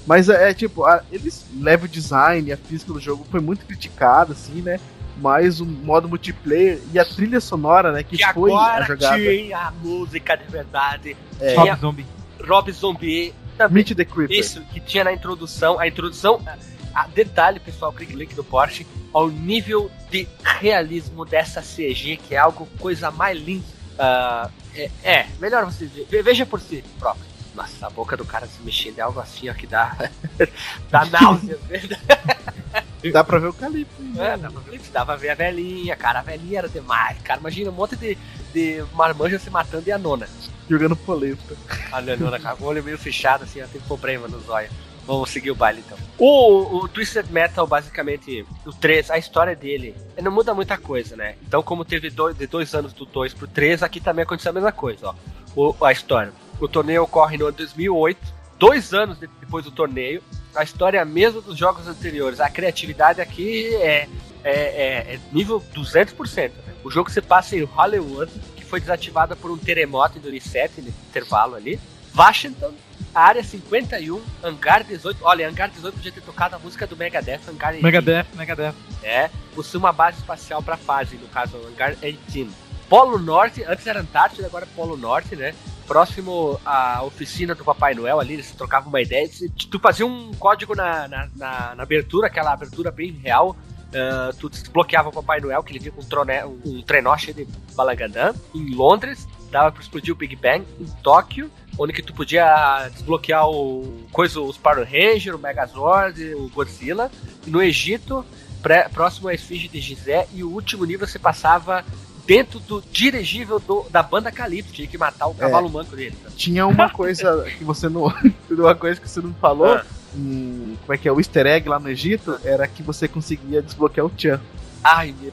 Mas 0.07 0.29
é, 0.29 0.51
é, 0.51 0.55
tipo, 0.55 0.85
a- 0.85 1.03
eles 1.13 1.45
levam 1.61 1.85
o 1.87 1.89
design, 1.89 2.51
a 2.53 2.57
física 2.57 2.93
do 2.93 3.01
jogo 3.01 3.27
foi 3.31 3.41
muito 3.41 3.65
criticada, 3.67 4.33
assim, 4.33 4.63
né? 4.63 4.81
Mas 5.21 5.61
o 5.61 5.67
modo 5.67 6.09
multiplayer 6.09 6.79
e 6.93 6.99
a 6.99 7.05
trilha 7.05 7.41
sonora, 7.41 7.91
né? 7.93 8.03
Que, 8.03 8.17
Que 8.17 8.33
foi 8.33 8.53
a 8.53 8.55
agora 8.57 8.85
jogada. 8.87 9.17
tinha 9.19 9.59
a 9.59 9.71
música 9.71 10.37
de 10.37 10.45
verdade. 10.51 11.17
É. 11.41 11.53
Tinha 11.55 11.73
Rob 11.75 11.81
Zombie. 11.81 12.07
Rob 12.47 12.71
Zombie. 12.73 13.35
Meet 13.71 13.95
the 13.97 14.05
Creeper. 14.05 14.37
isso 14.39 14.61
que 14.67 14.79
tinha 14.81 15.03
na 15.05 15.13
introdução. 15.13 15.79
A 15.81 15.87
introdução. 15.89 16.41
a- 16.47 16.57
a- 17.03 17.07
detalhe, 17.09 17.59
pessoal, 17.61 17.93
clique 17.93 18.15
link 18.15 18.35
do 18.35 18.45
Porsche. 18.45 18.87
Ao 19.13 19.29
nível 19.29 19.91
de 20.11 20.29
realismo 20.61 21.25
dessa 21.25 21.61
CG, 21.63 22.17
que 22.17 22.35
é 22.35 22.39
algo 22.39 22.67
coisa 22.79 23.11
mais 23.11 23.39
linda. 23.41 23.65
Ah, 23.99 24.49
é, 24.77 24.91
é, 25.03 25.27
melhor 25.41 25.65
você 25.65 25.87
ver. 25.87 26.07
Ve- 26.09 26.23
Veja 26.23 26.47
por 26.47 26.61
si 26.61 26.85
próprio. 27.01 27.27
Nossa, 27.55 27.87
a 27.89 27.91
boca 27.91 28.17
do 28.17 28.25
cara 28.25 28.47
se 28.47 28.63
mexendo 28.63 28.99
é 29.01 29.03
algo 29.03 29.19
assim, 29.19 29.49
ó, 29.51 29.55
que 29.55 29.67
dá. 29.67 29.97
dá 30.91 31.05
náusea. 31.07 31.59
Dá 33.13 33.23
pra 33.25 33.39
ver 33.39 33.49
o 33.49 33.53
Calipso. 33.53 33.93
hein? 34.01 34.13
É, 34.19 34.37
dava, 34.37 34.61
pra 34.61 34.71
ver- 34.73 34.81
dava 34.93 35.07
pra 35.07 35.17
ver 35.17 35.31
a 35.31 35.35
velhinha, 35.35 35.97
cara. 35.97 36.19
A 36.19 36.23
velhinha 36.23 36.59
era 36.59 36.69
demais, 36.69 37.17
cara. 37.23 37.41
Imagina 37.41 37.71
um 37.71 37.75
monte 37.75 37.97
de, 37.97 38.17
de 38.53 38.85
marmanja 38.95 39.39
se 39.39 39.51
matando 39.51 39.85
e 39.89 39.93
a 39.93 39.99
nona. 39.99 40.29
Jogando 40.69 40.97
polenta. 40.97 41.57
A 41.93 42.01
nona 42.01 42.39
com 42.39 42.65
o 42.65 42.67
olho 42.67 42.83
meio 42.85 42.99
fechado, 42.99 43.45
assim, 43.45 43.61
ela 43.61 43.69
tem 43.73 43.81
problema 43.83 44.27
nos 44.29 44.49
olhos. 44.49 44.71
Vamos 45.07 45.31
seguir 45.31 45.51
o 45.51 45.55
baile 45.55 45.83
então. 45.87 45.97
O, 46.19 46.81
o 46.85 46.89
Twisted 46.89 47.31
Metal, 47.31 47.67
basicamente, 47.67 48.45
o 48.67 48.73
3, 48.75 49.11
a 49.11 49.17
história 49.17 49.57
dele 49.57 49.95
não 50.23 50.31
muda 50.31 50.53
muita 50.53 50.77
coisa, 50.77 51.17
né? 51.17 51.37
Então, 51.47 51.63
como 51.63 51.83
teve 51.83 52.11
dois, 52.11 52.37
de 52.37 52.47
dois 52.47 52.75
anos 52.75 52.93
do 52.93 53.07
2 53.07 53.33
pro 53.33 53.47
3, 53.49 53.83
aqui 53.83 54.01
também 54.01 54.25
aconteceu 54.25 54.51
a 54.51 54.53
mesma 54.53 54.71
coisa, 54.73 55.09
ó. 55.09 55.15
O, 55.57 55.75
a 55.87 55.93
história. 55.93 56.31
O 56.61 56.69
torneio 56.69 57.05
ocorre 57.05 57.39
no 57.39 57.47
ano 57.47 57.57
2008, 57.57 58.19
dois 58.59 58.93
anos 58.93 59.19
de- 59.19 59.29
depois 59.41 59.65
do 59.65 59.71
torneio. 59.71 60.23
A 60.55 60.63
história 60.63 60.99
é 60.99 61.01
a 61.01 61.05
mesma 61.05 61.41
dos 61.41 61.57
jogos 61.57 61.87
anteriores. 61.87 62.41
A 62.41 62.49
criatividade 62.51 63.21
aqui 63.21 63.75
é, 63.77 64.09
é, 64.43 64.53
é- 64.53 65.15
é 65.15 65.21
nível 65.33 65.63
200%. 65.75 66.53
Né? 66.67 66.75
O 66.85 66.91
jogo 66.91 67.11
se 67.11 67.21
passa 67.21 67.57
em 67.57 67.63
Hollywood, 67.65 68.33
que 68.57 68.65
foi 68.65 68.81
desativada 68.81 69.37
por 69.37 69.51
um 69.51 69.59
terremoto 69.59 70.19
em 70.19 70.21
2007, 70.21 70.81
no 70.81 70.89
intervalo 70.89 71.55
ali. 71.55 71.79
Washington, 72.17 72.73
área 73.15 73.43
51, 73.45 74.21
Hangar 74.43 74.83
18. 74.85 75.19
Olha, 75.23 75.49
Hangar 75.49 75.71
18 75.71 75.95
podia 75.95 76.13
ter 76.13 76.21
tocado 76.23 76.57
a 76.57 76.59
música 76.59 76.87
do 76.87 76.97
Megadeth, 76.97 77.41
Hangar 77.49 77.73
18. 77.75 77.83
Megadeth, 77.83 78.27
Megadeth. 78.35 78.75
É, 79.03 79.31
possui 79.55 79.79
uma 79.79 79.93
base 79.93 80.19
espacial 80.19 80.63
para 80.63 80.77
fase, 80.77 81.17
no 81.17 81.29
caso, 81.29 81.57
Hangar 81.69 81.95
18. 81.95 82.51
Polo 82.89 83.19
Norte, 83.19 83.63
antes 83.65 83.87
era 83.87 84.01
Antártida, 84.01 84.47
agora 84.47 84.65
é 84.65 84.69
Polo 84.75 84.97
Norte, 84.97 85.37
né? 85.37 85.55
Próximo 85.89 86.61
à 86.67 87.03
oficina 87.03 87.55
do 87.55 87.65
Papai 87.65 87.95
Noel 87.95 88.21
ali, 88.21 88.35
eles 88.35 88.53
trocavam 88.53 88.91
uma 88.91 89.01
ideia. 89.01 89.27
Tu- 89.71 89.81
fazia 89.81 90.07
um 90.07 90.33
código 90.35 90.75
na, 90.77 91.09
na, 91.09 91.29
na- 91.35 91.75
na 91.75 91.83
abertura, 91.83 92.27
aquela 92.27 92.53
abertura 92.53 92.91
bem 92.91 93.11
real. 93.13 93.57
ah, 93.95 94.31
tu 94.39 94.51
desbloqueava 94.51 95.09
o 95.09 95.13
Papai 95.13 95.41
Noel, 95.41 95.63
que 95.63 95.73
ele 95.73 95.79
vinha 95.79 95.91
com 95.93 96.03
um, 96.03 96.05
trone, 96.05 96.33
um, 96.67 96.83
trenó 96.83 97.17
cheio 97.17 97.35
de 97.35 97.49
balangandã. 97.75 98.35
Em 98.55 98.75
Londres, 98.75 99.27
dava 99.51 99.73
pra 99.73 99.81
explodir 99.81 100.13
o 100.13 100.17
Big 100.17 100.37
Bang. 100.37 100.63
Em 100.79 100.85
Tóquio, 101.03 101.51
onde 101.79 101.95
que 101.95 102.03
tu 102.03 102.13
podia 102.13 102.87
desbloquear 102.93 103.49
o 103.49 104.07
coisa, 104.13 104.41
os 104.43 104.59
Power 104.59 104.85
Rangers, 104.87 105.35
o 105.35 105.39
Megazord, 105.39 106.35
o 106.35 106.51
Godzilla. 106.51 107.11
E 107.47 107.51
no 107.51 107.63
Egito, 107.63 108.23
pré- 108.63 108.91
próximo 108.91 109.29
à 109.29 109.33
esfinge 109.35 109.69
de 109.69 109.81
Gizé, 109.81 110.29
e 110.35 110.45
o 110.45 110.51
último 110.53 110.85
nível 110.85 111.07
você 111.07 111.19
passava 111.19 111.83
dentro 112.29 112.61
do 112.61 112.83
dirigível 112.93 113.59
do- 113.59 113.87
da 113.91 114.03
banda 114.03 114.31
Calypso, 114.31 114.71
tinha 114.75 114.87
que 114.87 114.99
matar 114.99 115.27
o 115.29 115.35
cavalo 115.35 115.71
manco 115.71 115.97
dele. 115.97 116.15
tá? 116.23 116.29
Tinha 116.37 116.67
uma 116.67 116.89
coisa 116.93 117.43
que 117.57 117.65
você 117.65 117.89
não. 117.89 118.13
uma 118.51 118.75
coisa 118.75 119.01
que 119.01 119.09
você 119.09 119.21
não 119.23 119.33
falou. 119.35 119.75
Ah. 119.77 119.85
em- 120.15 120.77
como 120.83 120.93
é 120.95 120.99
que 120.99 121.09
é? 121.09 121.13
O 121.13 121.19
easter 121.19 121.47
egg 121.47 121.67
lá 121.69 121.79
no 121.81 121.89
Egito 121.89 122.39
era 122.45 122.69
que 122.69 122.83
você 122.83 123.09
conseguia 123.09 123.63
desbloquear 123.63 124.07
o 124.07 124.13
Chan. 124.17 124.39
Ai, 124.85 125.15
meu. 125.19 125.33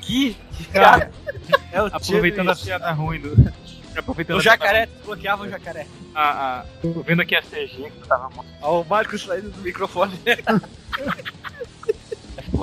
Que. 0.00 0.36
Cara, 0.72 1.10
é 1.72 1.82
o 1.82 1.86
Aproveitando 1.92 2.50
a 2.50 2.56
piada 2.56 2.92
ruim 2.92 3.20
do. 3.20 3.52
Aproveitando 3.96 4.38
O 4.38 4.40
jacaré, 4.40 4.86
desbloqueava 4.86 5.44
o 5.44 5.48
jacaré. 5.50 5.86
A, 6.14 6.60
a, 6.60 6.64
tô 6.80 6.90
vendo 7.02 7.22
aqui 7.22 7.34
a 7.34 7.42
CG 7.42 7.90
que 7.90 8.06
tava 8.08 8.24
mostrando. 8.24 8.56
Ó, 8.62 8.80
o 8.82 8.84
Marcos 8.88 9.22
saindo 9.22 9.50
do 9.50 9.60
microfone. 9.62 10.12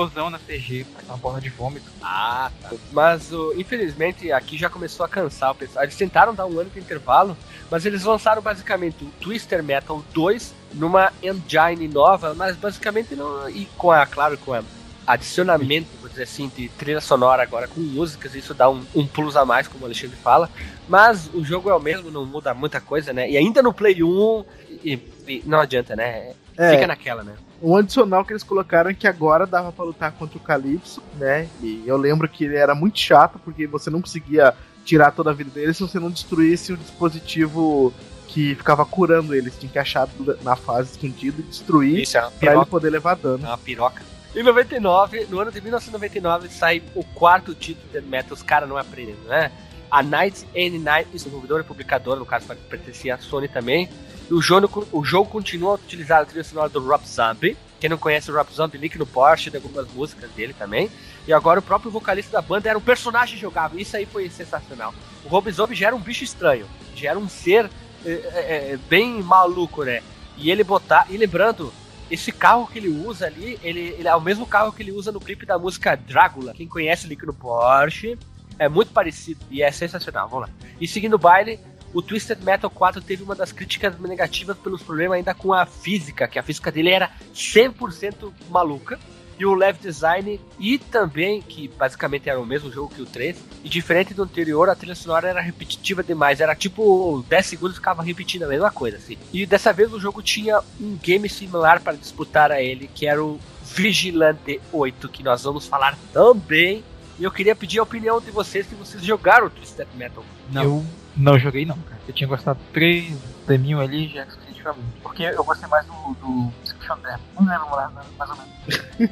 Explosão 0.05 0.29
na 0.29 0.39
CG, 0.39 0.85
uma 1.07 1.17
bola 1.17 1.39
de 1.41 1.49
vômito. 1.49 1.85
Ah, 2.01 2.51
tá. 2.61 2.71
Mas 2.91 3.31
o- 3.31 3.53
infelizmente 3.57 4.31
aqui 4.31 4.57
já 4.57 4.69
começou 4.69 5.05
a 5.05 5.09
cansar 5.09 5.51
o 5.51 5.55
pessoal. 5.55 5.83
Eles 5.83 5.95
tentaram 5.95 6.33
dar 6.33 6.45
um 6.45 6.59
ano 6.59 6.69
de 6.69 6.79
intervalo, 6.79 7.37
mas 7.69 7.85
eles 7.85 8.03
lançaram 8.03 8.41
basicamente 8.41 9.03
o 9.03 9.07
Twister 9.21 9.63
Metal 9.63 10.03
2 10.13 10.53
numa 10.73 11.11
engine 11.21 11.87
nova, 11.87 12.33
mas 12.33 12.55
basicamente 12.57 13.15
não. 13.15 13.49
E 13.49 13.65
com 13.77 13.91
a, 13.91 14.05
claro, 14.05 14.37
com 14.37 14.53
a 14.53 14.63
adicionamento, 15.05 15.87
vou 15.99 16.09
dizer 16.09 16.23
assim, 16.23 16.49
de 16.55 16.69
trilha 16.69 17.01
sonora 17.01 17.41
agora 17.43 17.67
com 17.67 17.79
músicas, 17.81 18.35
isso 18.35 18.53
dá 18.53 18.69
um, 18.69 18.83
um 18.95 19.05
plus 19.05 19.35
a 19.35 19.43
mais, 19.45 19.67
como 19.67 19.83
o 19.83 19.85
Alexandre 19.85 20.15
fala. 20.17 20.49
Mas 20.87 21.29
o 21.33 21.43
jogo 21.43 21.69
é 21.69 21.73
o 21.75 21.79
mesmo, 21.79 22.11
não 22.11 22.25
muda 22.25 22.53
muita 22.53 22.79
coisa, 22.79 23.11
né? 23.11 23.29
E 23.29 23.35
ainda 23.37 23.61
no 23.61 23.73
Play 23.73 24.03
1, 24.03 24.45
e- 24.83 24.99
e 25.27 25.43
não 25.45 25.59
adianta, 25.59 25.95
né? 25.95 26.33
É, 26.57 26.71
Fica 26.71 26.87
naquela, 26.87 27.23
né? 27.23 27.33
Um 27.61 27.75
adicional 27.75 28.25
que 28.25 28.33
eles 28.33 28.43
colocaram 28.43 28.89
é 28.89 28.93
que 28.93 29.07
agora 29.07 29.45
dava 29.45 29.71
pra 29.71 29.85
lutar 29.85 30.11
contra 30.13 30.37
o 30.37 30.41
Calypso, 30.41 31.01
né? 31.17 31.47
E 31.61 31.83
eu 31.85 31.97
lembro 31.97 32.27
que 32.27 32.45
ele 32.45 32.55
era 32.55 32.73
muito 32.73 32.99
chato 32.99 33.39
porque 33.43 33.67
você 33.67 33.89
não 33.89 34.01
conseguia 34.01 34.53
tirar 34.83 35.11
toda 35.11 35.29
a 35.29 35.33
vida 35.33 35.51
dele 35.51 35.73
se 35.73 35.81
você 35.81 35.99
não 35.99 36.09
destruísse 36.09 36.73
o 36.73 36.77
dispositivo 36.77 37.93
que 38.27 38.55
ficava 38.55 38.85
curando 38.85 39.35
ele. 39.35 39.51
Você 39.51 39.59
tinha 39.59 39.71
que 39.71 39.79
achar 39.79 40.07
na 40.41 40.55
fase 40.55 40.91
escondido 40.91 41.41
e 41.41 41.43
destruir 41.43 42.01
Isso 42.01 42.17
é 42.17 42.29
pra 42.39 42.55
ele 42.55 42.65
poder 42.65 42.89
levar 42.89 43.15
dano. 43.15 43.45
É 43.45 43.47
uma 43.47 43.57
piroca. 43.57 44.01
Em 44.33 44.43
99, 44.43 45.27
no 45.29 45.39
ano 45.39 45.51
de 45.51 45.59
1999, 45.59 46.47
sai 46.49 46.81
o 46.95 47.03
quarto 47.03 47.53
título 47.53 47.87
de 47.91 48.01
Metal, 48.07 48.33
os 48.33 48.41
caras 48.41 48.67
não 48.67 48.77
aprendem, 48.77 49.15
né? 49.27 49.51
A 49.89 50.01
Night 50.01 50.47
and 50.55 50.79
Night, 50.79 51.09
desenvolvedora 51.11 51.63
e 51.63 51.65
publicadora, 51.65 52.17
no 52.17 52.25
caso 52.25 52.47
pertencia 52.69 53.15
à 53.15 53.17
Sony 53.17 53.49
também. 53.49 53.89
O 54.31 54.41
jogo, 54.41 54.87
o 54.93 55.03
jogo 55.03 55.29
continua 55.29 55.71
a 55.71 55.75
utilizar 55.75 56.21
a 56.21 56.25
trilha 56.25 56.43
sonora 56.43 56.69
do 56.69 56.79
Rob 56.79 57.05
Zombie. 57.05 57.57
Quem 57.81 57.89
não 57.89 57.97
conhece 57.97 58.31
o 58.31 58.33
Rob 58.33 58.49
Zombie, 58.53 58.77
link 58.77 58.97
no 58.97 59.05
Porsche, 59.05 59.51
tem 59.51 59.61
algumas 59.61 59.91
músicas 59.91 60.31
dele 60.31 60.53
também. 60.53 60.89
E 61.27 61.33
agora 61.33 61.59
o 61.59 61.63
próprio 61.63 61.91
vocalista 61.91 62.31
da 62.31 62.41
banda 62.41 62.69
era 62.69 62.77
um 62.77 62.81
personagem 62.81 63.37
jogável. 63.37 63.77
Isso 63.77 63.97
aí 63.97 64.05
foi 64.05 64.29
sensacional. 64.29 64.93
O 65.25 65.27
Rob 65.27 65.51
Zombie 65.51 65.75
já 65.75 65.87
era 65.87 65.95
um 65.95 65.99
bicho 65.99 66.23
estranho. 66.23 66.65
Já 66.95 67.09
era 67.09 67.19
um 67.19 67.27
ser 67.27 67.69
é, 68.05 68.11
é, 68.11 68.79
bem 68.89 69.21
maluco, 69.21 69.83
né? 69.83 70.01
E 70.37 70.49
ele 70.49 70.63
botar. 70.63 71.07
E 71.09 71.17
lembrando, 71.17 71.73
esse 72.09 72.31
carro 72.31 72.67
que 72.67 72.79
ele 72.79 72.89
usa 72.89 73.25
ali, 73.25 73.59
ele, 73.61 73.95
ele 73.97 74.07
é 74.07 74.15
o 74.15 74.21
mesmo 74.21 74.45
carro 74.45 74.71
que 74.71 74.81
ele 74.81 74.93
usa 74.93 75.11
no 75.11 75.19
clipe 75.19 75.45
da 75.45 75.59
música 75.59 75.95
Drácula. 75.95 76.53
Quem 76.53 76.67
conhece 76.67 77.05
link 77.05 77.25
no 77.25 77.33
Porsche, 77.33 78.17
é 78.57 78.69
muito 78.69 78.93
parecido 78.93 79.41
e 79.49 79.61
é 79.61 79.71
sensacional. 79.71 80.29
Vamos 80.29 80.47
lá. 80.47 80.53
E 80.79 80.87
seguindo 80.87 81.15
o 81.15 81.19
baile, 81.19 81.59
o 81.93 82.01
Twisted 82.01 82.41
Metal 82.43 82.69
4 82.69 83.01
teve 83.01 83.23
uma 83.23 83.35
das 83.35 83.51
críticas 83.51 83.99
negativas 83.99 84.57
pelos 84.57 84.81
problemas 84.81 85.17
ainda 85.17 85.33
com 85.33 85.53
a 85.53 85.65
física, 85.65 86.27
que 86.27 86.39
a 86.39 86.43
física 86.43 86.71
dele 86.71 86.89
era 86.89 87.11
100% 87.33 88.31
maluca. 88.49 88.99
E 89.39 89.45
o 89.45 89.55
level 89.55 89.81
design, 89.81 90.39
e 90.59 90.77
também, 90.77 91.41
que 91.41 91.67
basicamente 91.67 92.29
era 92.29 92.39
o 92.39 92.45
mesmo 92.45 92.71
jogo 92.71 92.93
que 92.93 93.01
o 93.01 93.07
3, 93.07 93.35
e 93.63 93.69
diferente 93.69 94.13
do 94.13 94.21
anterior, 94.21 94.69
a 94.69 94.75
trilha 94.75 94.93
sonora 94.93 95.29
era 95.29 95.41
repetitiva 95.41 96.03
demais. 96.03 96.39
Era 96.39 96.53
tipo 96.53 97.25
10 97.27 97.45
segundos 97.47 97.77
ficava 97.77 98.03
repetindo 98.03 98.43
a 98.43 98.47
mesma 98.47 98.69
coisa, 98.69 98.97
assim. 98.97 99.17
E 99.33 99.47
dessa 99.47 99.73
vez 99.73 99.91
o 99.91 99.99
jogo 99.99 100.21
tinha 100.21 100.61
um 100.79 100.95
game 100.95 101.27
similar 101.27 101.81
para 101.81 101.93
disputar 101.93 102.51
a 102.51 102.61
ele, 102.61 102.87
que 102.93 103.07
era 103.07 103.23
o 103.23 103.39
Vigilante 103.63 104.61
8, 104.71 105.09
que 105.09 105.23
nós 105.23 105.41
vamos 105.41 105.65
falar 105.65 105.97
também. 106.13 106.83
E 107.17 107.23
eu 107.23 107.31
queria 107.31 107.55
pedir 107.55 107.79
a 107.79 107.83
opinião 107.83 108.21
de 108.21 108.29
vocês 108.29 108.67
se 108.67 108.75
vocês 108.75 109.03
jogaram 109.03 109.47
o 109.47 109.49
Twisted 109.49 109.87
Metal. 109.95 110.23
Eu 110.63 110.85
não 111.15 111.39
joguei 111.39 111.65
não, 111.65 111.77
cara. 111.77 112.01
Eu 112.07 112.13
tinha 112.13 112.27
gostado 112.27 112.59
do 112.59 112.65
3, 112.73 113.13
Deminho 113.47 113.79
ali, 113.79 114.07
já 114.09 114.25
suficiente 114.25 114.61
pra 114.61 114.73
mim. 114.73 114.83
Porque 115.01 115.23
eu 115.23 115.43
gostei 115.43 115.67
mais 115.67 115.85
do, 115.85 115.93
do 116.21 116.51
Description 116.63 116.97
Death. 116.99 117.19
Não 117.39 117.47
lembro 117.47 117.69
mais, 117.69 117.91
mais 118.17 118.29
ou 118.29 118.37
menos. 118.37 118.51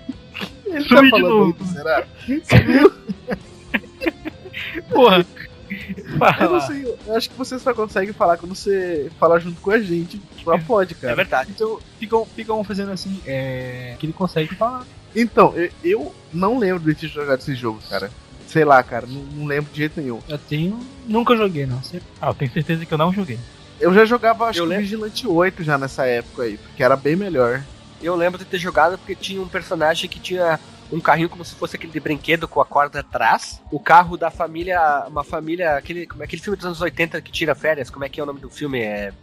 Ele 0.66 0.82
Sumi 0.82 0.88
tá 0.88 1.02
de 1.02 1.10
falando 1.10 1.30
novo. 1.30 1.58
isso, 1.64 1.74
será? 1.74 2.06
Porra! 4.90 5.26
Eu 5.70 6.10
não 6.10 6.18
Fala. 6.18 6.62
sei, 6.62 6.84
eu 7.06 7.16
acho 7.16 7.30
que 7.30 7.38
você 7.38 7.60
só 7.60 7.74
consegue 7.76 8.12
falar 8.14 8.38
quando 8.38 8.56
você 8.56 9.12
fala 9.20 9.40
junto 9.40 9.62
com 9.62 9.70
a 9.72 9.80
gente. 9.80 10.20
Só 10.44 10.58
pode, 10.58 10.94
É 10.94 10.98
cara. 10.98 11.16
verdade. 11.16 11.52
Então, 11.52 11.80
ficam, 12.00 12.26
ficam 12.26 12.64
fazendo 12.64 12.92
assim, 12.92 13.22
é. 13.26 13.96
Que 14.00 14.06
ele 14.08 14.14
consegue 14.14 14.56
falar. 14.56 14.86
Então, 15.16 15.54
eu, 15.56 15.70
eu 15.84 16.16
não 16.34 16.58
lembro 16.58 16.82
de 16.84 16.96
ter 17.00 17.08
jogado 17.08 17.40
esse 17.40 17.54
jogo, 17.56 17.80
cara. 17.90 18.10
Sei 18.50 18.66
lá, 18.66 18.82
cara, 18.82 19.06
não, 19.06 19.22
não 19.22 19.46
lembro 19.46 19.72
de 19.72 19.78
jeito 19.78 20.02
nenhum. 20.02 20.20
Eu 20.28 20.40
tenho. 20.40 20.80
Nunca 21.06 21.38
joguei, 21.38 21.68
não. 21.68 21.80
Ah, 22.20 22.30
eu 22.30 22.34
tenho 22.34 22.52
certeza 22.52 22.84
que 22.84 22.92
eu 22.92 22.98
não 22.98 23.14
joguei. 23.14 23.38
Eu 23.80 23.94
já 23.94 24.06
jogava, 24.06 24.46
acho 24.48 24.60
Eu 24.60 24.64
que 24.64 24.70
lembro. 24.70 24.84
Vigilante 24.84 25.28
8 25.28 25.64
já 25.64 25.78
nessa 25.78 26.08
época 26.08 26.44
aí, 26.44 26.58
porque 26.58 26.84
era 26.84 26.96
bem 26.96 27.16
melhor. 27.16 27.62
Eu 28.02 28.16
lembro 28.16 28.40
de 28.40 28.46
ter 28.46 28.58
jogado 28.58 28.98
porque 28.98 29.14
tinha 29.14 29.40
um 29.40 29.48
personagem 29.48 30.10
que 30.10 30.20
tinha 30.20 30.60
um 30.92 31.00
carrinho 31.00 31.30
como 31.30 31.46
se 31.46 31.54
fosse 31.54 31.76
aquele 31.76 31.94
de 31.94 32.00
brinquedo 32.00 32.48
com 32.48 32.60
a 32.60 32.66
corda 32.66 33.02
atrás. 33.02 33.62
O 33.72 33.80
carro 33.80 34.18
da 34.18 34.32
família, 34.32 35.06
uma 35.08 35.24
família, 35.24 35.76
aquele, 35.78 36.08
como 36.08 36.24
é 36.24 36.26
aquele 36.26 36.42
filme 36.42 36.58
dos 36.58 36.66
anos 36.66 36.82
80 36.82 37.22
que 37.22 37.32
tira 37.32 37.54
férias, 37.54 37.92
como 37.92 38.04
é 38.04 38.10
que 38.10 38.20
é 38.20 38.24
o 38.24 38.26
nome 38.26 38.40
do 38.40 38.50
filme? 38.50 38.80
É, 38.80 39.14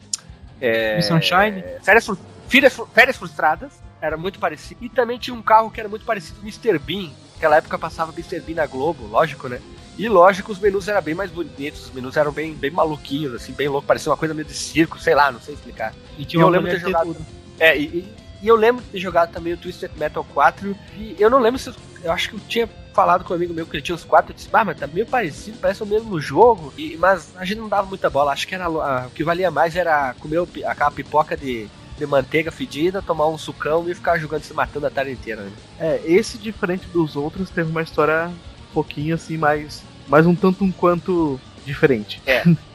é 0.61 0.97
Miss 0.97 1.07
Sunshine? 1.07 1.59
é, 1.59 1.81
férias, 1.83 2.09
férias, 2.49 2.81
férias 2.95 3.17
frustradas. 3.17 3.73
Era 4.01 4.17
muito 4.17 4.39
parecido. 4.39 4.85
E 4.85 4.89
também 4.89 5.19
tinha 5.19 5.35
um 5.35 5.43
carro 5.43 5.69
que 5.69 5.81
era 5.81 5.89
muito 5.89 6.05
parecido 6.05 6.39
com 6.39 6.47
o 6.47 6.49
Mr. 6.49 6.79
Bean. 6.79 7.11
Naquela 7.37 7.57
época 7.57 7.79
passava 7.79 8.13
Mr. 8.13 8.41
Bean 8.41 8.57
na 8.57 8.67
Globo, 8.67 9.07
lógico, 9.07 9.47
né? 9.49 9.61
E 9.99 10.09
lógico, 10.09 10.53
os 10.53 10.59
menus 10.59 10.89
eram 10.89 11.01
bem 11.03 11.15
mais 11.15 11.31
bonitos, 11.31 11.85
os 11.87 11.91
menus 11.93 12.17
eram 12.17 12.33
bem, 12.33 12.55
bem 12.55 12.71
maluquinhos, 12.71 13.35
assim, 13.35 13.53
bem 13.53 13.69
louco, 13.69 13.87
parecia 13.87 14.11
uma 14.11 14.17
coisa 14.17 14.35
meio 14.35 14.47
de 14.47 14.55
circo, 14.55 14.99
sei 14.99 15.15
lá, 15.15 15.31
não 15.31 15.41
sei 15.41 15.55
explicar. 15.55 15.95
E 16.19 16.23
E 16.23 16.25
tinha 16.25 16.43
eu 16.43 16.47
uma 16.47 16.53
lembro 16.53 16.71
de 16.71 16.77
ter 16.77 16.83
jogado. 16.83 17.07
tudo. 17.15 17.27
É, 17.59 17.79
e, 17.79 17.85
e- 17.85 18.13
e 18.43 18.49
eu 18.49 18.57
lembro 18.57 18.83
de 18.83 18.91
ter 18.91 18.99
jogado 18.99 19.33
também 19.33 19.53
o 19.55 19.57
Twisted 19.57 19.91
Metal 19.97 20.25
4. 20.35 20.77
E 20.99 21.17
eu 21.19 21.31
não 21.31 21.39
lembro 21.39 21.59
se. 21.59 21.69
Eu, 21.71 21.75
eu 22.05 22.13
acho 22.13 22.29
que 22.29 22.35
eu 22.37 22.41
tinha 22.47 22.69
falado 22.93 23.25
com 23.25 23.33
um 23.33 23.37
amigo 23.37 23.55
meu 23.55 23.67
que 23.67 23.75
ele 23.77 23.83
tinha 23.83 23.95
os 23.97 24.05
4. 24.05 24.33
Eu 24.33 24.37
disse, 24.37 24.49
ah, 24.53 24.65
mas 24.65 24.79
tá 24.79 24.87
meio 24.87 25.07
parecido, 25.07 25.57
parece 25.59 25.83
o 25.83 25.87
mesmo 25.87 26.21
jogo. 26.21 26.73
E, 26.77 26.97
mas 26.99 27.31
a 27.37 27.45
gente 27.47 27.59
não 27.59 27.69
dava 27.69 27.87
muita 27.89 28.11
bola. 28.11 28.33
Acho 28.33 28.47
que 28.47 28.55
era 28.55 28.67
a- 28.67 29.07
o 29.07 29.11
que 29.11 29.25
valia 29.25 29.51
mais 29.51 29.75
era 29.77 30.15
comer 30.21 30.47
aquela 30.67 30.91
pipoca 30.91 31.35
de, 31.35 31.67
de 31.97 32.07
manteiga 32.07 32.51
fedida, 32.51 33.03
tomar 33.03 33.29
um 33.29 33.39
sucão 33.39 33.89
e 33.89 33.95
ficar 33.95 34.19
jogando 34.19 34.43
se 34.43 34.53
matando 34.53 34.87
a 34.87 34.91
tarde 34.91 35.13
inteira. 35.13 35.43
Né? 35.43 35.53
É, 35.79 36.01
esse 36.05 36.39
diferente 36.39 36.87
dos 36.89 37.17
outros 37.17 37.51
teve 37.51 37.71
uma 37.71 37.83
história 37.83 38.29
um 38.29 38.73
pouquinho 38.73 39.15
assim, 39.15 39.37
mais, 39.37 39.83
mais 40.07 40.27
um 40.27 40.35
tanto 40.35 40.65
um 40.65 40.73
quanto 40.73 41.41
diferente. 41.65 42.23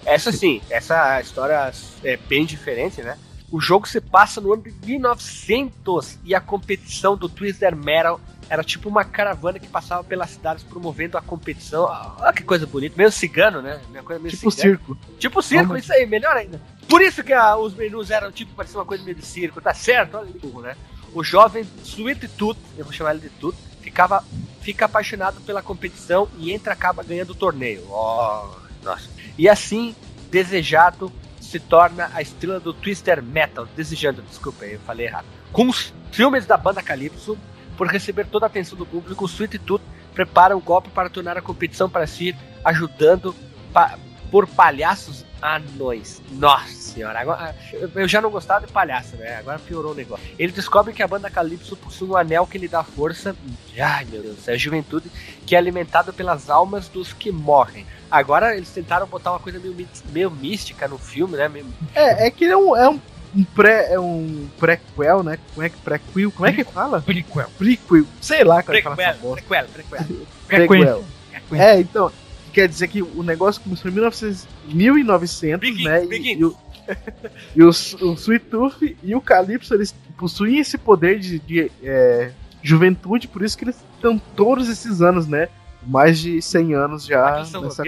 Essa 0.05 0.31
sim, 0.33 0.61
essa 0.69 1.19
história 1.21 1.71
é 2.03 2.17
bem 2.17 2.45
diferente, 2.45 3.01
né? 3.01 3.17
O 3.51 3.59
jogo 3.59 3.87
se 3.87 3.99
passa 3.99 4.39
no 4.39 4.53
ano 4.53 4.63
de 4.63 4.73
1900 4.85 6.19
e 6.23 6.33
a 6.33 6.39
competição 6.39 7.17
do 7.17 7.27
Twister 7.27 7.75
Metal 7.75 8.19
era 8.51 8.65
tipo 8.65 8.89
uma 8.89 9.05
caravana 9.05 9.57
que 9.59 9.67
passava 9.67 10.03
pelas 10.03 10.31
cidades 10.31 10.61
promovendo 10.61 11.17
a 11.17 11.21
competição. 11.21 11.85
Olha 12.19 12.33
que 12.33 12.43
coisa 12.43 12.67
bonita, 12.67 12.95
meio 12.97 13.09
cigano, 13.09 13.61
né? 13.61 13.79
Minha 13.89 14.03
coisa 14.03 14.21
meio 14.21 14.35
Tipo 14.35 14.51
cigano. 14.51 14.77
circo. 14.77 14.97
Tipo 15.17 15.41
circo, 15.41 15.67
Vamos- 15.69 15.83
isso 15.83 15.93
aí, 15.93 16.05
melhor 16.05 16.35
ainda. 16.35 16.59
Por 16.89 17.01
isso 17.01 17.23
que 17.23 17.31
ah, 17.31 17.55
os 17.55 17.73
menus 17.73 18.11
eram 18.11 18.29
tipo, 18.29 18.53
parecia 18.53 18.77
uma 18.77 18.85
coisa 18.85 19.03
meio 19.05 19.15
de 19.15 19.25
circo, 19.25 19.61
tá 19.61 19.73
certo? 19.73 20.17
Olha 20.17 20.29
burro, 20.41 20.61
né? 20.61 20.75
O 21.13 21.23
jovem 21.23 21.65
Sweet 21.85 22.27
Tooth, 22.27 22.57
eu 22.77 22.83
vou 22.83 22.93
chamar 22.93 23.11
ele 23.11 23.21
de 23.21 23.29
Tooth, 23.29 23.55
ficava, 23.79 24.21
fica 24.59 24.83
apaixonado 24.83 25.39
pela 25.41 25.61
competição 25.61 26.27
e 26.37 26.51
entra 26.51 26.73
acaba 26.73 27.03
ganhando 27.03 27.29
o 27.29 27.35
torneio. 27.35 27.85
Oh, 27.89 28.49
nossa. 28.83 29.09
E 29.37 29.47
assim, 29.47 29.95
desejado 30.29 31.09
se 31.39 31.57
torna 31.57 32.11
a 32.13 32.21
estrela 32.21 32.59
do 32.59 32.73
Twister 32.73 33.23
Metal. 33.23 33.65
Desejando, 33.77 34.21
desculpa, 34.23 34.65
eu 34.65 34.79
falei 34.81 35.07
errado. 35.07 35.25
Com 35.53 35.67
os 35.69 35.93
filmes 36.11 36.45
da 36.45 36.57
banda 36.57 36.81
Calypso, 36.81 37.37
por 37.81 37.87
receber 37.87 38.27
toda 38.27 38.45
a 38.45 38.47
atenção 38.47 38.77
do 38.77 38.85
público, 38.85 39.25
o 39.25 39.27
Sweet 39.27 39.57
Tooth 39.57 39.81
prepara 40.13 40.55
um 40.55 40.59
golpe 40.61 40.89
para 40.89 41.09
tornar 41.09 41.35
a 41.35 41.41
competição 41.41 41.89
para 41.89 42.05
si, 42.05 42.35
ajudando 42.63 43.33
pa- 43.73 43.97
por 44.29 44.45
palhaços 44.45 45.25
anões. 45.41 46.21
Nossa 46.33 46.67
senhora, 46.75 47.19
agora, 47.19 47.55
eu- 47.95 48.07
já 48.07 48.21
não 48.21 48.29
gostava 48.29 48.67
de 48.67 48.71
palhaço, 48.71 49.15
né? 49.15 49.37
Agora 49.37 49.57
piorou 49.57 49.93
o 49.93 49.95
negócio. 49.95 50.23
Ele 50.37 50.51
descobre 50.51 50.93
que 50.93 51.01
a 51.01 51.07
banda 51.07 51.27
Calypso 51.27 51.75
possui 51.75 52.07
um 52.07 52.15
anel 52.15 52.45
que 52.45 52.59
lhe 52.59 52.67
dá 52.67 52.83
força. 52.83 53.35
Ai 53.79 54.05
meu 54.05 54.21
Deus, 54.21 54.47
é 54.47 54.53
a 54.53 54.57
juventude 54.57 55.09
que 55.47 55.55
é 55.55 55.57
alimentado 55.57 56.13
pelas 56.13 56.51
almas 56.51 56.87
dos 56.87 57.11
que 57.13 57.31
morrem. 57.31 57.87
Agora 58.11 58.55
eles 58.55 58.69
tentaram 58.69 59.07
botar 59.07 59.31
uma 59.31 59.39
coisa 59.39 59.57
meio, 59.57 59.75
meio 60.11 60.29
mística 60.29 60.87
no 60.87 60.99
filme, 60.99 61.35
né? 61.35 61.49
É, 61.95 62.27
é 62.27 62.29
que 62.29 62.45
é 62.45 62.55
um, 62.55 62.75
é 62.77 62.87
um, 62.87 63.01
um 63.35 63.43
pré. 63.43 63.93
É 63.93 63.99
um 63.99 64.47
prequel, 64.59 65.23
né? 65.23 65.37
Como 65.53 65.65
é 65.65 65.69
que 65.69 65.77
prequel? 65.77 66.31
Como 66.31 66.47
é 66.47 66.53
que 66.53 66.63
fala? 66.63 67.01
Prequel. 67.01 67.49
Prequel. 67.57 68.05
Sei 68.19 68.43
lá 68.43 68.61
como 68.61 68.77
é 68.77 68.81
que 68.81 68.89
fala 68.89 69.03
essa 69.03 69.19
bosta. 69.19 69.45
prequel, 69.47 69.67
prequel. 69.67 70.25
Prequel. 70.47 71.05
É, 71.53 71.79
então. 71.79 72.11
Quer 72.53 72.67
dizer 72.67 72.89
que 72.89 73.01
o 73.01 73.23
negócio 73.23 73.61
começou 73.61 73.89
em 73.89 73.93
1900, 73.93 74.45
1900 74.65 75.69
Begin, 75.69 75.83
né? 75.85 76.05
begin. 76.05 76.37
E, 76.37 76.43
o, 76.43 76.57
e 77.55 77.63
o, 77.63 77.69
o 77.69 78.13
Sweet 78.15 78.45
Tooth 78.47 78.97
e 79.01 79.15
o 79.15 79.21
Calypso, 79.21 79.73
eles 79.73 79.95
possuem 80.17 80.59
esse 80.59 80.77
poder 80.77 81.17
de, 81.17 81.39
de, 81.39 81.71
é, 81.81 82.31
juventude, 82.61 83.27
por 83.27 83.41
isso 83.41 83.57
que 83.57 83.63
eles 83.63 83.77
estão 83.95 84.19
todos 84.35 84.69
esses 84.69 85.01
anos, 85.01 85.27
né? 85.27 85.47
Mais 85.85 86.19
de 86.19 86.41
100 86.41 86.73
anos 86.75 87.05
já 87.05 87.37
nessa, 87.37 87.83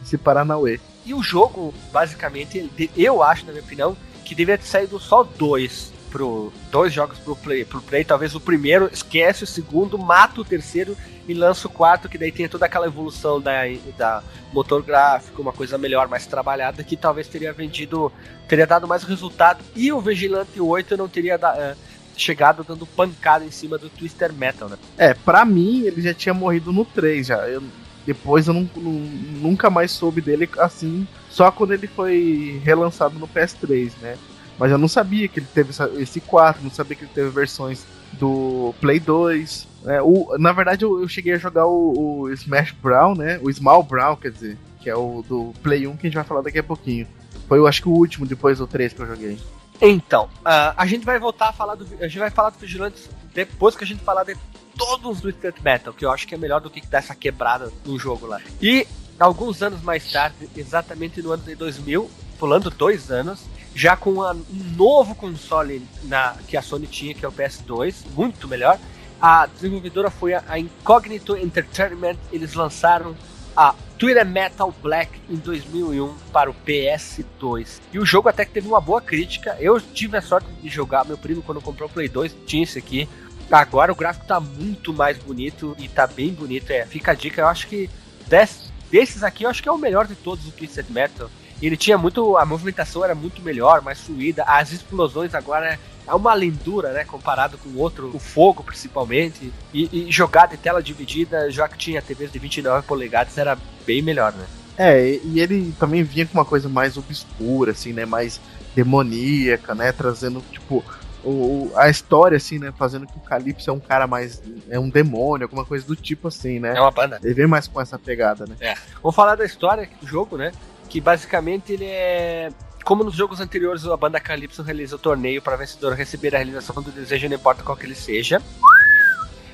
nesse 0.00 0.18
Paranauê. 0.18 0.80
E 1.06 1.14
o 1.14 1.22
jogo, 1.22 1.72
basicamente, 1.90 2.70
eu 2.94 3.22
acho, 3.22 3.46
na 3.46 3.52
minha 3.52 3.64
opinião, 3.64 3.96
que 4.28 4.34
deveria 4.34 4.58
ter 4.58 4.68
saído 4.68 4.98
só 5.00 5.22
dois 5.22 5.92
pro 6.10 6.50
dois 6.70 6.92
jogos 6.92 7.18
pro 7.18 7.36
play, 7.36 7.64
pro 7.64 7.82
play, 7.82 8.02
talvez 8.04 8.34
o 8.34 8.40
primeiro 8.40 8.88
esquece 8.92 9.44
o 9.44 9.46
segundo, 9.46 9.98
mata 9.98 10.40
o 10.40 10.44
terceiro 10.44 10.96
e 11.28 11.34
lança 11.34 11.66
o 11.66 11.70
quarto, 11.70 12.08
que 12.08 12.16
daí 12.16 12.32
tem 12.32 12.48
toda 12.48 12.64
aquela 12.64 12.86
evolução 12.86 13.38
da, 13.38 13.60
da 13.98 14.22
motor 14.52 14.82
gráfico, 14.82 15.42
uma 15.42 15.52
coisa 15.52 15.76
melhor, 15.76 16.08
mais 16.08 16.24
trabalhada, 16.26 16.82
que 16.82 16.96
talvez 16.96 17.28
teria 17.28 17.52
vendido, 17.52 18.10
teria 18.48 18.66
dado 18.66 18.88
mais 18.88 19.02
resultado. 19.02 19.62
E 19.76 19.92
o 19.92 20.00
Vigilante 20.00 20.58
8 20.58 20.96
não 20.96 21.06
teria 21.08 21.36
da- 21.36 21.54
eh, 21.58 21.76
chegado 22.16 22.64
dando 22.64 22.86
pancada 22.86 23.44
em 23.44 23.50
cima 23.50 23.76
do 23.76 23.90
Twister 23.90 24.32
Metal, 24.32 24.68
né? 24.70 24.78
É, 24.96 25.12
pra 25.12 25.44
mim, 25.44 25.82
ele 25.82 26.00
já 26.00 26.14
tinha 26.14 26.32
morrido 26.32 26.72
no 26.72 26.84
3 26.86 27.26
já. 27.26 27.46
Eu- 27.46 27.62
depois 28.06 28.48
eu 28.48 28.54
não- 28.54 28.70
não- 28.74 28.90
nunca 28.92 29.68
mais 29.68 29.90
soube 29.90 30.22
dele 30.22 30.48
assim, 30.58 31.06
só 31.38 31.52
quando 31.52 31.72
ele 31.72 31.86
foi 31.86 32.60
relançado 32.64 33.16
no 33.16 33.28
PS3, 33.28 33.92
né? 34.02 34.18
Mas 34.58 34.72
eu 34.72 34.76
não 34.76 34.88
sabia 34.88 35.28
que 35.28 35.38
ele 35.38 35.46
teve 35.54 35.70
esse 36.02 36.20
4, 36.20 36.64
não 36.64 36.70
sabia 36.70 36.96
que 36.96 37.04
ele 37.04 37.12
teve 37.14 37.30
versões 37.30 37.86
do 38.14 38.74
Play 38.80 38.98
2. 38.98 39.68
né? 39.84 40.02
O, 40.02 40.36
na 40.36 40.50
verdade, 40.50 40.84
eu, 40.84 41.00
eu 41.00 41.06
cheguei 41.06 41.34
a 41.34 41.38
jogar 41.38 41.64
o, 41.66 42.22
o 42.22 42.32
Smash 42.32 42.72
Brown, 42.72 43.14
né? 43.14 43.38
O 43.40 43.52
Small 43.52 43.84
Brown, 43.84 44.16
quer 44.16 44.32
dizer, 44.32 44.58
que 44.80 44.90
é 44.90 44.96
o 44.96 45.22
do 45.28 45.54
Play 45.62 45.86
1 45.86 45.96
que 45.96 46.08
a 46.08 46.10
gente 46.10 46.16
vai 46.16 46.24
falar 46.24 46.40
daqui 46.40 46.58
a 46.58 46.64
pouquinho. 46.64 47.06
Foi, 47.46 47.58
eu 47.58 47.68
acho 47.68 47.82
que 47.82 47.88
o 47.88 47.92
último 47.92 48.26
depois 48.26 48.58
do 48.58 48.66
3 48.66 48.92
que 48.92 49.00
eu 49.00 49.06
joguei. 49.06 49.38
Então, 49.80 50.28
ah, 50.44 50.74
a 50.76 50.86
gente 50.86 51.06
vai 51.06 51.20
voltar 51.20 51.50
a 51.50 51.52
falar 51.52 51.76
do. 51.76 51.86
A 52.00 52.08
gente 52.08 52.18
vai 52.18 52.30
falar 52.30 52.50
do 52.50 52.58
Vigilantes 52.58 53.08
depois 53.32 53.76
que 53.76 53.84
a 53.84 53.86
gente 53.86 54.02
falar 54.02 54.24
de 54.24 54.36
todos 54.76 55.20
do 55.20 55.28
Street 55.28 55.60
Metal, 55.62 55.94
que 55.94 56.04
eu 56.04 56.10
acho 56.10 56.26
que 56.26 56.34
é 56.34 56.38
melhor 56.38 56.60
do 56.60 56.68
que 56.68 56.84
dar 56.84 56.98
essa 56.98 57.14
quebrada 57.14 57.72
no 57.86 57.96
jogo 57.96 58.26
lá. 58.26 58.40
E 58.60 58.88
alguns 59.18 59.62
anos 59.62 59.82
mais 59.82 60.10
tarde, 60.10 60.48
exatamente 60.56 61.20
no 61.22 61.32
ano 61.32 61.42
de 61.42 61.54
2000, 61.54 62.10
pulando 62.38 62.70
dois 62.70 63.10
anos, 63.10 63.40
já 63.74 63.96
com 63.96 64.20
um 64.20 64.44
novo 64.76 65.14
console 65.14 65.82
na, 66.04 66.34
que 66.46 66.56
a 66.56 66.62
Sony 66.62 66.86
tinha, 66.86 67.14
que 67.14 67.24
é 67.24 67.28
o 67.28 67.32
PS2, 67.32 67.94
muito 68.14 68.46
melhor. 68.48 68.78
A 69.20 69.46
desenvolvedora 69.46 70.10
foi 70.10 70.34
a, 70.34 70.42
a 70.48 70.58
Incognito 70.58 71.36
Entertainment, 71.36 72.16
eles 72.32 72.54
lançaram 72.54 73.16
a 73.56 73.74
Twitter 73.98 74.24
Metal 74.24 74.72
Black 74.80 75.18
em 75.28 75.34
2001 75.34 76.14
para 76.32 76.48
o 76.48 76.54
PS2. 76.54 77.80
E 77.92 77.98
o 77.98 78.06
jogo 78.06 78.28
até 78.28 78.44
que 78.44 78.52
teve 78.52 78.68
uma 78.68 78.80
boa 78.80 79.00
crítica. 79.00 79.56
Eu 79.58 79.80
tive 79.80 80.16
a 80.16 80.22
sorte 80.22 80.48
de 80.62 80.68
jogar, 80.68 81.04
meu 81.04 81.18
primo 81.18 81.42
quando 81.42 81.60
comprou 81.60 81.88
o 81.88 81.92
Play 81.92 82.08
2 82.08 82.34
tinha 82.46 82.62
esse 82.62 82.78
aqui. 82.78 83.08
Agora 83.50 83.90
o 83.90 83.96
gráfico 83.96 84.26
tá 84.26 84.38
muito 84.38 84.92
mais 84.92 85.18
bonito 85.18 85.74
e 85.80 85.88
tá 85.88 86.06
bem 86.06 86.32
bonito. 86.32 86.70
É, 86.70 86.86
fica 86.86 87.10
a 87.10 87.14
dica, 87.14 87.40
eu 87.40 87.48
acho 87.48 87.66
que 87.66 87.90
des- 88.28 88.70
desses 88.90 89.22
aqui 89.22 89.44
eu 89.44 89.50
acho 89.50 89.62
que 89.62 89.68
é 89.68 89.72
o 89.72 89.78
melhor 89.78 90.06
de 90.06 90.14
todos 90.14 90.46
o 90.46 90.52
Twisted 90.52 90.86
Metal. 90.90 91.30
Ele 91.60 91.76
tinha 91.76 91.98
muito. 91.98 92.36
A 92.36 92.44
movimentação 92.44 93.04
era 93.04 93.14
muito 93.14 93.42
melhor, 93.42 93.82
mais 93.82 94.00
fluida. 94.00 94.44
As 94.44 94.70
explosões 94.72 95.34
agora 95.34 95.78
é 96.06 96.14
uma 96.14 96.34
lindura, 96.34 96.92
né? 96.92 97.04
Comparado 97.04 97.58
com 97.58 97.68
o 97.70 97.78
outro, 97.78 98.10
o 98.14 98.18
fogo 98.18 98.62
principalmente. 98.62 99.52
E, 99.74 100.06
e 100.08 100.12
jogada 100.12 100.54
em 100.54 100.58
tela 100.58 100.82
dividida, 100.82 101.50
já 101.50 101.68
que 101.68 101.76
tinha 101.76 102.00
TVs 102.00 102.32
de 102.32 102.38
29 102.38 102.86
polegadas, 102.86 103.36
era 103.36 103.58
bem 103.84 104.00
melhor, 104.00 104.32
né? 104.32 104.46
É, 104.76 105.18
e 105.24 105.40
ele 105.40 105.74
também 105.78 106.04
vinha 106.04 106.24
com 106.24 106.38
uma 106.38 106.44
coisa 106.44 106.68
mais 106.68 106.96
obscura, 106.96 107.72
assim, 107.72 107.92
né? 107.92 108.06
Mais 108.06 108.40
demoníaca, 108.76 109.74
né? 109.74 109.90
Trazendo, 109.90 110.40
tipo, 110.52 110.84
o, 111.28 111.72
a 111.76 111.88
história, 111.88 112.36
assim, 112.36 112.58
né? 112.58 112.72
Fazendo 112.76 113.06
que 113.06 113.16
o 113.16 113.20
Calypso 113.20 113.68
é 113.70 113.72
um 113.72 113.80
cara 113.80 114.06
mais. 114.06 114.42
É 114.68 114.78
um 114.78 114.88
demônio, 114.88 115.44
alguma 115.44 115.64
coisa 115.64 115.86
do 115.86 115.94
tipo 115.96 116.28
assim, 116.28 116.58
né? 116.58 116.76
É 116.76 116.80
uma 116.80 116.90
banda. 116.90 117.18
Ele 117.22 117.34
vem 117.34 117.46
mais 117.46 117.66
com 117.68 117.80
essa 117.80 117.98
pegada, 117.98 118.46
né? 118.46 118.56
Vamos 119.02 119.14
falar 119.14 119.34
da 119.36 119.44
história 119.44 119.88
do 120.00 120.06
jogo, 120.06 120.36
né? 120.36 120.52
Que 120.88 121.00
basicamente 121.00 121.72
ele 121.72 121.84
é. 121.86 122.50
Como 122.84 123.04
nos 123.04 123.14
jogos 123.14 123.40
anteriores, 123.40 123.84
a 123.84 123.96
banda 123.96 124.18
Calypso 124.18 124.62
realiza 124.62 124.96
o 124.96 124.98
torneio 124.98 125.42
para 125.42 125.56
vencedor 125.56 125.92
receber 125.92 126.34
a 126.34 126.38
realização 126.38 126.82
do 126.82 126.90
desejo, 126.90 127.28
não 127.28 127.36
importa 127.36 127.62
qual 127.62 127.76
que 127.76 127.84
ele 127.84 127.94
seja. 127.94 128.40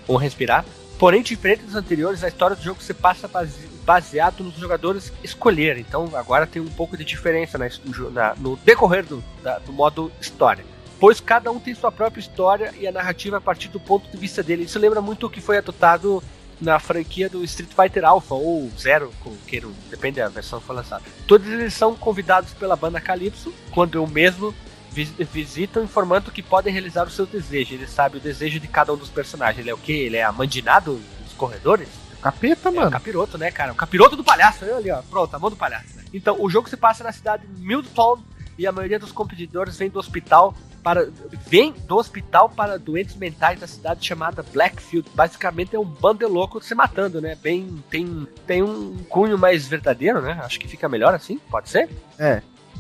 Vamos 0.07 0.23
respirar. 0.23 0.65
Porém, 0.99 1.23
diferente 1.23 1.63
dos 1.65 1.75
anteriores, 1.75 2.23
a 2.23 2.29
história 2.29 2.55
do 2.55 2.63
jogo 2.63 2.81
se 2.81 2.95
passa 2.95 3.27
base- 3.27 3.67
baseado 3.85 4.45
nos 4.45 4.55
jogadores 4.55 5.13
escolher. 5.25 5.77
Então, 5.79 6.11
agora 6.15 6.47
tem 6.47 6.63
um 6.63 6.69
pouco 6.69 6.97
de 6.97 7.05
diferença 7.05 7.59
na- 7.59 7.69
na- 8.13 8.35
no 8.37 8.57
decorrer 8.57 9.05
do, 9.05 9.23
da- 9.43 9.59
do 9.59 9.73
modo 9.73 10.13
história. 10.21 10.65
Pois 11.01 11.21
cada 11.21 11.51
um 11.51 11.59
tem 11.61 11.75
sua 11.75 11.91
própria 11.93 12.21
história 12.21 12.73
e 12.79 12.87
a 12.87 12.93
narrativa 12.93 13.37
a 13.37 13.41
partir 13.41 13.69
do 13.69 13.81
ponto 13.81 14.09
de 14.11 14.17
vista 14.17 14.43
dele. 14.43 14.65
Isso 14.65 14.79
lembra 14.79 15.01
muito 15.01 15.27
o 15.27 15.31
que 15.31 15.41
foi 15.41 15.59
adotado 15.59 16.23
na 16.61 16.79
franquia 16.79 17.29
do 17.29 17.43
Street 17.45 17.71
Fighter 17.75 18.05
Alpha 18.05 18.35
ou 18.35 18.71
Zero, 18.79 19.13
como 19.23 19.37
queiram, 19.47 19.73
depende 19.91 20.21
da 20.21 20.29
versão 20.29 20.61
que 20.61 20.67
for 20.67 20.73
lançada. 20.75 21.03
Todos 21.27 21.47
eles 21.49 21.75
são 21.75 21.95
convidados 21.97 22.53
pela 22.55 22.77
banda 22.77 23.01
Calypso, 23.01 23.53
quando 23.73 23.97
eu 23.97 24.07
mesmo 24.07 24.55
vis- 24.91 25.11
visitam 25.33 25.83
informando 25.83 26.31
que 26.31 26.43
podem 26.43 26.73
realizar 26.73 27.07
o 27.07 27.11
seu 27.11 27.27
desejo. 27.27 27.75
Ele 27.75 27.87
sabe 27.89 28.17
o 28.19 28.21
desejo 28.21 28.61
de 28.61 28.69
cada 28.69 28.93
um 28.93 28.97
dos 28.97 29.11
personagens. 29.11 29.59
Ele 29.59 29.71
é 29.71 29.75
o 29.75 29.79
quê? 29.79 29.93
Ele 29.93 30.17
é 30.17 30.23
amandinado 30.25 30.93
nos 31.23 31.33
corredores? 31.35 31.89
Capeta, 32.23 32.69
É 32.69 32.73
o 32.73 32.77
mano. 32.77 32.91
capiroto, 32.91 33.37
né, 33.37 33.51
cara? 33.51 33.73
O 33.73 33.77
capiroto 33.77 34.17
do 34.17 34.25
palhaço, 34.25 34.65
olha 34.65 34.77
ali, 34.77 34.91
ó. 34.91 35.03
Pronto, 35.03 35.35
a 35.35 35.39
mão 35.39 35.51
do 35.51 35.57
palhaço. 35.57 35.97
né? 35.97 36.05
Então, 36.15 36.37
o 36.41 36.49
jogo 36.49 36.69
se 36.71 36.77
passa 36.77 37.03
na 37.05 37.13
cidade 37.13 37.45
de 37.47 37.61
Milton 37.61 38.23
e 38.57 38.67
a 38.67 38.73
maioria 38.73 38.99
dos 38.99 39.11
competidores 39.13 39.77
vem 39.77 39.91
do 39.91 39.99
hospital 39.99 40.55
para 40.85 41.09
vem 41.47 41.73
do 41.73 41.97
hospital 41.97 42.51
para 42.51 42.79
doentes 42.79 43.17
mentais 43.17 43.59
da 43.59 43.67
cidade 43.67 44.07
chamada 44.07 44.45
Blackfield. 44.53 45.09
Basicamente 45.15 45.75
é 45.75 45.81
um 45.81 45.85
bando 45.85 46.19
de 46.19 46.27
louco 46.27 46.63
se 46.63 46.75
matando, 46.75 47.23
né? 47.23 47.37
Bem 47.43 47.83
tem 47.91 48.29
tem 48.47 48.63
um 48.63 48.99
cunho 49.09 49.39
mais 49.39 49.67
verdadeiro, 49.67 50.21
né? 50.21 50.39
Acho 50.45 50.61
que 50.61 50.69
fica 50.69 50.87
melhor 50.87 51.15
assim, 51.15 51.41
pode 51.51 51.71
ser? 51.71 51.89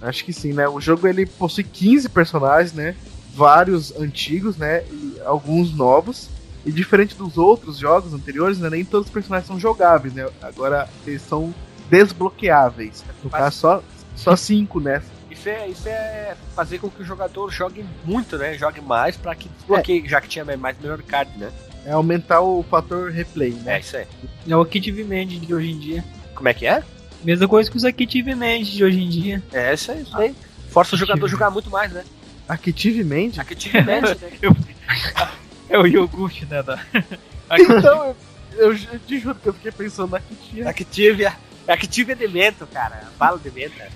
Acho 0.02 0.22
que 0.22 0.32
sim, 0.34 0.52
né? 0.52 0.68
O 0.68 0.80
jogo 0.80 1.08
ele 1.08 1.24
possui 1.24 1.64
15 1.64 2.10
personagens, 2.10 2.74
né? 2.74 2.94
Vários 3.34 3.96
antigos, 3.96 4.58
né? 4.58 4.84
E 4.84 5.16
alguns 5.24 5.74
novos. 5.74 6.28
E 6.66 6.72
diferente 6.72 7.14
dos 7.14 7.38
outros 7.38 7.78
jogos 7.78 8.12
anteriores, 8.12 8.58
né? 8.58 8.68
Nem 8.68 8.84
todos 8.84 9.06
os 9.06 9.12
personagens 9.12 9.46
são 9.46 9.58
jogáveis, 9.58 10.12
né? 10.12 10.28
Agora 10.42 10.88
eles 11.06 11.22
são 11.22 11.54
desbloqueáveis. 11.88 13.02
No 13.22 13.30
caso, 13.30 13.56
só, 13.56 13.82
só 14.14 14.36
cinco, 14.36 14.78
né? 14.78 15.02
Isso 15.34 15.48
é, 15.48 15.68
isso 15.68 15.88
é 15.88 16.36
fazer 16.54 16.78
com 16.78 16.88
que 16.88 17.02
o 17.02 17.04
jogador 17.04 17.50
jogue 17.50 17.84
muito, 18.04 18.38
né? 18.38 18.56
Jogue 18.56 18.80
mais 18.80 19.16
para 19.16 19.34
que 19.34 19.48
desbloqueie, 19.48 20.08
já 20.08 20.20
que 20.20 20.28
tinha 20.28 20.44
mais 20.44 20.78
melhor 20.78 21.02
card, 21.02 21.36
né? 21.36 21.50
É 21.84 21.92
aumentar 21.92 22.40
o 22.40 22.62
fator 22.62 23.10
replay, 23.10 23.54
É 23.60 23.62
né? 23.64 23.80
isso 23.80 23.96
aí. 23.96 24.06
É 24.48 24.56
o 24.56 24.64
Kit 24.64 24.90
Vivende 24.90 25.38
de 25.38 25.54
hoje 25.54 25.70
em 25.70 25.78
dia. 25.78 26.04
Como 26.34 26.48
é 26.48 26.54
que 26.54 26.66
é? 26.66 26.82
Mesma 27.22 27.46
coisa 27.46 27.70
que 27.70 27.76
os 27.76 27.82
Kit 27.82 28.22
Vivende 28.22 28.72
de 28.72 28.84
hoje 28.84 29.00
em 29.00 29.08
dia. 29.08 29.42
É 29.52 29.74
isso 29.74 29.90
aí, 29.92 30.02
isso 30.02 30.16
aí. 30.16 30.34
Força 30.70 30.94
o 30.94 30.98
jogador 30.98 31.26
a 31.26 31.28
jogar 31.28 31.50
muito 31.50 31.68
mais, 31.68 31.92
né? 31.92 32.04
Activemente. 32.48 33.40
Activamente, 33.40 34.16
né? 34.20 34.30
É 35.68 35.78
o 35.78 35.86
iogurte, 35.86 36.46
né? 36.46 36.62
Da... 36.62 36.78
então, 37.58 38.14
eu, 38.52 38.72
eu 38.72 38.98
te 39.00 39.18
juro 39.18 39.34
que 39.34 39.48
eu 39.48 39.54
fiquei 39.54 39.72
pensando 39.72 40.10
na 40.10 40.18
Active. 40.18 40.68
Active, 40.68 41.26
Active 41.66 42.12
é 42.12 42.14
demento, 42.14 42.66
cara. 42.66 43.02
Bala 43.18 43.38
de 43.38 43.50
menta. 43.50 43.88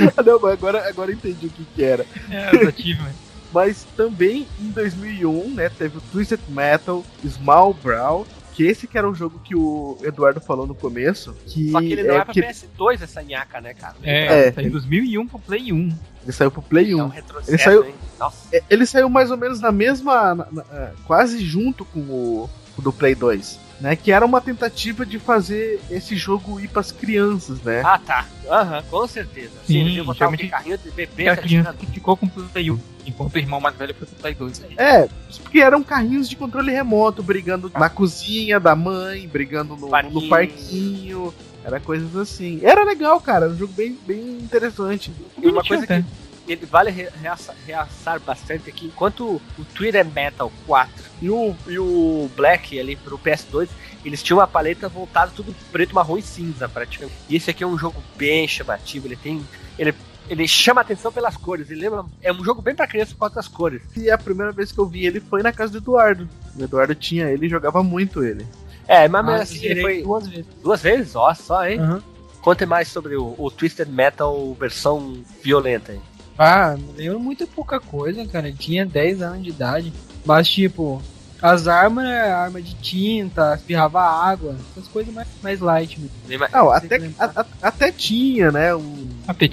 Não, 0.24 0.40
mas 0.40 0.52
agora, 0.52 0.88
agora 0.88 1.10
eu 1.10 1.14
entendi 1.14 1.46
o 1.46 1.50
que, 1.50 1.64
que 1.64 1.84
era. 1.84 2.06
É, 2.30 2.56
os 2.56 2.68
achievements. 2.68 3.16
Mas 3.52 3.86
também 3.94 4.46
em 4.58 4.70
2001, 4.70 5.50
né, 5.50 5.68
teve 5.68 5.98
o 5.98 6.00
Twisted 6.10 6.40
Metal 6.48 7.04
Small 7.28 7.74
Brawl, 7.74 8.26
que 8.54 8.64
esse 8.64 8.86
que 8.86 8.96
era 8.96 9.06
o 9.06 9.14
jogo 9.14 9.38
que 9.44 9.54
o 9.54 9.98
Eduardo 10.02 10.40
falou 10.40 10.66
no 10.66 10.74
começo, 10.74 11.36
que, 11.46 11.70
Só 11.70 11.80
que 11.80 11.92
ele 11.92 12.02
não 12.02 12.14
é, 12.14 12.24
pra 12.24 12.32
que 12.32 12.40
PS2 12.40 13.02
essa 13.02 13.22
nhaca, 13.22 13.60
né, 13.60 13.74
cara? 13.74 13.94
É, 14.02 14.48
É. 14.48 14.52
saiu 14.52 14.68
em 14.68 14.70
2001 14.70 15.26
pro 15.28 15.38
Play 15.38 15.70
1. 15.70 15.76
ele 16.22 16.32
saiu 16.32 16.50
pro 16.50 16.62
Play 16.62 16.92
É 16.92 16.96
um 16.96 17.08
1. 17.08 17.12
Ele 17.46 17.58
saiu- 17.58 17.84
hein? 17.84 17.94
Nossa. 18.18 18.56
É, 18.56 18.62
Ele 18.70 18.86
saiu 18.86 19.10
mais 19.10 19.30
ou 19.30 19.36
menos 19.36 19.60
na 19.60 19.70
mesma, 19.70 20.34
na- 20.34 20.46
na- 20.50 20.64
é, 20.72 20.90
quase 21.06 21.44
junto 21.44 21.84
com 21.84 22.00
o, 22.00 22.50
o 22.78 22.80
do 22.80 22.90
Play 22.90 23.14
2, 23.14 23.60
né, 23.82 23.96
que 23.96 24.12
era 24.12 24.24
uma 24.24 24.40
tentativa 24.40 25.04
de 25.04 25.18
fazer 25.18 25.80
esse 25.90 26.14
jogo 26.16 26.60
ir 26.60 26.68
pras 26.68 26.92
crianças, 26.92 27.60
né. 27.62 27.82
Ah, 27.84 27.98
tá. 27.98 28.26
Aham, 28.48 28.82
com 28.88 29.06
certeza. 29.08 29.50
Sim, 29.66 29.96
Sim, 29.96 30.02
botar 30.04 30.28
um 30.28 30.36
carrinho 30.36 30.78
de 30.78 30.90
bebê 30.92 31.24
Que 31.24 31.28
a 31.28 31.36
criança 31.36 31.70
atirando. 31.70 31.78
que 31.78 31.86
ficou 31.94 32.16
com 32.16 32.26
o 32.26 32.30
Play 32.30 32.70
1, 32.70 32.78
enquanto 33.06 33.34
o 33.34 33.38
irmão 33.38 33.60
mais 33.60 33.74
velho 33.76 33.92
foi 33.94 34.06
pro 34.06 34.16
Play 34.16 34.34
2. 34.34 34.62
É, 34.78 35.08
porque 35.42 35.58
eram 35.60 35.82
carrinhos 35.82 36.28
de 36.28 36.36
controle 36.36 36.70
remoto, 36.70 37.22
brigando 37.22 37.70
na 37.74 37.90
cozinha 37.90 38.60
da 38.60 38.76
mãe, 38.76 39.26
brigando 39.26 39.76
no, 39.76 39.88
Parquinho. 39.88 40.14
no 40.20 40.28
parquinho. 40.28 41.34
Era 41.64 41.78
coisas 41.80 42.14
assim. 42.16 42.60
Era 42.62 42.82
legal, 42.84 43.20
cara. 43.20 43.44
Era 43.46 43.54
um 43.54 43.58
jogo 43.58 43.72
bem, 43.72 43.96
bem 44.06 44.18
interessante. 44.38 45.12
E 45.40 45.46
uma 45.46 45.62
coisa 45.64 45.84
Até. 45.84 46.00
que 46.02 46.06
ele 46.52 46.66
vale 46.66 46.90
re- 46.90 47.08
reaça- 47.20 47.54
realçar 47.66 48.20
bastante 48.20 48.68
aqui, 48.70 48.86
enquanto 48.86 49.40
o 49.58 49.64
Twitter 49.74 50.04
Metal 50.06 50.50
4 50.66 50.92
e 51.20 51.30
o, 51.30 51.54
e 51.66 51.78
o 51.78 52.30
Black 52.36 52.78
ali 52.78 52.96
pro 52.96 53.18
PS2, 53.18 53.68
eles 54.04 54.22
tinham 54.22 54.38
uma 54.38 54.46
paleta 54.46 54.88
voltada 54.88 55.32
tudo 55.34 55.54
preto, 55.70 55.94
marrom 55.94 56.18
e 56.18 56.22
cinza, 56.22 56.68
praticamente. 56.68 57.16
E 57.28 57.36
esse 57.36 57.50
aqui 57.50 57.62
é 57.62 57.66
um 57.66 57.78
jogo 57.78 58.02
bem 58.16 58.46
chamativo, 58.48 59.06
ele 59.06 59.16
tem. 59.16 59.44
Ele, 59.78 59.94
ele 60.28 60.46
chama 60.48 60.80
atenção 60.80 61.12
pelas 61.12 61.36
cores, 61.36 61.70
ele 61.70 61.80
lembra. 61.82 62.04
É 62.20 62.32
um 62.32 62.42
jogo 62.44 62.60
bem 62.62 62.74
pra 62.74 62.86
criança 62.86 63.12
por 63.12 63.20
causa 63.20 63.34
das 63.36 63.48
cores. 63.48 63.82
E 63.96 64.10
a 64.10 64.18
primeira 64.18 64.50
vez 64.52 64.72
que 64.72 64.78
eu 64.78 64.86
vi 64.86 65.06
ele 65.06 65.20
foi 65.20 65.42
na 65.42 65.52
casa 65.52 65.72
do 65.72 65.78
Eduardo. 65.78 66.28
O 66.56 66.62
Eduardo 66.62 66.94
tinha 66.94 67.26
ele 67.30 67.46
e 67.46 67.48
jogava 67.48 67.82
muito 67.82 68.24
ele. 68.24 68.44
É, 68.88 69.06
mas 69.08 69.24
mesmo 69.24 69.38
Ah, 69.38 69.42
assim, 69.42 69.64
ele 69.64 69.80
foi 69.80 70.02
duas 70.02 70.26
vezes. 70.26 70.46
duas 70.62 70.82
vezes? 70.82 71.14
Ó, 71.16 71.32
só, 71.34 71.66
hein? 71.66 71.78
Aham. 71.78 72.02
Conte 72.40 72.66
mais 72.66 72.88
sobre 72.88 73.14
o, 73.14 73.36
o 73.38 73.50
Twisted 73.52 73.88
Metal 73.88 74.52
versão 74.58 75.22
violenta 75.44 75.92
aí. 75.92 76.00
Ah, 76.38 76.76
não 76.78 76.94
lembro 76.96 77.20
muito 77.20 77.46
pouca 77.46 77.78
coisa, 77.80 78.24
cara. 78.26 78.48
Eu 78.48 78.56
tinha 78.56 78.86
10 78.86 79.20
anos 79.22 79.42
de 79.42 79.50
idade. 79.50 79.92
Mas, 80.24 80.48
tipo, 80.48 81.02
as 81.40 81.66
armas 81.66 82.06
arma 82.06 82.62
de 82.62 82.74
tinta, 82.76 83.54
espirrava 83.56 84.00
água, 84.00 84.56
essas 84.70 84.88
coisas 84.88 85.12
mais, 85.12 85.26
mais 85.42 85.60
light 85.60 85.98
mesmo. 86.00 86.14
Não, 86.52 86.70
até, 86.70 86.98
lembrar. 86.98 87.32
a- 87.36 87.40
a- 87.40 87.46
até 87.68 87.90
tinha, 87.92 88.50
né? 88.52 88.74
Um, 88.74 89.08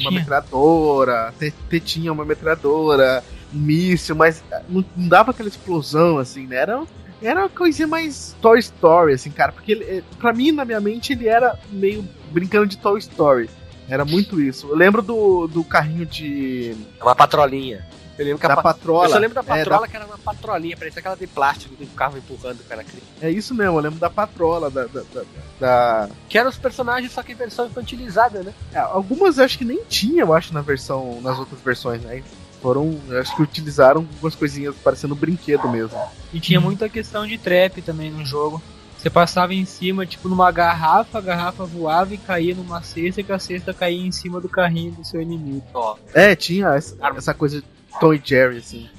uma 0.08 0.12
metralhadora, 0.20 1.28
até, 1.30 1.48
até 1.48 1.80
tinha 1.80 2.12
uma 2.14 2.24
metralhadora, 2.26 3.24
um 3.54 3.58
míssil, 3.60 4.16
mas 4.16 4.44
não, 4.68 4.86
não 4.96 5.08
dava 5.08 5.32
aquela 5.32 5.50
explosão, 5.50 6.18
assim, 6.20 6.46
né? 6.46 6.58
Era, 6.58 6.84
era 7.22 7.40
uma 7.42 7.50
coisinha 7.50 7.88
mais 7.88 8.36
Toy 8.42 8.60
Story, 8.60 9.14
assim, 9.14 9.32
cara. 9.32 9.52
Porque 9.52 9.72
ele, 9.72 9.84
eh, 9.86 10.04
pra 10.20 10.32
mim, 10.32 10.52
na 10.52 10.64
minha 10.64 10.80
mente, 10.80 11.14
ele 11.14 11.28
era 11.28 11.58
meio 11.72 12.08
brincando 12.32 12.68
de 12.68 12.78
Toy 12.78 13.00
Story. 13.00 13.50
Era 13.90 14.06
muito 14.06 14.40
isso. 14.40 14.68
Eu 14.70 14.76
lembro 14.76 15.02
do, 15.02 15.48
do 15.48 15.64
carrinho 15.64 16.06
de. 16.06 16.76
É 17.00 17.04
uma 17.04 17.16
patrolinha. 17.16 17.86
Eu 18.18 18.26
lembro 18.26 18.40
que 18.40 18.46
a 18.46 18.50
da 18.50 18.56
pa- 18.58 18.74
patrola. 18.74 19.06
Eu 19.06 19.10
só 19.12 19.18
lembro 19.18 19.36
da 19.36 19.42
É, 19.56 19.60
patrola 19.64 19.88
que 19.88 19.96
era 19.96 20.06
uma 20.06 20.18
patrolinha, 20.18 20.76
parecia 20.76 21.00
aquela 21.00 21.16
de 21.16 21.26
plástico 21.26 21.74
que 21.76 21.86
o 21.86 21.88
carro 21.88 22.18
empurrando 22.18 22.60
o 22.60 22.64
cara. 22.66 22.86
É 23.22 23.32
isso 23.32 23.56
mesmo, 23.56 23.78
eu 23.78 23.82
lembro 23.82 23.98
da 23.98 24.10
patrola, 24.10 24.70
da. 24.70 24.86
da, 24.86 25.02
da- 25.14 25.24
da- 25.60 26.10
Que 26.28 26.38
eram 26.38 26.50
os 26.50 26.58
personagens, 26.58 27.12
só 27.14 27.24
que 27.24 27.32
em 27.32 27.36
versão 27.36 27.66
infantilizada, 27.68 28.44
né? 28.44 28.54
É, 28.74 28.80
algumas 28.80 29.38
eu 29.38 29.46
acho 29.46 29.58
que 29.58 29.64
nem 29.66 29.84
tinha, 29.86 30.24
eu 30.24 30.34
acho, 30.34 30.54
na 30.54 30.62
versão. 30.62 31.20
nas 31.22 31.40
outras 31.40 31.62
versões, 31.62 32.02
né? 32.02 32.22
Foram. 32.62 33.00
Eu 33.08 33.22
acho 33.22 33.34
que 33.36 33.42
utilizaram 33.42 34.02
algumas 34.02 34.36
coisinhas 34.36 34.76
parecendo 34.84 35.16
brinquedo 35.16 35.70
mesmo. 35.70 35.98
E 36.34 36.42
tinha 36.42 36.60
muita 36.60 36.90
questão 36.90 37.26
de 37.26 37.38
trap 37.38 37.82
também 37.82 38.12
no 38.12 38.26
jogo. 38.26 38.62
Você 39.00 39.10
passava 39.10 39.54
em 39.54 39.64
cima, 39.64 40.06
tipo, 40.06 40.28
numa 40.28 40.52
garrafa, 40.52 41.20
a 41.20 41.22
garrafa 41.22 41.64
voava 41.64 42.14
e 42.14 42.18
caía 42.18 42.54
numa 42.54 42.82
cesta, 42.84 43.24
que 43.24 43.32
a 43.32 43.40
cesta 43.40 43.74
caía 43.74 44.06
em 44.06 44.12
cima 44.12 44.42
do 44.42 44.50
carrinho 44.50 44.92
do 44.92 45.06
seu 45.06 45.22
inimigo. 45.22 45.64
Ó, 45.74 45.96
É, 46.14 46.36
tinha 46.36 46.76
essa, 46.76 46.98
essa 47.16 47.34
coisa 47.34 47.62
de 47.62 47.68
Tom 47.98 48.14
e 48.14 48.22
Jerry, 48.24 48.58
assim. 48.58 48.90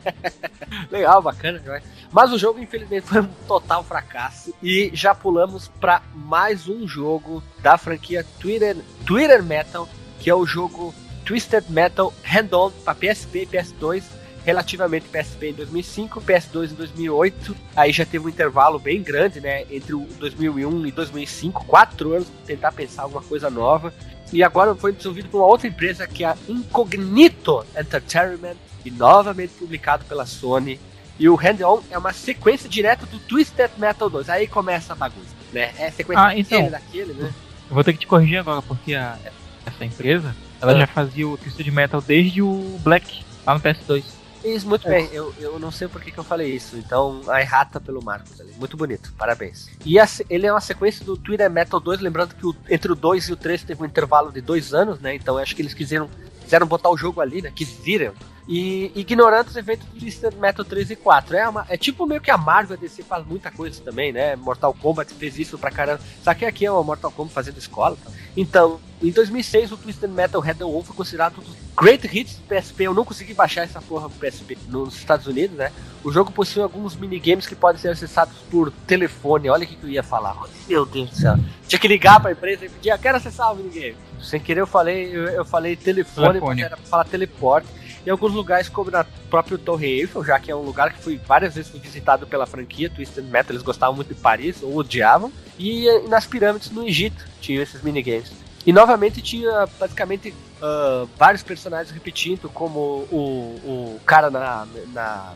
legal, 0.90 1.20
bacana. 1.20 1.58
né? 1.58 1.82
Mas 2.10 2.32
o 2.32 2.38
jogo, 2.38 2.58
infelizmente, 2.58 3.06
foi 3.06 3.20
um 3.20 3.28
total 3.46 3.84
fracasso. 3.84 4.54
E 4.62 4.90
já 4.94 5.14
pulamos 5.14 5.68
pra 5.78 6.00
mais 6.14 6.66
um 6.66 6.88
jogo 6.88 7.42
da 7.62 7.76
franquia 7.76 8.24
Twitter, 8.40 8.78
Twitter 9.04 9.42
Metal, 9.42 9.86
que 10.20 10.30
é 10.30 10.34
o 10.34 10.46
jogo 10.46 10.94
Twisted 11.26 11.64
Metal 11.68 12.12
Hand-On 12.24 12.70
para 12.82 12.94
PSP 12.94 13.42
e 13.42 13.46
PS2. 13.46 14.02
Relativamente 14.48 15.04
PSP 15.10 15.50
em 15.50 15.52
2005, 15.52 16.22
PS2 16.22 16.70
em 16.70 16.74
2008. 16.74 17.54
Aí 17.76 17.92
já 17.92 18.06
teve 18.06 18.24
um 18.24 18.28
intervalo 18.30 18.78
bem 18.78 19.02
grande, 19.02 19.42
né? 19.42 19.66
Entre 19.70 19.92
o 19.92 20.06
2001 20.18 20.86
e 20.86 20.90
2005, 20.90 21.66
quatro 21.66 22.14
anos, 22.14 22.28
pra 22.28 22.46
tentar 22.46 22.72
pensar 22.72 23.02
alguma 23.02 23.20
coisa 23.20 23.50
nova. 23.50 23.92
E 24.32 24.42
agora 24.42 24.74
foi 24.74 24.92
desenvolvido 24.92 25.28
por 25.28 25.40
uma 25.42 25.46
outra 25.46 25.68
empresa 25.68 26.06
que 26.06 26.24
é 26.24 26.28
a 26.28 26.36
Incognito 26.48 27.62
Entertainment 27.78 28.56
e 28.86 28.90
novamente 28.90 29.50
publicado 29.58 30.06
pela 30.06 30.24
Sony. 30.24 30.80
E 31.18 31.28
o 31.28 31.34
Hand-On 31.36 31.82
é 31.90 31.98
uma 31.98 32.14
sequência 32.14 32.70
direta 32.70 33.04
do 33.04 33.18
Twisted 33.18 33.72
Metal 33.76 34.08
2. 34.08 34.30
Aí 34.30 34.46
começa 34.46 34.94
a 34.94 34.96
bagunça, 34.96 35.28
né? 35.52 35.74
É 35.78 35.90
sequência 35.90 36.24
Ah, 36.24 36.34
então. 36.38 36.70
daquele, 36.70 37.12
né? 37.12 37.34
Eu 37.68 37.74
vou 37.74 37.84
ter 37.84 37.92
que 37.92 37.98
te 37.98 38.06
corrigir 38.06 38.38
agora, 38.38 38.62
porque 38.62 38.94
a- 38.94 39.18
essa 39.66 39.84
empresa, 39.84 40.34
ela 40.58 40.72
Ah. 40.72 40.78
já 40.78 40.86
fazia 40.86 41.28
o 41.28 41.36
Twisted 41.36 41.66
Metal 41.70 42.00
desde 42.00 42.40
o 42.40 42.78
Black, 42.82 43.22
lá 43.46 43.52
no 43.52 43.60
PS2. 43.60 44.16
Isso, 44.44 44.68
muito 44.68 44.88
bem. 44.88 45.08
Eu, 45.12 45.34
eu 45.38 45.58
não 45.58 45.70
sei 45.70 45.88
por 45.88 46.00
que, 46.00 46.10
que 46.12 46.18
eu 46.18 46.24
falei 46.24 46.54
isso. 46.54 46.76
Então, 46.76 47.22
a 47.28 47.40
errata 47.40 47.80
pelo 47.80 48.02
Marcos 48.02 48.40
ali. 48.40 48.52
Muito 48.58 48.76
bonito, 48.76 49.12
parabéns. 49.18 49.68
E 49.84 49.98
a 49.98 50.06
ele 50.30 50.46
é 50.46 50.52
uma 50.52 50.60
sequência 50.60 51.04
do 51.04 51.16
Twitter 51.16 51.50
Metal 51.50 51.80
2, 51.80 52.00
lembrando 52.00 52.34
que 52.34 52.46
o- 52.46 52.54
entre 52.70 52.92
o 52.92 52.94
2 52.94 53.24
e 53.28 53.32
o 53.32 53.36
3 53.36 53.62
teve 53.64 53.82
um 53.82 53.86
intervalo 53.86 54.30
de 54.32 54.40
dois 54.40 54.72
anos, 54.72 55.00
né? 55.00 55.14
Então, 55.14 55.34
eu 55.36 55.42
acho 55.42 55.54
que 55.56 55.62
eles 55.62 55.74
quiseram, 55.74 56.08
quiseram 56.42 56.66
botar 56.66 56.88
o 56.90 56.96
jogo 56.96 57.20
ali, 57.20 57.42
né? 57.42 57.50
Quisiram. 57.54 58.14
E 58.50 58.90
ignorando 58.94 59.48
os 59.48 59.56
eventos 59.56 59.86
do 59.88 60.00
Twisted 60.00 60.34
Metal 60.36 60.64
3 60.64 60.92
e 60.92 60.96
4. 60.96 61.36
É, 61.36 61.46
uma, 61.48 61.66
é 61.68 61.76
tipo 61.76 62.06
meio 62.06 62.18
que 62.20 62.30
a 62.30 62.38
Marvel 62.38 62.78
a 62.78 62.80
DC 62.80 63.02
faz 63.02 63.26
muita 63.26 63.50
coisa 63.50 63.78
também, 63.82 64.10
né? 64.10 64.36
Mortal 64.36 64.72
Kombat 64.72 65.12
fez 65.12 65.38
isso 65.38 65.58
pra 65.58 65.70
caramba. 65.70 66.00
Só 66.24 66.32
que 66.32 66.46
aqui 66.46 66.64
é 66.64 66.72
o 66.72 66.82
Mortal 66.82 67.10
Kombat 67.10 67.34
fazendo 67.34 67.58
escola. 67.58 67.94
tal. 68.02 68.12
Então, 68.34 68.80
em 69.02 69.10
2006, 69.10 69.72
o 69.72 69.76
Twisted 69.76 70.10
Metal 70.10 70.40
Red 70.40 70.54
Wolf 70.54 70.86
foi 70.86 70.96
considerado 70.96 71.34
um 71.38 71.42
dos 71.42 71.54
Great 71.76 72.06
Hits 72.10 72.36
do 72.36 72.42
PSP. 72.48 72.84
Eu 72.84 72.94
não 72.94 73.04
consegui 73.04 73.34
baixar 73.34 73.64
essa 73.64 73.82
porra 73.82 74.08
pro 74.08 74.18
PSP 74.26 74.56
nos 74.68 74.96
Estados 74.96 75.26
Unidos, 75.26 75.54
né? 75.56 75.70
O 76.02 76.10
jogo 76.10 76.32
possui 76.32 76.62
alguns 76.62 76.96
minigames 76.96 77.46
que 77.46 77.54
podem 77.54 77.78
ser 77.80 77.88
acessados 77.90 78.34
por 78.50 78.72
telefone. 78.86 79.50
Olha 79.50 79.64
o 79.64 79.66
que 79.66 79.76
que 79.76 79.84
eu 79.84 79.90
ia 79.90 80.02
falar. 80.02 80.34
Meu 80.66 80.86
Deus 80.86 81.10
do 81.10 81.16
céu. 81.16 81.36
Tinha 81.66 81.78
que 81.78 81.86
ligar 81.88 82.18
pra 82.18 82.32
empresa 82.32 82.64
e 82.64 82.68
pedir, 82.70 82.88
"Eu 82.88 82.98
quero 82.98 83.18
acessar 83.18 83.52
o 83.52 83.56
minigame. 83.56 83.96
Sem 84.22 84.40
querer 84.40 84.60
eu 84.60 84.66
falei, 84.66 85.14
eu, 85.14 85.24
eu 85.28 85.44
falei 85.44 85.76
telefone, 85.76 86.28
Telefone. 86.28 86.40
porque 86.40 86.62
era 86.62 86.76
pra 86.76 86.86
falar 86.86 87.04
teleporte. 87.04 87.68
Em 88.08 88.10
alguns 88.10 88.32
lugares, 88.32 88.70
como 88.70 88.90
na 88.90 89.04
próprio 89.28 89.58
Torre 89.58 90.00
Eiffel, 90.00 90.24
já 90.24 90.40
que 90.40 90.50
é 90.50 90.56
um 90.56 90.62
lugar 90.62 90.94
que 90.94 91.02
foi 91.02 91.18
várias 91.18 91.54
vezes 91.54 91.70
visitado 91.70 92.26
pela 92.26 92.46
franquia 92.46 92.88
Twisted 92.88 93.26
Metal, 93.26 93.52
eles 93.52 93.62
gostavam 93.62 93.94
muito 93.96 94.14
de 94.14 94.18
Paris, 94.18 94.62
ou 94.62 94.76
odiavam. 94.78 95.30
E, 95.58 95.86
eh, 95.86 96.08
nas 96.08 96.24
pirâmides 96.24 96.70
no 96.70 96.88
Egito 96.88 97.22
tinham 97.38 97.62
esses 97.62 97.82
minigames. 97.82 98.32
E 98.64 98.72
novamente 98.72 99.20
tinha 99.20 99.68
basicamente 99.78 100.32
ah, 100.62 101.04
vários 101.18 101.42
personagens 101.42 101.90
repetindo, 101.90 102.48
como 102.48 103.06
o, 103.12 103.60
o 103.62 104.00
cara 104.06 104.30
na, 104.30 104.66
na, 104.94 105.34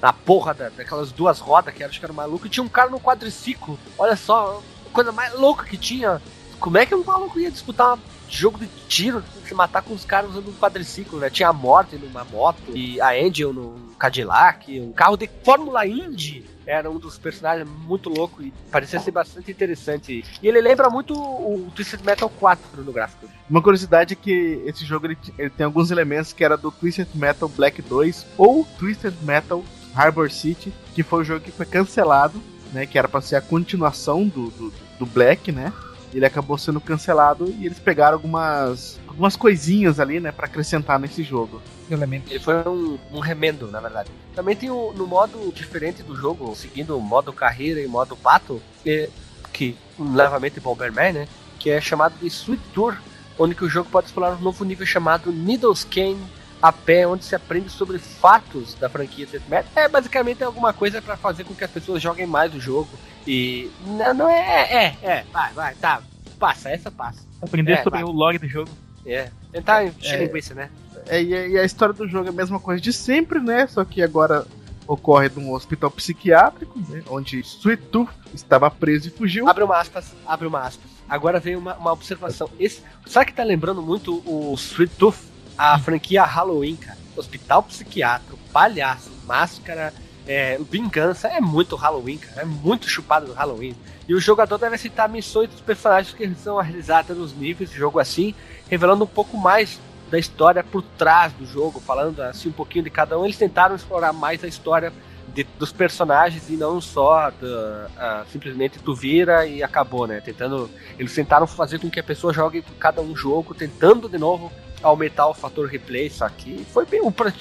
na 0.00 0.10
porra 0.10 0.54
da- 0.54 0.70
daquelas 0.70 1.12
duas 1.12 1.38
rodas, 1.40 1.74
que 1.74 1.84
acho 1.84 1.98
que 1.98 2.06
era 2.06 2.14
maluco, 2.14 2.46
e 2.46 2.48
tinha 2.48 2.64
um 2.64 2.70
cara 2.70 2.88
no 2.88 2.98
quadriciclo. 2.98 3.78
Olha 3.98 4.16
só, 4.16 4.62
coisa 4.94 5.12
mais 5.12 5.34
louca 5.34 5.66
que 5.66 5.76
tinha. 5.76 6.22
Como 6.58 6.78
é 6.78 6.86
que 6.86 6.94
um 6.94 7.04
maluco 7.04 7.38
ia 7.38 7.50
disputar 7.50 7.96
um 7.96 7.98
jogo 8.28 8.58
de 8.58 8.68
tiro, 8.88 9.22
se 9.46 9.54
matar 9.54 9.82
com 9.82 9.94
os 9.94 10.04
caras 10.04 10.30
usando 10.30 10.48
um 10.48 10.54
quadriciclo, 10.54 11.18
né? 11.18 11.30
Tinha 11.30 11.48
a 11.48 11.52
Morte 11.52 11.96
numa 11.96 12.24
moto, 12.24 12.62
e 12.74 13.00
a 13.00 13.10
Angel 13.10 13.52
num 13.52 13.88
Cadillac, 13.98 14.80
um 14.80 14.92
carro 14.92 15.16
de 15.16 15.28
Fórmula 15.44 15.86
Indy. 15.86 16.44
Era 16.66 16.90
um 16.90 16.98
dos 16.98 17.16
personagens 17.16 17.66
muito 17.86 18.10
louco 18.10 18.42
e 18.42 18.52
parecia 18.70 19.00
ser 19.00 19.10
bastante 19.10 19.50
interessante. 19.50 20.22
E 20.42 20.46
ele 20.46 20.60
lembra 20.60 20.90
muito 20.90 21.14
o 21.14 21.70
Twisted 21.74 22.04
Metal 22.04 22.28
4 22.28 22.84
no 22.84 22.92
gráfico. 22.92 23.26
Uma 23.48 23.62
curiosidade 23.62 24.12
é 24.12 24.16
que 24.16 24.62
esse 24.66 24.84
jogo 24.84 25.06
ele, 25.06 25.16
ele 25.38 25.48
tem 25.48 25.64
alguns 25.64 25.90
elementos 25.90 26.34
que 26.34 26.44
era 26.44 26.58
do 26.58 26.70
Twisted 26.70 27.08
Metal 27.14 27.48
Black 27.48 27.80
2 27.80 28.26
ou 28.36 28.66
Twisted 28.78 29.14
Metal 29.22 29.64
Harbor 29.94 30.30
City, 30.30 30.70
que 30.94 31.02
foi 31.02 31.22
o 31.22 31.24
jogo 31.24 31.40
que 31.40 31.50
foi 31.50 31.64
cancelado, 31.64 32.38
né? 32.70 32.84
Que 32.84 32.98
era 32.98 33.08
pra 33.08 33.22
ser 33.22 33.36
a 33.36 33.40
continuação 33.40 34.28
do, 34.28 34.50
do, 34.50 34.72
do 34.98 35.06
Black, 35.06 35.50
né? 35.50 35.72
Ele 36.12 36.24
acabou 36.24 36.56
sendo 36.56 36.80
cancelado 36.80 37.52
e 37.58 37.66
eles 37.66 37.78
pegaram 37.78 38.14
algumas 38.14 38.98
algumas 39.06 39.36
coisinhas 39.36 39.98
ali, 39.98 40.20
né, 40.20 40.30
Pra 40.30 40.46
acrescentar 40.46 40.98
nesse 40.98 41.22
jogo. 41.22 41.60
Elementos. 41.90 42.30
Ele 42.30 42.40
foi 42.40 42.54
um, 42.68 42.98
um 43.12 43.18
remendo, 43.18 43.70
na 43.70 43.80
verdade. 43.80 44.10
Também 44.34 44.54
tem 44.54 44.70
o, 44.70 44.92
no 44.92 45.06
modo 45.06 45.52
diferente 45.52 46.02
do 46.02 46.14
jogo, 46.14 46.54
seguindo 46.54 46.96
o 46.96 47.00
modo 47.00 47.32
carreira 47.32 47.80
e 47.80 47.88
modo 47.88 48.16
pato, 48.16 48.62
que, 48.82 49.08
que 49.52 49.76
novamente 49.98 50.60
Bomberman, 50.60 51.12
né? 51.12 51.28
Que 51.58 51.70
é 51.70 51.80
chamado 51.80 52.14
de 52.20 52.26
Sweet 52.26 52.62
Tour, 52.72 52.96
onde 53.38 53.54
que 53.54 53.64
o 53.64 53.68
jogo 53.68 53.90
pode 53.90 54.06
explorar 54.06 54.34
um 54.34 54.40
novo 54.40 54.64
nível 54.64 54.86
chamado 54.86 55.32
Needles 55.32 55.84
Cane 55.84 56.20
a 56.60 56.72
pé, 56.72 57.06
onde 57.06 57.24
se 57.24 57.34
aprende 57.34 57.68
sobre 57.70 57.98
fatos 57.98 58.74
da 58.74 58.88
franquia 58.88 59.26
Metal. 59.48 59.70
É 59.76 59.88
basicamente 59.88 60.42
alguma 60.42 60.72
coisa 60.72 61.00
para 61.00 61.16
fazer 61.16 61.44
com 61.44 61.54
que 61.54 61.64
as 61.64 61.70
pessoas 61.70 62.02
joguem 62.02 62.26
mais 62.26 62.54
o 62.54 62.60
jogo. 62.60 62.88
E 63.26 63.70
não, 63.86 64.14
não 64.14 64.28
é, 64.28 64.62
é, 64.72 64.96
é, 65.02 65.24
vai, 65.32 65.52
vai, 65.52 65.74
tá, 65.74 66.02
passa, 66.38 66.70
essa 66.70 66.90
passa. 66.90 67.20
Aprender 67.42 67.72
É, 67.72 67.82
sobre 67.82 68.00
vai. 68.00 68.08
o 68.08 68.12
log 68.12 68.38
do 68.38 68.48
jogo. 68.48 68.70
É, 69.06 69.30
tentar 69.52 69.84
encher 69.84 70.14
É. 70.20 70.24
linguiça, 70.26 70.54
né? 70.54 70.70
É, 71.06 71.22
e, 71.22 71.34
a- 71.34 71.48
e 71.48 71.58
a 71.58 71.64
história 71.64 71.94
do 71.94 72.08
jogo 72.08 72.26
é 72.26 72.30
a 72.30 72.32
mesma 72.32 72.58
coisa 72.58 72.80
de 72.80 72.92
sempre, 72.92 73.38
né? 73.40 73.66
Só 73.66 73.84
que 73.84 74.02
agora 74.02 74.44
ocorre 74.86 75.30
num 75.36 75.52
hospital 75.52 75.90
psiquiátrico, 75.90 76.78
né, 76.88 77.02
onde 77.10 77.38
Sweet 77.40 77.82
Tooth 77.84 78.10
estava 78.34 78.70
preso 78.70 79.08
e 79.08 79.10
fugiu. 79.10 79.46
Abre 79.48 79.62
uma 79.62 79.76
aspas, 79.78 80.12
abre 80.26 80.46
uma 80.48 80.60
aspas. 80.60 80.90
Agora 81.08 81.38
vem 81.38 81.56
uma, 81.56 81.74
uma 81.74 81.92
observação. 81.92 82.50
Esse, 82.58 82.82
sabe 83.06 83.26
que 83.26 83.34
tá 83.34 83.44
lembrando 83.44 83.82
muito 83.82 84.22
o 84.26 84.54
Sweet 84.54 84.94
Tooth? 84.96 85.18
A 85.58 85.78
franquia 85.78 86.24
Halloween, 86.24 86.76
cara. 86.76 86.96
Hospital 87.16 87.64
psiquiátrico, 87.64 88.38
palhaço, 88.52 89.10
máscara, 89.26 89.92
é, 90.26 90.56
vingança. 90.70 91.26
É 91.28 91.40
muito 91.40 91.74
Halloween, 91.74 92.18
cara. 92.18 92.42
É 92.42 92.44
muito 92.44 92.88
chupado 92.88 93.26
do 93.26 93.32
Halloween. 93.32 93.74
E 94.08 94.14
o 94.14 94.20
jogador 94.20 94.56
deve 94.56 94.78
citar 94.78 95.08
missões 95.08 95.50
dos 95.50 95.60
personagens 95.60 96.14
que 96.14 96.32
são 96.36 96.58
realizadas 96.58 97.16
nos 97.16 97.36
níveis 97.36 97.70
de 97.70 97.76
jogo 97.76 97.98
assim, 97.98 98.34
revelando 98.70 99.04
um 99.04 99.08
pouco 99.08 99.36
mais 99.36 99.80
da 100.10 100.18
história 100.18 100.62
por 100.64 100.80
trás 100.96 101.32
do 101.34 101.44
jogo, 101.44 101.80
falando 101.80 102.20
assim 102.20 102.48
um 102.48 102.52
pouquinho 102.52 102.84
de 102.84 102.90
cada 102.90 103.18
um. 103.18 103.24
Eles 103.24 103.36
tentaram 103.36 103.74
explorar 103.74 104.12
mais 104.12 104.42
a 104.42 104.46
história 104.48 104.90
de- 105.34 105.44
dos 105.58 105.70
personagens 105.72 106.48
e 106.48 106.52
não 106.54 106.80
só 106.80 107.30
da- 107.30 107.88
ah, 107.98 108.24
simplesmente 108.32 108.78
tu 108.78 108.94
vira 108.94 109.44
e 109.44 109.62
acabou, 109.62 110.06
né? 110.06 110.20
Tentando, 110.22 110.70
eles 110.98 111.14
tentaram 111.14 111.46
fazer 111.46 111.78
com 111.78 111.90
que 111.90 112.00
a 112.00 112.02
pessoa 112.04 112.32
jogue 112.32 112.64
cada 112.78 113.02
um 113.02 113.14
jogo, 113.14 113.52
tentando 113.54 114.08
de 114.08 114.16
novo 114.16 114.50
aumentar 114.82 115.26
o 115.28 115.34
fator 115.34 115.68
replay, 115.68 116.08
só 116.10 116.28
que 116.28 116.64
foi 116.72 116.86
bem 116.86 117.00
pra- 117.10 117.32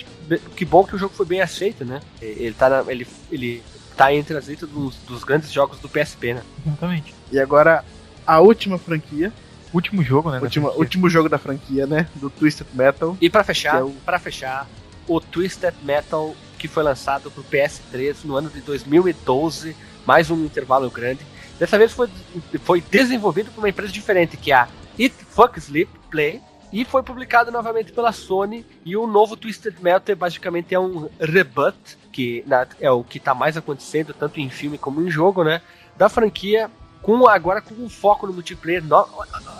que 0.56 0.66
bom 0.66 0.84
que 0.84 0.96
o 0.96 0.98
jogo 0.98 1.14
foi 1.14 1.26
bem 1.26 1.42
aceito, 1.42 1.86
né? 1.86 2.02
Ele 2.22 2.54
tá 2.54 2.70
na- 2.70 2.92
ele 2.92 3.08
ele 3.32 3.64
tá 3.96 4.14
entre 4.14 4.38
as 4.38 4.48
listas 4.48 4.70
dos, 4.70 4.96
dos 5.08 5.24
grandes 5.24 5.52
jogos 5.52 5.80
do 5.80 5.90
PSP, 5.90 6.34
né? 6.36 6.44
Exatamente. 6.66 7.14
E 7.32 7.40
agora 7.40 7.84
a 8.26 8.40
última 8.40 8.78
franquia, 8.78 9.32
Último 9.74 10.02
jogo, 10.04 10.32
né? 10.32 10.40
última, 10.42 10.72
último 10.72 11.10
jogo 11.10 11.28
da 11.28 11.38
franquia, 11.38 11.86
né? 11.88 12.08
Do 12.16 12.30
Twisted 12.30 12.68
Metal. 12.74 13.18
E 13.20 13.30
pra 13.30 13.44
fechar, 13.44 13.80
é 13.80 13.84
o- 13.84 13.90
para 14.06 14.18
fechar, 14.20 14.68
o 15.08 15.20
Twisted 15.20 15.74
Metal 15.84 16.36
que 16.58 16.68
foi 16.68 16.82
lançado 16.84 17.30
pro 17.30 17.44
PS3 17.44 18.24
no 18.24 18.36
ano 18.36 18.50
de 18.50 18.62
2012, 18.62 19.76
mais 20.06 20.32
um 20.32 20.44
intervalo 20.46 20.90
grande. 20.90 21.20
Dessa 21.60 21.78
vez 21.78 21.92
foi, 21.92 22.08
foi 22.64 22.82
desenvolvido 22.82 23.52
por 23.52 23.62
uma 23.62 23.70
empresa 23.70 23.92
diferente, 23.92 24.38
que 24.38 24.52
é 24.52 24.56
a 24.56 24.68
It 25.00 25.14
Fuck 25.30 25.58
Sleep 25.60 25.90
Play, 26.10 26.42
e 26.72 26.84
foi 26.86 27.02
publicado 27.04 27.52
novamente 27.52 27.92
pela 27.92 28.12
Sony. 28.12 28.66
E 28.86 28.96
o 28.98 29.08
novo 29.08 29.36
Twisted 29.38 29.76
Metal 29.82 30.16
basicamente 30.16 30.74
é 30.76 30.80
um 30.80 31.10
reboot, 31.20 31.78
que 32.12 32.44
na- 32.48 32.68
é 32.80 32.92
o 32.92 33.04
que 33.04 33.20
tá 33.20 33.34
mais 33.34 33.56
acontecendo, 33.58 34.14
tanto 34.14 34.40
em 34.40 34.50
filme 34.50 34.78
como 34.78 35.02
em 35.02 35.10
jogo, 35.10 35.44
né? 35.44 35.62
Da 35.96 36.10
franquia, 36.10 36.70
com 37.02 37.28
agora 37.28 37.62
com 37.62 37.74
um 37.76 37.90
foco 37.90 38.28
no 38.28 38.34
multiplayer. 38.34 38.84
No- 38.84 39.08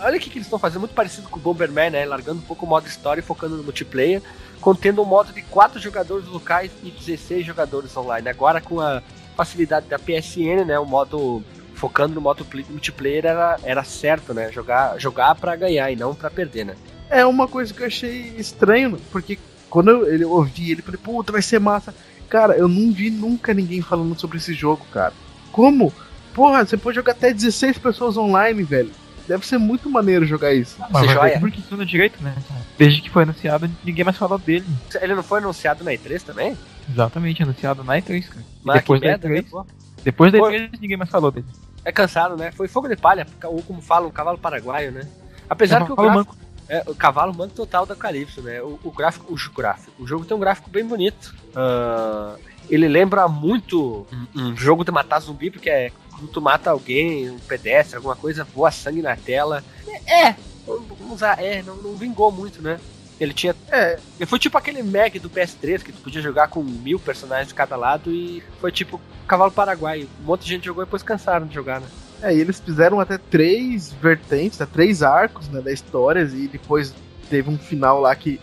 olha 0.02 0.16
o 0.16 0.20
que, 0.20 0.28
que 0.28 0.38
eles 0.38 0.46
estão 0.46 0.58
fazendo, 0.58 0.80
muito 0.80 0.94
parecido 0.94 1.28
com 1.28 1.38
o 1.38 1.42
Bomberman, 1.42 1.90
né? 1.90 2.04
Largando 2.04 2.40
um 2.40 2.44
pouco 2.44 2.66
o 2.66 2.68
modo 2.68 2.86
história 2.86 3.20
e 3.20 3.24
focando 3.24 3.56
no 3.56 3.62
multiplayer, 3.62 4.20
contendo 4.60 5.00
um 5.02 5.06
modo 5.06 5.32
de 5.32 5.40
4 5.42 5.80
jogadores 5.80 6.26
locais 6.26 6.70
e 6.82 6.90
16 6.90 7.46
jogadores 7.46 7.96
online. 7.96 8.28
Agora 8.28 8.60
com 8.60 8.80
a 8.80 9.02
facilidade 9.36 9.86
da 9.86 9.98
PSN, 9.98 10.64
né? 10.66 10.78
O 10.78 10.84
modo 10.84 11.42
focando 11.74 12.14
no 12.16 12.20
modo 12.20 12.44
multiplayer 12.70 13.24
era, 13.24 13.56
era 13.62 13.84
certo, 13.84 14.34
né? 14.34 14.50
Jogar, 14.52 14.98
jogar 14.98 15.34
para 15.36 15.54
ganhar 15.56 15.90
e 15.92 15.96
não 15.96 16.12
para 16.14 16.28
perder, 16.28 16.64
né? 16.66 16.76
É 17.10 17.24
uma 17.24 17.48
coisa 17.48 17.72
que 17.72 17.82
eu 17.82 17.86
achei 17.86 18.34
estranho, 18.38 18.98
porque 19.10 19.38
quando 19.70 19.90
eu, 19.90 20.12
ele- 20.12 20.24
eu 20.24 20.30
ouvi 20.30 20.70
ele, 20.72 20.80
eu 20.80 20.84
falei, 20.84 21.00
puta, 21.02 21.32
vai 21.32 21.42
ser 21.42 21.58
massa. 21.58 21.94
Cara, 22.28 22.54
eu 22.56 22.68
não 22.68 22.92
vi 22.92 23.10
nunca 23.10 23.54
ninguém 23.54 23.80
falando 23.80 24.18
sobre 24.18 24.36
esse 24.38 24.52
jogo, 24.52 24.84
cara. 24.92 25.12
Como? 25.50 25.92
Porra, 26.34 26.64
você 26.64 26.76
pode 26.76 26.96
jogar 26.96 27.12
até 27.12 27.32
16 27.32 27.78
pessoas 27.78 28.16
online, 28.16 28.62
velho. 28.62 28.90
Deve 29.26 29.46
ser 29.46 29.58
muito 29.58 29.90
maneiro 29.90 30.24
jogar 30.24 30.54
isso. 30.54 30.76
Ah, 30.80 30.88
Mas 30.90 31.06
ver 31.06 31.12
joia? 31.14 31.40
porque 31.40 31.60
funciona 31.60 31.84
direito, 31.84 32.22
né? 32.22 32.34
Desde 32.78 33.02
que 33.02 33.10
foi 33.10 33.24
anunciado, 33.24 33.68
ninguém 33.84 34.04
mais 34.04 34.16
falou 34.16 34.38
dele. 34.38 34.64
Ele 35.02 35.14
não 35.14 35.22
foi 35.22 35.38
anunciado 35.40 35.84
na 35.84 35.92
E3 35.92 36.22
também? 36.22 36.56
Exatamente, 36.90 37.42
anunciado 37.42 37.84
na 37.84 37.94
E3, 37.98 38.26
cara. 38.28 38.44
Mas 38.62 38.76
depois 38.80 39.00
da 39.00 39.06
merda, 39.08 39.28
né? 39.28 39.38
E3, 39.40 39.50
pô? 39.50 39.66
depois 40.02 40.32
da 40.32 40.38
Pô. 40.38 40.46
E3 40.50 40.70
ninguém 40.80 40.96
mais 40.96 41.10
falou 41.10 41.30
dele. 41.30 41.46
É 41.84 41.92
cansado, 41.92 42.36
né? 42.36 42.50
Foi 42.52 42.68
fogo 42.68 42.88
de 42.88 42.96
palha, 42.96 43.26
ou 43.44 43.62
como 43.62 43.82
falam, 43.82 44.08
um 44.08 44.12
cavalo 44.12 44.38
paraguaio, 44.38 44.92
né? 44.92 45.06
Apesar 45.48 45.84
que 45.84 45.92
o 45.92 45.96
Fala, 45.96 46.12
gráfico, 46.12 46.36
é, 46.68 46.82
o 46.86 46.94
cavalo 46.94 47.34
manco 47.34 47.54
total 47.54 47.86
da 47.86 47.96
Calypso, 47.96 48.42
né? 48.42 48.60
O, 48.62 48.78
o 48.82 48.90
gráfico, 48.90 49.32
o 49.32 49.52
gráfico, 49.54 49.92
o 49.98 50.06
jogo 50.06 50.24
tem 50.24 50.36
um 50.36 50.40
gráfico 50.40 50.68
bem 50.68 50.84
bonito. 50.84 51.34
Ah, 51.54 52.36
ele 52.68 52.86
lembra 52.86 53.26
muito 53.26 54.06
um, 54.34 54.42
um 54.42 54.56
jogo 54.56 54.84
de 54.84 54.90
matar 54.90 55.20
zumbi, 55.20 55.50
porque 55.50 55.70
é 55.70 55.90
quando 56.10 56.30
tu 56.30 56.40
mata 56.40 56.70
alguém, 56.70 57.30
um 57.30 57.38
pedestre, 57.38 57.96
alguma 57.96 58.16
coisa, 58.16 58.44
voa 58.44 58.70
sangue 58.70 59.00
na 59.00 59.16
tela. 59.16 59.64
É, 60.06 60.34
vamos 60.66 61.12
usar, 61.12 61.42
é, 61.42 61.62
não, 61.62 61.76
não 61.76 61.94
vingou 61.94 62.30
muito, 62.30 62.60
né? 62.60 62.78
Ele 63.20 63.32
tinha. 63.32 63.54
É. 63.70 63.98
Foi 64.26 64.38
tipo 64.38 64.58
aquele 64.58 64.82
Mag 64.82 65.18
do 65.18 65.30
PS3, 65.30 65.82
que 65.82 65.92
tu 65.92 66.02
podia 66.02 66.20
jogar 66.20 66.48
com 66.48 66.62
mil 66.62 67.00
personagens 67.00 67.48
de 67.48 67.54
cada 67.54 67.76
lado 67.76 68.12
e 68.12 68.42
foi 68.60 68.70
tipo 68.70 69.00
Cavalo 69.26 69.50
Paraguai. 69.50 70.08
Um 70.20 70.24
monte 70.24 70.42
de 70.42 70.50
gente 70.50 70.66
jogou 70.66 70.82
e 70.82 70.86
depois 70.86 71.02
cansaram 71.02 71.46
de 71.46 71.54
jogar, 71.54 71.80
né? 71.80 71.88
É, 72.22 72.34
e 72.34 72.40
eles 72.40 72.60
fizeram 72.60 73.00
até 73.00 73.18
três 73.18 73.92
vertentes, 73.92 74.58
né, 74.58 74.66
três 74.72 75.02
arcos 75.02 75.48
né, 75.48 75.60
da 75.60 75.72
história, 75.72 76.20
e 76.22 76.48
depois 76.48 76.94
teve 77.30 77.48
um 77.48 77.58
final 77.58 78.00
lá 78.00 78.14
que 78.14 78.40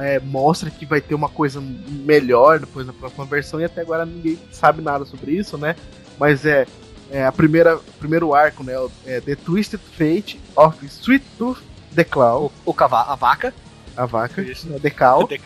é, 0.00 0.18
mostra 0.20 0.70
que 0.70 0.86
vai 0.86 1.00
ter 1.00 1.14
uma 1.14 1.28
coisa 1.28 1.60
melhor 1.60 2.60
depois 2.60 2.86
na 2.86 2.92
próxima 2.92 3.24
versão, 3.24 3.60
e 3.60 3.64
até 3.64 3.80
agora 3.80 4.04
ninguém 4.04 4.38
sabe 4.50 4.82
nada 4.82 5.04
sobre 5.04 5.32
isso, 5.32 5.56
né? 5.56 5.76
Mas 6.18 6.44
é, 6.46 6.66
é 7.10 7.24
a 7.24 7.32
primeira 7.32 7.78
primeiro 7.98 8.34
arco, 8.34 8.62
né? 8.64 8.72
É 9.06 9.20
The 9.20 9.36
Twisted 9.36 9.80
Fate 9.96 10.40
of 10.56 10.84
Sweet 10.86 11.24
Tooth 11.38 11.62
the 11.94 12.04
Claw, 12.04 12.50
O, 12.64 12.70
o 12.70 12.74
cavalo, 12.74 13.10
a 13.10 13.14
vaca. 13.16 13.52
a 13.96 14.06
vaca, 14.06 14.42
Isso. 14.42 14.68
né, 14.68 14.78
The 14.80 14.90
Cow. 14.90 15.28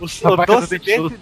o, 0.00 0.06
A 0.24 0.32
o 0.32 0.36
vaca 0.36 0.54
do 0.54 0.60
doce 0.60 0.78
dente 0.78 0.86
dente, 0.86 1.20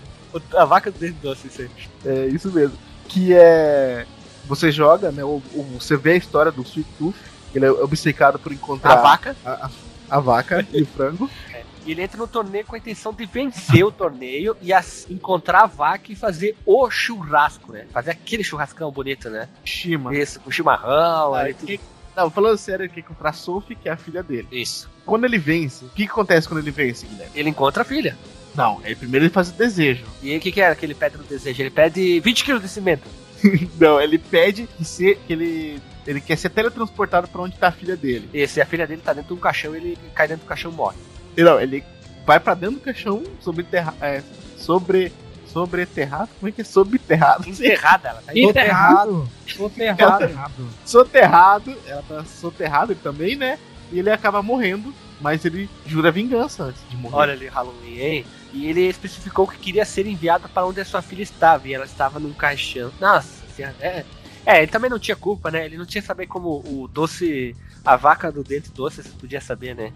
a 0.54 0.64
vaca 0.64 0.90
do 0.90 0.98
dente 0.98 1.16
doce, 1.20 1.48
isso 1.48 1.62
aí. 1.62 1.70
É 2.04 2.26
isso 2.26 2.50
mesmo. 2.52 2.76
Que 3.10 3.34
é. 3.34 4.06
Você 4.46 4.72
joga, 4.72 5.12
né? 5.12 5.22
O, 5.22 5.42
o- 5.54 5.78
você 5.78 5.96
vê 5.96 6.12
a 6.12 6.16
história 6.16 6.50
do 6.50 6.62
Sweet 6.62 6.88
Tooth. 6.98 7.14
Ele 7.54 7.66
é 7.66 7.70
obcecado 7.70 8.38
por 8.38 8.52
encontrar 8.52 8.92
A 8.92 8.96
vaca. 9.02 9.36
a, 9.44 9.50
a- 9.66 9.70
a 10.08 10.20
vaca 10.20 10.66
e 10.72 10.82
o 10.82 10.86
frango. 10.86 11.28
E 11.86 11.92
ele 11.92 12.02
entra 12.02 12.18
no 12.18 12.28
torneio 12.28 12.66
com 12.66 12.74
a 12.74 12.78
intenção 12.78 13.10
de 13.10 13.24
vencer 13.24 13.82
o 13.82 13.90
torneio 13.90 14.54
e 14.60 14.70
as- 14.70 15.06
encontrar 15.08 15.62
a 15.62 15.66
vaca 15.66 16.12
e 16.12 16.14
fazer 16.14 16.54
o 16.66 16.90
churrasco, 16.90 17.72
né? 17.72 17.86
Fazer 17.90 18.10
aquele 18.10 18.44
churrascão 18.44 18.90
bonito, 18.92 19.30
né? 19.30 19.48
Shima. 19.64 20.14
Isso, 20.14 20.38
com 20.40 20.50
chimarrão, 20.50 21.34
Ah, 21.34 21.40
aí 21.40 21.54
que- 21.54 21.80
Não, 22.14 22.28
falando 22.30 22.58
sério, 22.58 22.84
ele 22.84 22.92
quer 22.92 23.00
encontrar 23.00 23.30
a 23.30 23.32
Sophie, 23.32 23.74
que 23.74 23.88
é 23.88 23.92
a 23.92 23.96
filha 23.96 24.22
dele. 24.22 24.46
Isso. 24.52 24.90
Quando 25.06 25.24
ele 25.24 25.38
vence, 25.38 25.86
o 25.86 25.88
que, 25.88 26.04
que 26.04 26.12
acontece 26.12 26.46
quando 26.46 26.60
ele 26.60 26.70
vence, 26.70 27.06
Guilherme? 27.06 27.32
Ele 27.34 27.48
encontra 27.48 27.80
a 27.82 27.84
filha. 27.86 28.16
Não, 28.54 28.80
é 28.84 28.94
primeiro 28.94 29.26
ele 29.26 29.32
faz 29.32 29.48
o 29.50 29.52
desejo. 29.52 30.04
E 30.22 30.30
aí 30.30 30.38
o 30.38 30.40
que, 30.40 30.52
que 30.52 30.60
é 30.60 30.74
que 30.74 30.84
ele 30.84 30.94
pede 30.94 31.16
no 31.16 31.24
desejo? 31.24 31.62
Ele 31.62 31.70
pede 31.70 32.20
20 32.20 32.44
quilos 32.44 32.62
de 32.62 32.68
cimento. 32.68 33.04
Não, 33.78 34.00
ele 34.00 34.18
pede 34.18 34.68
que, 34.76 34.84
se, 34.84 35.14
que 35.26 35.32
ele, 35.32 35.80
ele 36.06 36.20
quer 36.20 36.36
ser 36.36 36.50
teletransportado 36.50 37.28
pra 37.28 37.42
onde 37.42 37.56
tá 37.56 37.68
a 37.68 37.72
filha 37.72 37.96
dele. 37.96 38.28
E 38.34 38.46
se 38.46 38.60
a 38.60 38.66
filha 38.66 38.86
dele 38.86 39.02
tá 39.02 39.12
dentro 39.12 39.28
de 39.28 39.34
um 39.34 39.42
caixão, 39.42 39.74
ele 39.74 39.96
cai 40.14 40.28
dentro 40.28 40.44
do 40.44 40.48
caixão 40.48 40.70
e 40.70 40.74
morre. 40.74 40.96
E 41.36 41.42
Não, 41.42 41.60
ele 41.60 41.84
vai 42.26 42.38
pra 42.38 42.54
dentro 42.54 42.76
do 42.76 42.82
caixão 42.82 43.22
sobre 43.40 43.64
terra, 43.64 43.94
é, 44.00 44.22
sobre 44.56 45.12
sobreterrado, 45.52 46.30
como 46.38 46.48
é 46.48 46.52
que 46.52 46.60
é 46.60 46.64
sobreterrado? 46.64 47.48
Enterrada, 47.48 48.08
ela 48.08 48.22
tá 48.24 48.32
Enterrado. 48.34 49.28
Soterrado. 49.46 50.68
soterrado, 50.84 51.76
ela 51.86 52.04
tá 52.08 52.24
soterrada 52.24 52.92
ele 52.92 53.00
também, 53.02 53.36
né? 53.36 53.58
E 53.90 53.98
ele 53.98 54.10
acaba 54.10 54.42
morrendo, 54.42 54.94
mas 55.20 55.44
ele 55.44 55.68
jura 55.86 56.10
vingança 56.10 56.64
antes 56.64 56.82
de 56.88 56.96
morrer. 56.96 57.16
Olha 57.16 57.32
ali, 57.32 57.46
Halloween, 57.46 57.98
hein? 57.98 58.26
E 58.52 58.66
ele 58.66 58.82
especificou 58.88 59.46
que 59.46 59.58
queria 59.58 59.84
ser 59.84 60.06
enviado 60.06 60.48
para 60.48 60.66
onde 60.66 60.80
a 60.80 60.84
sua 60.84 61.02
filha 61.02 61.22
estava, 61.22 61.68
e 61.68 61.74
ela 61.74 61.84
estava 61.84 62.18
num 62.18 62.32
caixão. 62.32 62.90
Nossa 63.00 63.46
senhora, 63.54 63.76
é. 63.80 64.04
É, 64.44 64.58
ele 64.62 64.72
também 64.72 64.90
não 64.90 64.98
tinha 64.98 65.16
culpa, 65.16 65.50
né? 65.50 65.66
Ele 65.66 65.76
não 65.76 65.86
tinha 65.86 66.02
saber 66.02 66.26
como 66.26 66.62
o 66.66 66.88
doce. 66.88 67.54
A 67.84 67.96
vaca 67.96 68.30
do 68.30 68.44
dente 68.44 68.70
doce, 68.72 69.02
você 69.02 69.08
podia 69.10 69.40
saber, 69.40 69.74
né? 69.74 69.92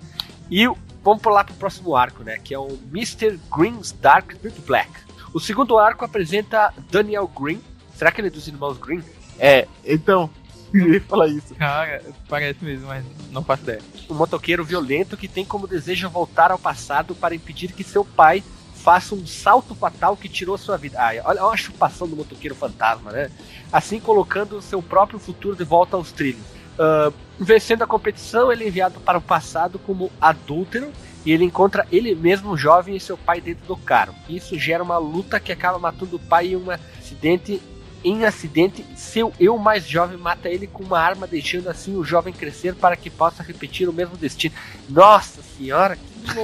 E 0.51 0.67
vamos 1.03 1.23
pular 1.23 1.45
pro 1.45 1.55
próximo 1.55 1.95
arco, 1.97 2.23
né? 2.23 2.39
Que 2.43 2.55
é 2.55 2.59
o 2.59 2.79
Mr. 2.91 3.39
Green's 3.55 3.93
Dark 3.93 4.33
Black. 4.67 4.91
O 5.35 5.41
segundo 5.41 5.79
arco 5.79 6.05
apresenta 6.05 6.73
Daniel 6.91 7.27
Green. 7.27 7.61
Será 7.95 8.11
que 8.11 8.21
ele 8.21 8.29
é 8.29 8.31
dos 8.31 8.47
irmãos 8.47 8.79
Green? 8.79 9.03
É, 9.39 9.67
então, 9.85 10.31
eu 10.73 10.95
ia 10.95 11.01
falar 11.01 11.29
isso. 11.29 11.55
Cara, 11.55 12.03
parece 12.29 12.65
mesmo, 12.65 12.87
mas 12.87 13.05
não 13.31 13.43
faço 13.43 13.63
ideia. 13.63 13.81
um 14.09 14.15
motoqueiro 14.15 14.65
violento 14.65 15.17
que 15.17 15.29
tem 15.29 15.45
como 15.45 15.67
desejo 15.67 16.09
voltar 16.09 16.51
ao 16.51 16.59
passado 16.59 17.15
para 17.15 17.35
impedir 17.35 17.73
que 17.73 17.85
seu 17.85 18.05
pai 18.05 18.43
faça 18.75 19.15
um 19.15 19.27
salto 19.27 19.75
fatal 19.75 20.17
que 20.17 20.29
tirou 20.29 20.59
sua 20.59 20.77
vida. 20.77 20.99
Ai, 21.01 21.21
olha, 21.25 21.43
olha 21.43 21.55
a 21.55 21.57
chupação 21.57 22.07
do 22.07 22.17
motoqueiro 22.17 22.55
fantasma, 22.55 23.11
né? 23.11 23.31
Assim 23.73 23.99
colocando 23.99 24.61
seu 24.61 24.83
próprio 24.83 25.19
futuro 25.19 25.57
de 25.57 25.65
volta 25.65 25.97
aos 25.97 26.13
trilhos. 26.13 26.55
Ah, 26.79 27.13
vencendo 27.39 27.83
a 27.83 27.87
competição, 27.87 28.53
ele 28.53 28.65
é 28.65 28.69
enviado 28.69 29.01
para 29.01 29.19
o 29.19 29.23
passado 29.23 29.79
como 29.79 30.11
adúltero 30.21 30.93
e 31.25 31.33
ele 31.33 31.45
encontra 31.45 31.87
ele 31.91 32.15
mesmo 32.15 32.57
jovem 32.57 32.97
e 32.97 33.01
seu 33.01 33.17
pai 33.17 33.41
dentro 33.41 33.67
do 33.67 33.77
carro. 33.77 34.15
Isso 34.29 34.59
gera 34.59 34.83
uma 34.83 34.99
luta 34.99 35.41
que 35.41 35.53
acaba 35.53 35.79
matando 35.79 36.17
o 36.17 36.21
pai 36.21 36.49
em 36.49 36.57
um 36.57 36.71
acidente. 36.71 37.61
Em 38.05 38.25
acidente, 38.27 38.85
seu 38.95 39.33
eu 39.41 39.57
mais 39.57 39.89
jovem 39.89 40.19
mata 40.19 40.49
ele 40.49 40.67
com 40.67 40.83
uma 40.85 40.99
arma, 41.01 41.27
deixando 41.27 41.69
assim 41.71 41.97
o 41.97 42.05
jovem 42.05 42.35
crescer 42.35 42.75
para 42.75 42.97
que 42.97 43.09
possa 43.09 43.43
repetir 43.43 43.89
o 43.89 43.93
mesmo 43.95 44.15
destino. 44.17 44.55
Nossa 44.89 45.41
senhora, 45.57 45.97
que 45.97 46.35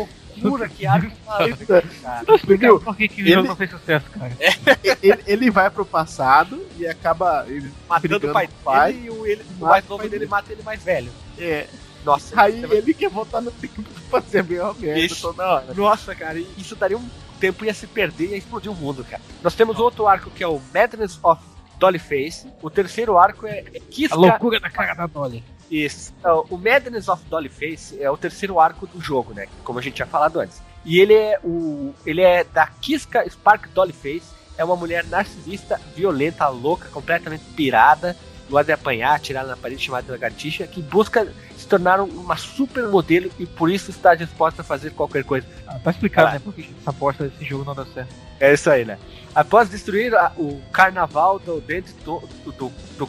loucura, 0.41 0.69
que 0.71 0.87
maluca, 1.27 1.83
cara. 2.03 2.25
Entendeu? 2.43 2.81
Por 2.81 2.97
que, 2.97 3.09
que 3.09 3.23
o 3.23 3.25
Ele- 3.27 3.35
jogo 3.35 3.49
não 3.49 3.57
fez 3.57 3.71
sucesso, 3.71 4.07
cara? 4.11 4.33
ele, 5.03 5.23
ele 5.27 5.51
vai 5.51 5.69
pro 5.69 5.85
passado 5.85 6.65
e 6.79 6.87
acaba 6.87 7.45
ele 7.47 7.71
Matando 7.89 8.29
o 8.29 8.33
pai, 8.33 8.47
o 8.47 8.65
pai. 8.65 8.93
dele 8.95 9.07
e 9.07 9.11
o, 9.11 9.27
ele, 9.27 9.45
o 9.61 9.65
mais 9.67 9.85
o 9.85 9.89
novo 9.91 10.09
dele 10.09 10.27
mata 10.27 10.51
ele 10.51 10.63
mais 10.63 10.83
velho. 10.83 11.13
É, 11.39 11.67
Nossa, 12.05 12.41
aí 12.41 12.65
é- 12.65 12.75
ele 12.75 12.95
quer 12.95 13.11
voltar 13.11 13.43
no 13.43 13.51
tempo 13.51 13.83
pra 13.83 14.21
fazer 14.23 14.39
a 14.39 14.43
mesma 14.43 14.75
merda 14.79 14.99
Isso. 15.01 15.21
toda 15.21 15.47
hora. 15.47 15.75
Nossa, 15.75 16.15
cara, 16.15 16.39
e 16.39 16.47
isso 16.57 16.75
daria 16.75 16.97
um 16.97 17.07
tempo, 17.41 17.65
ia 17.65 17.75
se 17.75 17.87
perder 17.87 18.27
e 18.27 18.31
ia 18.31 18.37
explodir 18.37 18.71
o 18.71 18.75
mundo, 18.75 19.05
cara. 19.05 19.23
Nós 19.43 19.55
temos 19.55 19.79
outro 19.79 20.07
arco 20.07 20.31
que 20.31 20.45
é 20.45 20.47
o 20.47 20.61
Madness 20.73 21.19
of 21.23 21.43
Dollyface. 21.79 22.47
O 22.63 22.69
terceiro 22.69 23.19
arco 23.19 23.47
é, 23.47 23.65
é 23.73 23.81
Kiska. 23.81 24.15
A 24.15 24.19
loucura 24.19 24.61
da 24.61 24.71
cara 24.71 24.95
da 24.95 25.07
Dolly. 25.07 25.43
Isso. 25.71 26.13
Então, 26.19 26.45
o 26.51 26.57
Madness 26.57 27.09
of 27.09 27.25
Dollyface 27.25 28.01
é 28.01 28.11
o 28.11 28.17
terceiro 28.17 28.61
arco 28.61 28.87
do 28.87 29.01
jogo, 29.01 29.33
né? 29.33 29.47
Como 29.65 29.79
a 29.79 29.83
gente 29.83 29.95
tinha 29.95 30.07
falado 30.07 30.39
antes. 30.39 30.61
E 30.85 30.99
ele 30.99 31.15
é 31.15 31.39
o. 31.43 31.95
Ele 32.05 32.23
é 32.23 32.45
da 32.45 32.67
Kiska 32.67 33.29
Spark 33.29 33.69
Dollyface. 33.69 34.41
É 34.59 34.65
uma 34.65 34.77
mulher 34.77 35.05
narcisista, 35.07 35.81
violenta, 35.97 36.47
louca, 36.49 36.89
completamente 36.91 37.45
pirada, 37.55 38.15
gosta 38.51 38.67
de 38.67 38.73
apanhar, 38.73 39.15
atirar 39.15 39.47
na 39.47 39.57
parede 39.57 39.83
chamada 39.83 40.13
lagartixa, 40.13 40.67
que 40.67 40.83
busca 40.83 41.33
tornar 41.71 42.01
um- 42.01 42.05
uma 42.07 42.37
supermodelo 42.37 43.31
e 43.39 43.47
por 43.47 43.71
isso 43.71 43.91
está 43.91 44.15
disposta 44.15 44.61
a 44.63 44.65
fazer 44.65 44.91
qualquer 44.91 45.25
coisa. 45.25 45.47
Ah, 45.67 45.79
tá 45.79 45.91
explicado, 45.93 46.29
Ah. 46.29 46.33
né? 46.33 46.39
Por 46.41 46.53
que 46.53 46.63
essa 46.81 46.91
aposta 46.91 47.29
desse 47.29 47.45
jogo 47.45 47.65
não 47.65 47.75
deu 47.75 47.87
certo. 47.87 48.13
É 48.41 48.53
isso 48.53 48.69
aí, 48.69 48.85
né? 48.85 48.99
Após 49.35 49.71
destruir 49.71 50.15
a- 50.15 50.33
o 50.37 50.61
carnaval 50.73 51.39
do 51.39 51.61
dentro 51.61 51.95
do, 52.05 52.21
do, 52.45 52.53
do, 52.53 52.73
do 52.99 53.09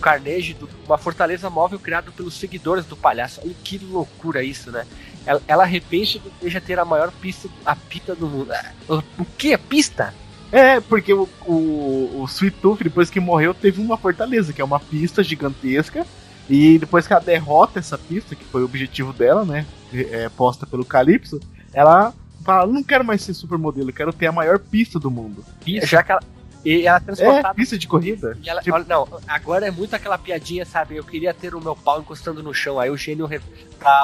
uma 0.85 0.97
fortaleza 0.97 1.49
móvel 1.49 1.79
criada 1.79 2.11
pelos 2.11 2.35
seguidores 2.35 2.85
do 2.85 2.95
palhaço. 2.95 3.41
Olha 3.43 3.55
que 3.63 3.77
loucura 3.79 4.43
isso, 4.43 4.71
né? 4.71 4.85
Ela, 5.25 5.41
ela 5.47 5.63
arrepende 5.63 6.21
de 6.41 6.61
ter 6.61 6.79
a 6.79 6.85
maior 6.85 7.11
pista, 7.11 7.49
a 7.65 7.75
pista 7.75 8.13
do 8.15 8.27
mundo. 8.27 8.51
Ah, 8.53 8.71
O, 9.17 9.25
que? 9.37 9.53
A 9.53 9.57
pista? 9.57 10.13
É, 10.51 10.79
porque 10.81 11.13
o, 11.13 11.29
o, 11.45 12.21
o 12.21 12.25
Sweet 12.27 12.57
Tooth, 12.57 12.83
depois 12.83 13.09
que 13.09 13.19
morreu, 13.21 13.53
teve 13.53 13.81
uma 13.81 13.97
fortaleza, 13.97 14.51
que 14.51 14.61
é 14.61 14.65
uma 14.65 14.79
pista 14.79 15.23
gigantesca. 15.23 16.05
E 16.53 16.77
depois 16.77 17.07
que 17.07 17.13
ela 17.13 17.21
derrota 17.21 17.79
essa 17.79 17.97
pista, 17.97 18.35
que 18.35 18.43
foi 18.43 18.61
o 18.61 18.65
objetivo 18.65 19.13
dela, 19.13 19.45
né? 19.45 19.65
É, 19.93 20.27
posta 20.27 20.67
pelo 20.67 20.83
Calypso, 20.83 21.39
ela 21.73 22.13
fala: 22.43 22.69
não 22.71 22.83
quero 22.83 23.05
mais 23.05 23.21
ser 23.21 23.33
supermodelo, 23.33 23.93
quero 23.93 24.11
ter 24.11 24.27
a 24.27 24.31
maior 24.33 24.59
pista 24.59 24.99
do 24.99 25.09
mundo. 25.09 25.45
Já 25.83 26.03
que 26.03 26.11
ela. 26.11 26.21
E 26.63 26.85
ela 26.85 26.97
é 26.97 27.01
É, 27.01 27.03
transportada. 27.03 27.53
pista 27.55 27.75
de 27.77 27.87
corrida. 27.87 28.37
Ela, 28.45 28.61
Tipo- 28.61 28.77
não, 28.87 29.07
agora 29.27 29.65
é 29.65 29.71
muito 29.71 29.95
aquela 29.95 30.15
piadinha, 30.17 30.63
sabe? 30.63 30.95
Eu 30.97 31.03
queria 31.03 31.33
ter 31.33 31.55
o 31.55 31.61
meu 31.61 31.75
pau 31.75 31.99
encostando 32.01 32.43
no 32.43 32.53
chão. 32.53 32.79
Aí 32.79 32.89
o 32.91 32.97
gênio 32.97 33.27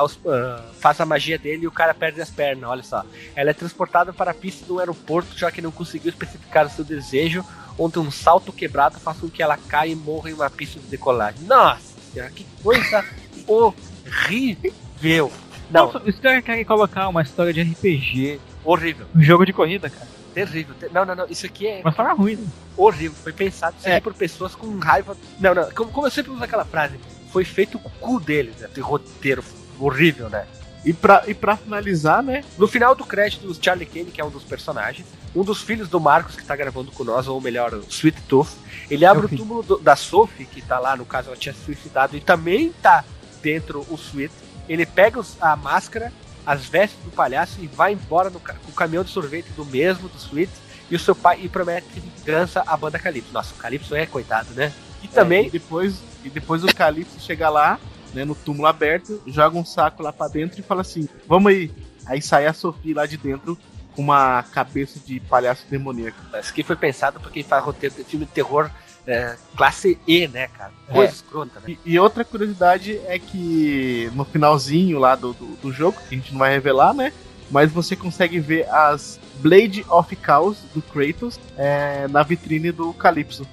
os- 0.03 0.19
ah, 0.25 0.63
faz 0.79 0.99
a 0.99 1.05
magia 1.05 1.37
dele 1.37 1.65
e 1.65 1.67
o 1.67 1.71
cara 1.71 1.93
perde 1.93 2.19
as 2.19 2.31
pernas. 2.31 2.67
Olha 2.67 2.81
só. 2.81 3.03
Ela 3.35 3.51
é 3.51 3.53
transportada 3.53 4.11
para 4.11 4.31
a 4.31 4.33
pista 4.33 4.65
do 4.65 4.79
aeroporto, 4.79 5.37
já 5.37 5.51
que 5.51 5.61
não 5.61 5.69
conseguiu 5.69 6.09
especificar 6.09 6.65
o 6.65 6.69
seu 6.69 6.83
desejo, 6.83 7.45
onde 7.77 7.99
um 7.99 8.09
salto 8.09 8.51
quebrado 8.51 8.97
faz 8.99 9.17
com 9.19 9.29
que 9.29 9.43
ela 9.43 9.55
caia 9.67 9.91
e 9.91 9.95
morra 9.95 10.31
em 10.31 10.33
uma 10.33 10.49
pista 10.49 10.79
de 10.79 10.87
decolagem. 10.87 11.43
Nossa 11.43 11.96
senhora, 12.17 12.31
que 12.31 12.45
coisa 12.63 13.05
horrível. 13.47 15.31
Não, 15.69 15.85
Nossa, 15.87 15.99
os 15.99 16.19
caras 16.19 16.43
querem 16.43 16.63
colocar 16.63 17.07
uma 17.09 17.21
história 17.21 17.53
de 17.53 17.61
RPG, 17.61 18.39
horrível. 18.63 19.05
um 19.15 19.21
jogo 19.21 19.45
de 19.45 19.53
corrida, 19.53 19.89
cara. 19.89 20.07
Terrível. 20.33 20.75
Te- 20.79 20.89
Não, 20.93 21.03
não, 21.03 21.15
não. 21.15 21.25
Isso 21.27 21.45
aqui 21.45 21.67
é 21.67 21.79
Uma 21.81 21.89
história 21.89 22.13
ruim, 22.13 22.35
né? 22.35 22.47
horrível. 22.77 23.17
Foi 23.23 23.33
pensado 23.33 23.75
isso 23.79 23.87
É. 23.89 23.99
por 23.99 24.13
pessoas 24.13 24.53
com 24.55 24.77
raiva. 24.79 25.17
Não, 25.39 25.53
não. 25.53 25.69
Como, 25.71 25.91
como 25.91 26.07
eu 26.07 26.11
sempre 26.11 26.31
uso 26.31 26.43
aquela 26.43 26.63
frase, 26.63 26.95
foi 27.31 27.43
feito 27.43 27.77
o 27.83 27.89
cu 27.99 28.19
deles, 28.19 28.55
né? 28.57 28.69
Tem 28.73 28.83
roteiro 28.83 29.43
horrível, 29.79 30.29
né? 30.29 30.45
E 30.85 30.93
pra, 30.93 31.23
e 31.27 31.33
pra 31.33 31.57
finalizar, 31.57 32.23
né? 32.23 32.43
No 32.57 32.67
final 32.67 32.95
do 32.95 33.03
crédito, 33.03 33.47
o 33.49 33.53
Charlie 33.53 33.85
Kane, 33.85 34.05
que 34.05 34.21
é 34.21 34.25
um 34.25 34.29
dos 34.29 34.43
personagens, 34.43 35.05
um 35.35 35.43
dos 35.43 35.61
filhos 35.61 35.89
do 35.89 35.99
Marcos 35.99 36.35
que 36.35 36.43
tá 36.45 36.55
gravando 36.55 36.91
com 36.91 37.03
nós, 37.03 37.27
ou 37.27 37.41
melhor, 37.41 37.73
o 37.73 37.83
Sweet 37.89 38.21
Tooth, 38.23 38.49
ele 38.89 39.05
abre 39.05 39.25
o 39.25 39.29
túmulo 39.29 39.63
do- 39.63 39.77
da 39.79 39.95
Sophie, 39.95 40.45
que 40.45 40.61
tá 40.61 40.79
lá, 40.79 40.95
no 40.95 41.05
caso, 41.05 41.27
ela 41.27 41.35
tinha 41.37 41.53
se 41.53 41.61
suicidado, 41.65 42.15
e 42.15 42.21
também 42.21 42.71
tá 42.81 43.03
dentro 43.41 43.85
o 43.89 43.95
Sweet. 43.95 44.33
Ele 44.69 44.85
pega 44.85 45.19
os- 45.19 45.35
a 45.41 45.55
máscara, 45.57 46.11
as 46.45 46.65
vestes 46.65 46.97
do 47.03 47.11
palhaço 47.11 47.57
e 47.59 47.67
vai 47.67 47.91
embora 47.93 48.29
no 48.29 48.39
com 48.39 48.53
o 48.69 48.73
caminhão 48.73 49.03
de 49.03 49.09
sorvete 49.09 49.47
do 49.57 49.65
mesmo, 49.65 50.07
do 50.07 50.17
Sweet, 50.17 50.51
e 50.89 50.95
o 50.95 50.99
seu 50.99 51.13
pai 51.15 51.39
e 51.43 51.49
promete 51.49 51.87
vingança 51.99 52.63
à 52.65 52.77
banda 52.77 52.97
Calypso. 52.97 53.33
Nossa, 53.33 53.53
o 53.53 53.57
Calypso 53.57 53.93
é 53.93 54.05
coitado, 54.05 54.53
né? 54.53 54.71
E 55.03 55.07
É, 55.07 55.09
também 55.09 55.47
e 55.47 55.49
depois, 55.49 55.95
e 56.23 56.29
depois 56.29 56.63
o 56.63 56.73
Calypso 56.73 57.19
chega 57.19 57.49
lá 57.49 57.77
né, 58.13 58.25
no 58.25 58.35
túmulo 58.35 58.67
aberto, 58.67 59.21
joga 59.27 59.57
um 59.57 59.65
saco 59.65 60.03
lá 60.03 60.11
pra 60.11 60.27
dentro 60.27 60.59
e 60.59 60.63
fala 60.63 60.81
assim: 60.81 61.07
vamos 61.27 61.51
aí. 61.51 61.71
Aí 62.05 62.21
sai 62.21 62.47
a 62.47 62.53
Sophie 62.53 62.93
lá 62.93 63.05
de 63.05 63.17
dentro 63.17 63.57
com 63.95 64.01
uma 64.01 64.43
cabeça 64.43 64.99
de 64.99 65.19
palhaço 65.19 65.65
demoníaco. 65.69 66.17
Isso 66.39 66.51
aqui 66.51 66.63
foi 66.63 66.75
pensado 66.75 67.19
pra 67.19 67.31
quem 67.31 67.43
faz 67.43 67.63
roteiro 67.63 67.95
de 67.95 68.03
filme 68.03 68.25
de 68.25 68.31
terror 68.31 68.69
é, 69.07 69.35
classe 69.55 69.97
E, 70.05 70.27
né, 70.27 70.47
cara? 70.49 70.71
É. 70.87 70.93
Coisa 70.93 71.13
escrota, 71.13 71.59
né? 71.61 71.77
E, 71.85 71.93
e 71.93 71.99
outra 71.99 72.23
curiosidade 72.23 72.99
é 73.07 73.17
que 73.17 74.11
no 74.13 74.25
finalzinho 74.25 74.99
lá 74.99 75.15
do, 75.15 75.33
do, 75.33 75.45
do 75.55 75.71
jogo, 75.71 75.97
que 76.07 76.13
a 76.13 76.17
gente 76.17 76.31
não 76.31 76.39
vai 76.39 76.51
revelar, 76.51 76.93
né? 76.93 77.11
Mas 77.49 77.71
você 77.71 77.95
consegue 77.95 78.39
ver 78.39 78.69
as 78.69 79.19
Blade 79.39 79.85
of 79.89 80.17
Chaos 80.23 80.57
do 80.73 80.81
Kratos 80.81 81.39
é, 81.57 82.07
na 82.09 82.21
vitrine 82.21 82.71
do 82.71 82.93
Calypso. 82.93 83.47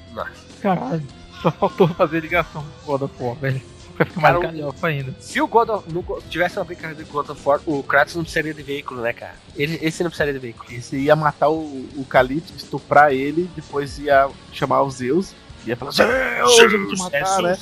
Caralho. 0.60 1.06
Só 1.40 1.50
faltou 1.50 1.86
fazer 1.88 2.20
ligação 2.20 2.64
com 2.84 2.92
God 2.92 3.02
of 3.02 3.22
War, 3.22 3.36
velho. 3.36 3.62
Pra 3.96 4.06
ficar 4.06 4.20
mais 4.20 4.40
galhofa 4.40 4.86
ainda. 4.88 5.14
Se 5.20 5.40
o 5.40 5.46
God 5.46 5.68
of, 5.68 5.92
no, 5.92 6.04
tivesse 6.28 6.58
uma 6.58 6.64
brincadeira 6.64 7.02
de 7.02 7.10
God 7.10 7.30
of 7.30 7.40
War, 7.44 7.60
o 7.66 7.82
Kratos 7.82 8.14
não 8.16 8.22
precisaria 8.22 8.52
de 8.52 8.62
veículo, 8.62 9.00
né, 9.00 9.12
cara? 9.12 9.34
Ele, 9.56 9.78
esse 9.80 10.02
não 10.02 10.10
precisaria 10.10 10.32
de 10.32 10.38
veículo. 10.38 10.72
Esse 10.72 10.96
ia 10.96 11.14
matar 11.14 11.48
o, 11.48 11.88
o 11.96 12.04
Calypso, 12.08 12.52
estuprar 12.56 13.12
ele, 13.12 13.48
depois 13.54 13.98
ia 13.98 14.28
chamar 14.52 14.82
os 14.82 14.94
Zeus, 14.94 15.32
ia 15.66 15.76
falar 15.76 15.92
Zeus, 15.92 16.10
eu 16.58 16.70
vou 16.70 16.88
te 16.88 16.98
matar, 16.98 17.42
né? 17.42 17.58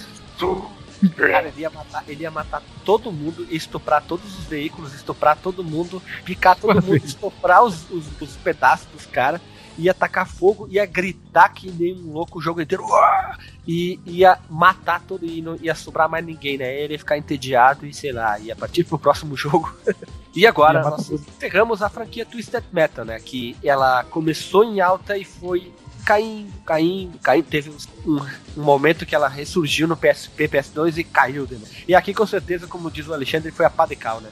Cara, 1.16 1.48
ele 1.48 1.62
ia, 1.62 1.70
matar, 1.70 2.04
ele 2.06 2.22
ia 2.22 2.30
matar 2.30 2.62
todo 2.84 3.10
mundo, 3.10 3.46
estuprar 3.50 4.02
todos 4.02 4.38
os 4.38 4.44
veículos, 4.44 4.94
estuprar 4.94 5.36
todo 5.36 5.64
mundo, 5.64 6.00
picar 6.24 6.56
todo 6.56 6.80
mundo, 6.80 7.04
estuprar 7.04 7.64
os, 7.64 7.90
os, 7.90 8.04
os 8.20 8.36
pedaços 8.36 8.86
dos 8.92 9.04
caras, 9.04 9.40
ia 9.78 9.94
tacar 9.94 10.26
fogo, 10.26 10.68
ia 10.70 10.84
gritar 10.86 11.48
que 11.50 11.70
nem 11.70 11.94
um 11.94 12.12
louco 12.12 12.38
o 12.38 12.42
jogo 12.42 12.60
inteiro, 12.60 12.84
e 13.66 13.98
ia 14.06 14.38
matar 14.48 15.00
todo, 15.00 15.24
e 15.24 15.40
não 15.40 15.56
ia 15.56 15.74
sobrar 15.74 16.08
mais 16.08 16.24
ninguém, 16.24 16.58
né? 16.58 16.74
Ele 16.80 16.94
ia 16.94 16.98
ficar 16.98 17.16
entediado 17.16 17.86
e 17.86 17.94
sei 17.94 18.12
lá, 18.12 18.38
ia 18.38 18.56
partir 18.56 18.84
pro 18.84 18.98
próximo 18.98 19.36
jogo. 19.36 19.74
e 20.34 20.46
agora, 20.46 20.80
Ia 20.80 20.90
nós 20.90 21.10
encerramos 21.10 21.82
a 21.82 21.88
franquia 21.88 22.26
Twisted 22.26 22.64
Metal, 22.72 23.04
né? 23.04 23.20
Que 23.20 23.56
ela 23.62 24.04
começou 24.04 24.64
em 24.64 24.80
alta 24.80 25.16
e 25.16 25.24
foi 25.24 25.72
caindo, 26.04 26.52
caindo, 26.64 27.18
caindo. 27.18 27.46
Teve 27.46 27.70
um, 27.70 28.16
um 28.56 28.62
momento 28.62 29.06
que 29.06 29.14
ela 29.14 29.28
ressurgiu 29.28 29.86
no 29.86 29.96
PSP, 29.96 30.48
PS2 30.48 30.98
e 30.98 31.04
caiu 31.04 31.46
de 31.46 31.54
novo. 31.54 31.70
E 31.86 31.94
aqui, 31.94 32.12
com 32.12 32.26
certeza, 32.26 32.66
como 32.66 32.90
diz 32.90 33.06
o 33.06 33.14
Alexandre, 33.14 33.50
foi 33.50 33.64
a 33.64 33.70
pá 33.70 33.86
de 33.86 33.96
cal, 33.96 34.20
né? 34.20 34.30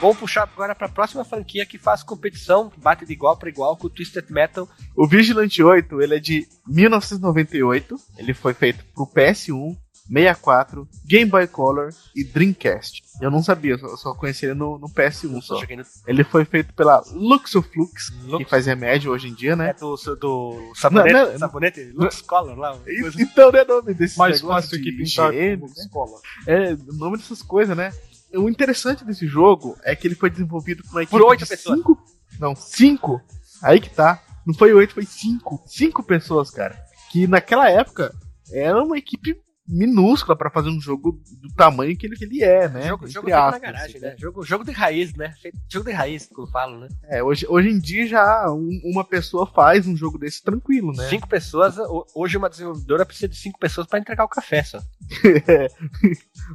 Vamos 0.00 0.16
puxar 0.16 0.44
agora 0.44 0.74
para 0.74 0.86
a 0.86 0.90
próxima 0.90 1.24
franquia 1.26 1.66
que 1.66 1.76
faz 1.76 2.02
competição, 2.02 2.70
que 2.70 2.80
bate 2.80 3.04
de 3.04 3.12
igual 3.12 3.36
para 3.36 3.50
igual 3.50 3.76
com 3.76 3.86
o 3.86 3.90
Twisted 3.90 4.24
Metal. 4.30 4.66
O 4.96 5.06
Vigilante 5.06 5.62
8, 5.62 6.00
ele 6.00 6.16
é 6.16 6.18
de 6.18 6.48
1998, 6.66 7.96
ele 8.16 8.32
foi 8.32 8.54
feito 8.54 8.82
pro 8.94 9.06
PS1, 9.06 9.76
64, 10.10 10.88
Game 11.06 11.30
Boy 11.30 11.46
Color 11.46 11.90
e 12.16 12.24
Dreamcast. 12.24 13.02
Eu 13.20 13.30
não 13.30 13.42
sabia, 13.42 13.72
eu 13.72 13.96
só, 13.98 14.14
conhecia 14.14 14.48
ele 14.48 14.58
no, 14.58 14.78
no 14.78 14.88
PS1 14.88 15.34
Eu 15.34 15.42
só. 15.42 15.60
no 15.60 15.84
Ele 16.06 16.24
foi 16.24 16.46
feito 16.46 16.72
pela 16.72 17.02
Luxoflux, 17.12 18.08
que 18.08 18.26
Lux, 18.26 18.48
faz 18.48 18.64
remédio 18.64 19.12
hoje 19.12 19.28
em 19.28 19.34
dia, 19.34 19.54
né? 19.54 19.68
é 19.70 19.74
do, 19.74 19.94
do 20.16 20.72
sabonete, 20.74 21.12
Não, 21.12 21.32
não, 21.32 21.38
sabonete 21.38 21.92
Lux 21.94 22.22
Color 22.22 22.58
lá. 22.58 22.78
Isso, 22.86 23.20
Então, 23.20 23.52
né, 23.52 23.64
nome 23.64 23.92
desse 23.92 24.18
Mais 24.18 24.40
fácil 24.40 24.78
de 24.78 24.84
que 24.84 24.92
pintar 24.92 25.32
higiene, 25.34 25.60
com 25.60 25.66
né? 25.66 25.72
escola. 25.76 26.20
É, 26.46 26.72
o 26.72 26.94
nome 26.94 27.18
dessas 27.18 27.42
coisas, 27.42 27.76
né? 27.76 27.92
O 28.34 28.48
interessante 28.48 29.04
desse 29.04 29.26
jogo 29.26 29.76
é 29.82 29.94
que 29.96 30.06
ele 30.06 30.14
foi 30.14 30.30
desenvolvido 30.30 30.82
por 30.84 30.92
uma 30.92 31.02
equipe 31.02 31.18
Por 31.18 31.26
oito 31.26 31.44
de 31.44 31.48
pessoas. 31.48 31.76
cinco. 31.78 32.04
Não, 32.38 32.54
cinco. 32.54 33.20
Aí 33.62 33.80
que 33.80 33.90
tá. 33.90 34.22
Não 34.46 34.54
foi 34.54 34.72
oito, 34.72 34.94
foi 34.94 35.04
cinco. 35.04 35.62
Cinco 35.66 36.02
pessoas, 36.02 36.50
cara. 36.50 36.78
Que 37.10 37.26
naquela 37.26 37.68
época 37.68 38.14
era 38.52 38.82
uma 38.82 38.96
equipe 38.96 39.36
minúscula 39.70 40.36
pra 40.36 40.50
fazer 40.50 40.68
um 40.68 40.80
jogo 40.80 41.20
do 41.40 41.48
tamanho 41.54 41.96
que 41.96 42.06
ele, 42.06 42.16
que 42.16 42.24
ele 42.24 42.42
é, 42.42 42.68
né? 42.68 42.88
Jogo, 42.88 43.04
Entre 43.04 43.14
jogo 43.14 43.28
na 43.30 43.46
aspas, 43.46 43.60
garagem, 43.62 43.96
assim, 43.96 43.98
né? 44.04 44.14
Jogo, 44.18 44.44
jogo 44.44 44.64
de 44.64 44.72
raiz, 44.72 45.14
né? 45.14 45.32
Jogo 45.68 45.86
de 45.86 45.92
raiz, 45.92 46.28
como 46.32 46.46
falam, 46.48 46.80
né? 46.80 46.88
É, 47.04 47.22
hoje, 47.22 47.46
hoje 47.48 47.68
em 47.68 47.78
dia 47.78 48.06
já 48.06 48.50
um- 48.50 48.80
uma 48.84 49.04
pessoa 49.04 49.46
faz 49.46 49.86
um 49.86 49.96
jogo 49.96 50.18
desse 50.18 50.42
tranquilo, 50.42 50.92
né? 50.92 51.08
Cinco 51.08 51.28
pessoas, 51.28 51.78
ho- 51.78 52.06
hoje 52.14 52.36
uma 52.36 52.50
desenvolvedora 52.50 53.06
precisa 53.06 53.28
de 53.28 53.36
cinco 53.36 53.58
pessoas 53.58 53.86
para 53.86 53.98
entregar 53.98 54.24
o 54.24 54.28
café 54.28 54.62
só. 54.62 54.80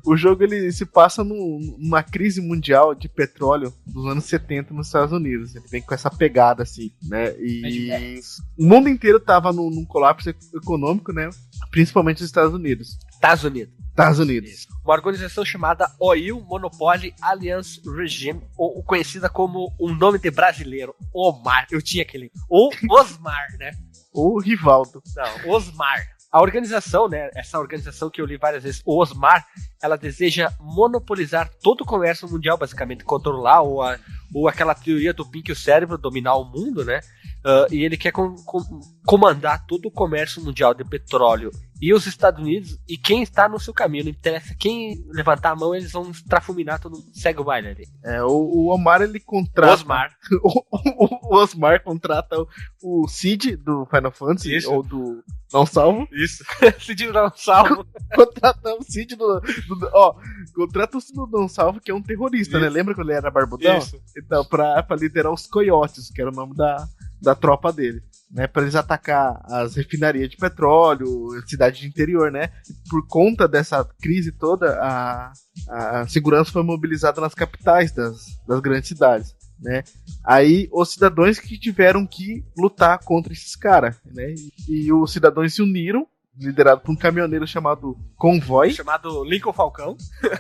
o 0.06 0.16
jogo 0.16 0.44
ele 0.44 0.72
se 0.72 0.86
passa 0.86 1.24
num- 1.24 1.76
numa 1.80 2.04
crise 2.04 2.42
mundial 2.42 2.94
de 2.96 3.08
petróleo 3.08 3.74
dos 3.86 4.06
anos 4.06 4.26
70 4.26 4.74
nos 4.74 4.88
Estados 4.88 5.12
Unidos. 5.12 5.56
Ele 5.56 5.66
vem 5.70 5.82
com 5.82 5.94
essa 5.94 6.10
pegada 6.10 6.64
assim, 6.64 6.92
né? 7.04 7.34
E 7.40 8.20
o 8.58 8.66
mundo 8.66 8.90
inteiro 8.90 9.20
tava 9.20 9.52
num, 9.52 9.70
num 9.70 9.86
colapso 9.86 10.30
econômico, 10.54 11.12
né? 11.12 11.30
Principalmente 11.72 12.18
os 12.20 12.26
Estados 12.26 12.54
Unidos. 12.54 12.98
Estados 13.12 13.44
Unidos. 13.44 13.74
Estados 13.90 14.20
Unidos. 14.20 14.68
Uma 14.84 14.94
organização 14.94 15.46
chamada 15.46 15.90
Oil 16.00 16.42
Monopoly 16.42 17.14
Alliance 17.22 17.82
Regime, 17.96 18.42
ou 18.58 18.78
ou 18.78 18.84
conhecida 18.84 19.30
como 19.30 19.74
um 19.80 19.96
nome 19.96 20.20
de 20.20 20.30
brasileiro, 20.30 20.94
Omar. 21.14 21.66
Eu 21.72 21.82
tinha 21.82 22.04
aquele. 22.04 22.30
Ou 22.50 22.70
Osmar, 22.90 23.48
né? 23.58 23.72
O 24.18 24.40
Rivaldo. 24.40 25.02
Não, 25.16 25.52
Osmar. 25.54 26.08
A 26.32 26.42
organização, 26.42 27.08
né, 27.10 27.30
essa 27.36 27.60
organização 27.60 28.10
que 28.10 28.22
eu 28.22 28.26
li 28.26 28.38
várias 28.38 28.64
vezes, 28.64 28.82
o 28.86 28.98
Osmar, 29.02 29.46
ela 29.82 29.98
deseja 29.98 30.52
monopolizar 30.60 31.50
todo 31.62 31.82
o 31.82 31.86
comércio 31.86 32.28
mundial, 32.30 32.58
basicamente, 32.58 33.04
controlar, 33.06 33.62
ou, 33.62 33.82
a- 33.82 33.98
ou 34.34 34.48
aquela 34.48 34.74
teoria 34.76 35.14
do 35.14 35.26
Pink 35.26 35.52
o 35.52 35.56
cérebro, 35.56 35.98
dominar 35.98 36.36
o 36.36 36.46
mundo, 36.46 36.84
né? 36.86 37.00
Ah, 37.46 37.68
e 37.72 37.84
ele 37.84 37.96
quer 37.98 38.12
com- 38.12 38.36
com- 38.44 38.80
comandar 39.06 39.66
todo 39.66 39.86
o 39.88 39.92
comércio 39.92 40.42
mundial 40.44 40.74
de 40.74 40.84
petróleo 40.84 41.52
e 41.82 41.94
os 41.94 42.06
Estados 42.08 42.42
Unidos, 42.42 42.78
e 42.88 42.98
quem 42.98 43.22
está 43.22 43.50
no 43.50 43.60
seu 43.60 43.74
caminho, 43.74 44.06
não 44.06 44.12
interessa 44.12 44.56
quem 44.58 45.04
levantar 45.10 45.52
a 45.52 45.56
mão, 45.56 45.76
eles 45.76 45.92
vão 45.92 46.12
trafuminar 46.28 46.80
todo 46.80 46.94
mundo. 46.98 47.06
Segue 47.14 47.42
o 47.42 47.44
baile 47.44 47.68
ali. 47.70 47.88
É, 48.04 48.24
o, 48.24 48.30
o 48.30 48.74
Omar 48.74 49.02
ele 49.02 49.20
contrata. 49.20 49.74
Osmar. 49.74 50.12
O, 50.42 50.64
o- 50.72 51.36
o 51.36 51.36
Osmar 51.38 51.84
contrata 51.84 52.36
o, 52.40 53.04
o 53.04 53.08
Cid 53.08 53.56
do 53.58 53.86
Final 53.88 54.12
Fantasy, 54.12 54.56
Isso. 54.56 54.72
ou 54.74 54.82
do 54.84 55.24
Não 55.54 55.66
Salvo. 55.66 56.08
Isso. 56.12 56.44
Se 56.80 56.96
não 57.08 57.32
salvo. 57.36 57.86
contrata 58.16 58.74
o 58.76 58.84
Cid 58.84 59.16
do, 59.16 59.40
do- 59.42 59.90
Ó, 59.94 60.16
contrata 60.56 60.98
o 60.98 61.02
Cid 61.02 61.14
do 61.16 61.28
Não 61.28 61.48
Salvo, 61.48 61.80
que 61.82 61.92
é 61.92 61.94
um 61.94 62.02
terrorista, 62.02 62.60
né? 62.60 62.70
Lembra 62.70 62.96
quando 62.96 63.10
ele 63.10 63.18
era 63.18 63.30
barbudão? 63.32 63.78
Isso. 63.78 64.00
Então, 64.18 64.44
pra, 64.46 64.82
pra 64.84 64.96
liderar 64.96 65.32
os 65.34 65.46
coiotes, 65.46 66.10
que 66.10 66.22
era 66.22 66.32
o 66.32 66.36
nome 66.36 66.56
da, 66.56 66.88
da 67.22 67.36
tropa 67.36 67.72
dele. 67.72 68.02
Né, 68.32 68.48
para 68.48 68.64
eles 68.64 68.76
atacar 68.76 69.40
as 69.46 69.76
refinarias 69.76 70.30
de 70.30 70.36
petróleo, 70.36 71.30
cidade 71.48 71.80
de 71.80 71.88
interior, 71.88 72.32
né? 72.32 72.52
Por 72.90 73.08
conta 73.08 73.48
dessa 73.48 73.88
crise 74.02 74.32
toda, 74.32 74.78
a, 74.82 75.32
a 75.70 76.08
segurança 76.08 76.52
foi 76.52 76.64
mobilizada 76.64 77.22
nas 77.22 77.36
capitais 77.36 77.94
das, 77.94 78.18
das 78.48 78.60
grandes 78.60 78.90
cidades, 78.90 79.34
né? 79.60 79.84
Aí 80.26 80.68
os 80.74 80.92
cidadãos 80.92 81.40
que 81.40 81.58
tiveram 81.58 82.06
que 82.06 82.44
lutar 82.58 83.00
contra 83.00 83.32
esses 83.32 83.56
caras, 83.56 83.96
né? 84.06 84.34
E, 84.68 84.88
e 84.88 84.92
os 84.92 85.14
cidadãos 85.14 85.54
se 85.54 85.62
uniram, 85.62 86.06
liderado 86.38 86.82
por 86.82 86.92
um 86.92 86.98
caminhoneiro 86.98 87.48
chamado 87.48 87.96
Convoy. 88.18 88.72
chamado 88.72 89.24
Lincoln 89.24 89.54
Falcão. 89.54 89.96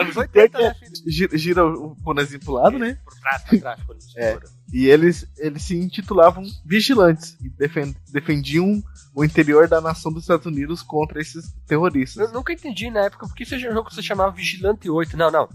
Anos 0.00 0.16
80, 0.16 0.58
né, 0.58 0.74
filho? 0.74 0.92
Gira, 1.06 1.38
gira 1.38 1.66
o 1.66 1.94
bonezinho 1.96 2.40
pro 2.40 2.52
lado, 2.52 2.78
né? 2.78 2.98
Por 3.04 3.14
trás, 3.20 3.42
por 3.42 3.58
trás, 3.58 3.84
por 3.84 3.96
É. 4.16 4.38
E 4.72 4.86
eles, 4.86 5.26
eles 5.38 5.62
se 5.62 5.76
intitulavam 5.76 6.42
vigilantes 6.64 7.36
e 7.40 7.48
defen- 7.48 7.94
defendiam 8.12 8.82
o 9.14 9.24
interior 9.24 9.68
da 9.68 9.80
nação 9.80 10.12
dos 10.12 10.24
Estados 10.24 10.44
Unidos 10.46 10.82
contra 10.82 11.20
esses 11.20 11.52
terroristas. 11.66 12.28
Eu 12.28 12.34
nunca 12.34 12.52
entendi 12.52 12.90
na 12.90 13.04
época 13.04 13.26
por 13.26 13.34
que 13.34 13.44
esse 13.44 13.58
jogo 13.58 13.92
se 13.94 14.02
chamava 14.02 14.32
Vigilante 14.32 14.90
8. 14.90 15.16
Não, 15.16 15.30
não. 15.30 15.48